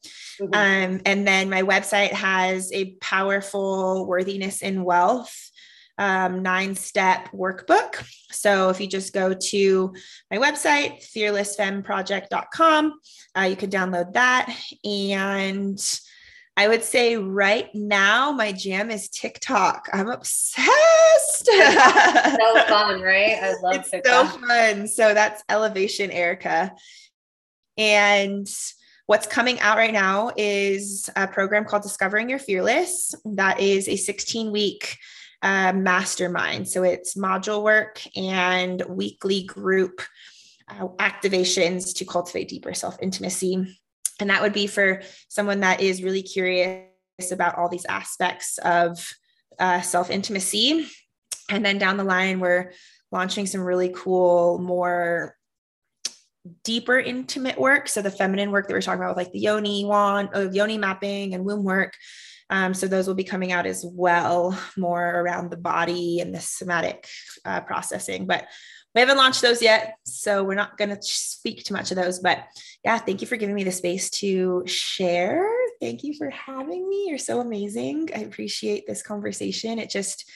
Mm-hmm. 0.41 0.55
Um, 0.55 1.01
and 1.05 1.27
then 1.27 1.51
my 1.51 1.63
website 1.63 2.13
has 2.13 2.71
a 2.73 2.93
powerful 3.01 4.07
worthiness 4.07 4.63
in 4.63 4.85
wealth 4.85 5.51
um, 5.99 6.43
nine 6.43 6.75
step 6.75 7.29
workbook. 7.33 8.05
So 8.31 8.71
if 8.71 8.81
you 8.81 8.87
just 8.87 9.13
go 9.13 9.33
to 9.33 9.95
my 10.31 10.39
website, 10.39 11.05
fearlessfemmeproject.com, 11.15 13.01
uh, 13.37 13.43
you 13.43 13.57
can 13.57 13.71
download 13.71 14.13
that. 14.15 14.57
And 14.85 15.79
I 16.57 16.69
would 16.69 16.85
say 16.85 17.17
right 17.17 17.69
now 17.75 18.31
my 18.31 18.53
jam 18.53 18.91
is 18.91 19.09
TikTok. 19.09 19.89
I'm 19.93 20.09
obsessed. 20.09 21.47
so 21.47 21.53
fun, 22.69 23.01
right? 23.01 23.39
I 23.43 23.55
love 23.61 23.75
it's 23.75 23.91
TikTok. 23.91 24.33
So 24.33 24.39
fun. 24.39 24.87
So 24.87 25.15
that's 25.15 25.43
Elevation 25.49 26.13
Erica. 26.13 26.73
And 27.77 28.47
what's 29.07 29.27
coming 29.27 29.59
out 29.61 29.79
right 29.79 29.93
now 29.93 30.31
is 30.37 31.11
a 31.17 31.27
program 31.27 31.65
called 31.65 31.83
Discovering 31.83 32.31
Your 32.31 32.39
Fearless. 32.39 33.17
That 33.25 33.59
is 33.59 33.89
a 33.89 33.97
16 33.97 34.53
week 34.53 34.97
uh, 35.43 35.73
mastermind. 35.73 36.69
So 36.69 36.85
it's 36.85 37.17
module 37.17 37.65
work 37.65 38.01
and 38.17 38.81
weekly 38.89 39.43
group 39.43 40.03
uh, 40.69 40.87
activations 40.99 41.97
to 41.97 42.05
cultivate 42.05 42.49
deeper 42.49 42.75
self 42.75 42.97
intimacy 43.03 43.77
and 44.21 44.31
that 44.31 44.43
would 44.43 44.53
be 44.53 44.67
for 44.67 45.03
someone 45.29 45.61
that 45.61 45.81
is 45.81 46.03
really 46.03 46.23
curious 46.23 46.87
about 47.31 47.59
all 47.59 47.69
these 47.69 47.87
aspects 47.87 48.59
of 48.59 49.13
uh, 49.59 49.81
self 49.81 50.11
intimacy. 50.11 50.87
And 51.51 51.65
then 51.65 51.79
down 51.79 51.97
the 51.97 52.05
line, 52.05 52.41
we're 52.41 52.73
launching 53.13 53.47
some 53.47 53.61
really 53.61 53.93
cool, 53.95 54.59
more 54.59 55.37
deeper 56.63 56.99
intimate 56.99 57.59
work. 57.59 57.89
So 57.89 58.03
the 58.03 58.11
feminine 58.11 58.51
work 58.51 58.67
that 58.67 58.75
we're 58.75 58.83
talking 58.83 59.01
about 59.01 59.17
with 59.17 59.25
like 59.25 59.33
the 59.33 59.41
yoni 59.41 59.85
wand, 59.85 60.31
uh, 60.35 60.51
yoni 60.51 60.79
mapping 60.79 61.35
and 61.35 61.45
womb 61.45 61.65
work. 61.65 61.95
Um, 62.51 62.75
so 62.75 62.87
those 62.87 63.07
will 63.07 63.15
be 63.15 63.25
coming 63.25 63.53
out 63.53 63.67
as 63.67 63.85
well, 63.87 64.59
more 64.77 65.21
around 65.21 65.51
the 65.51 65.57
body 65.57 66.21
and 66.21 66.35
the 66.35 66.41
somatic 66.41 67.09
uh, 67.45 67.61
processing. 67.63 68.27
But 68.27 68.47
we 68.95 69.01
haven't 69.01 69.17
launched 69.17 69.43
those 69.43 69.61
yet, 69.61 69.97
so 70.05 70.45
we're 70.45 70.55
not 70.55 70.79
going 70.79 70.91
to 70.91 71.03
speak 71.03 71.65
too 71.65 71.75
much 71.75 71.91
of 71.91 71.97
those. 71.97 72.21
But 72.21 72.45
yeah, 72.85 72.99
thank 72.99 73.21
you 73.21 73.27
for 73.27 73.37
giving 73.37 73.55
me 73.55 73.65
the 73.65 73.73
space 73.73 74.11
to 74.11 74.63
share. 74.67 75.49
Thank 75.81 76.05
you 76.05 76.15
for 76.15 76.31
having 76.31 76.89
me. 76.89 77.07
You're 77.09 77.19
so 77.19 77.41
amazing. 77.41 78.11
I 78.15 78.21
appreciate 78.21 78.87
this 78.87 79.03
conversation. 79.03 79.79
It 79.79 79.91
just, 79.91 80.31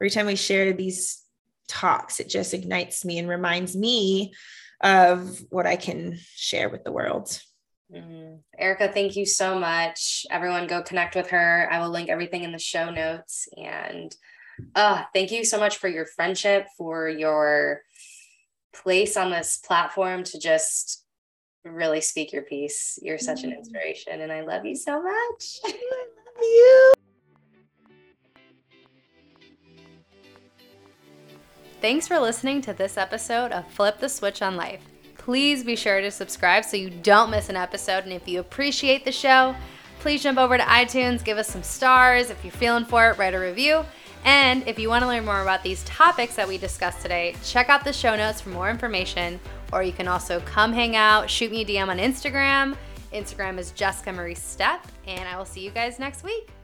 every 0.00 0.10
time 0.10 0.26
we 0.26 0.36
share 0.36 0.72
these 0.72 1.22
talks, 1.68 2.20
it 2.20 2.28
just 2.28 2.54
ignites 2.54 3.04
me 3.04 3.18
and 3.18 3.28
reminds 3.28 3.76
me 3.76 4.34
of 4.80 5.40
what 5.50 5.66
I 5.66 5.76
can 5.76 6.18
share 6.34 6.68
with 6.68 6.84
the 6.84 6.92
world. 6.92 7.40
Mm-hmm. 7.92 8.36
Erica, 8.58 8.92
thank 8.92 9.16
you 9.16 9.26
so 9.26 9.58
much. 9.58 10.26
Everyone, 10.30 10.66
go 10.66 10.82
connect 10.82 11.16
with 11.16 11.30
her. 11.30 11.68
I 11.70 11.80
will 11.80 11.90
link 11.90 12.08
everything 12.08 12.44
in 12.44 12.52
the 12.52 12.58
show 12.58 12.90
notes. 12.90 13.48
And 13.56 14.14
uh, 14.74 15.04
thank 15.12 15.32
you 15.32 15.44
so 15.44 15.58
much 15.58 15.78
for 15.78 15.88
your 15.88 16.06
friendship, 16.06 16.66
for 16.76 17.08
your 17.08 17.82
place 18.82 19.16
on 19.16 19.30
this 19.30 19.58
platform 19.58 20.24
to 20.24 20.38
just 20.38 21.04
really 21.64 22.00
speak 22.00 22.32
your 22.32 22.42
piece. 22.42 22.98
You're 23.02 23.18
such 23.18 23.44
an 23.44 23.50
mm. 23.50 23.58
inspiration, 23.58 24.20
and 24.20 24.32
I 24.32 24.42
love 24.42 24.64
you 24.64 24.76
so 24.76 25.02
much. 25.02 25.58
I 25.64 25.70
love 25.70 26.40
you. 26.40 26.92
Thanks 31.80 32.08
for 32.08 32.18
listening 32.18 32.62
to 32.62 32.72
this 32.72 32.96
episode 32.96 33.52
of 33.52 33.70
Flip 33.70 33.98
the 33.98 34.08
Switch 34.08 34.42
on 34.42 34.56
Life. 34.56 34.82
Please 35.18 35.62
be 35.62 35.76
sure 35.76 36.00
to 36.00 36.10
subscribe 36.10 36.64
so 36.64 36.76
you 36.76 36.88
don't 36.88 37.30
miss 37.30 37.48
an 37.48 37.56
episode. 37.56 38.04
And 38.04 38.12
if 38.12 38.26
you 38.26 38.40
appreciate 38.40 39.04
the 39.04 39.12
show, 39.12 39.54
please 40.00 40.22
jump 40.22 40.38
over 40.38 40.56
to 40.56 40.62
iTunes, 40.64 41.24
give 41.24 41.36
us 41.36 41.48
some 41.48 41.62
stars. 41.62 42.30
If 42.30 42.42
you're 42.44 42.52
feeling 42.52 42.84
for 42.84 43.10
it, 43.10 43.18
write 43.18 43.34
a 43.34 43.38
review. 43.38 43.84
And 44.26 44.66
if 44.66 44.76
you 44.76 44.88
want 44.88 45.02
to 45.02 45.08
learn 45.08 45.24
more 45.24 45.40
about 45.40 45.62
these 45.62 45.84
topics 45.84 46.34
that 46.34 46.48
we 46.48 46.58
discussed 46.58 47.00
today, 47.00 47.36
check 47.44 47.68
out 47.68 47.84
the 47.84 47.92
show 47.92 48.16
notes 48.16 48.40
for 48.40 48.48
more 48.48 48.68
information. 48.68 49.38
Or 49.72 49.84
you 49.84 49.92
can 49.92 50.08
also 50.08 50.40
come 50.40 50.72
hang 50.72 50.96
out, 50.96 51.30
shoot 51.30 51.52
me 51.52 51.62
a 51.62 51.64
DM 51.64 51.88
on 51.88 51.98
Instagram. 51.98 52.76
Instagram 53.12 53.56
is 53.56 53.70
Jessica 53.70 54.12
Marie 54.12 54.34
Step, 54.34 54.84
and 55.06 55.28
I 55.28 55.38
will 55.38 55.44
see 55.44 55.60
you 55.60 55.70
guys 55.70 56.00
next 56.00 56.24
week. 56.24 56.55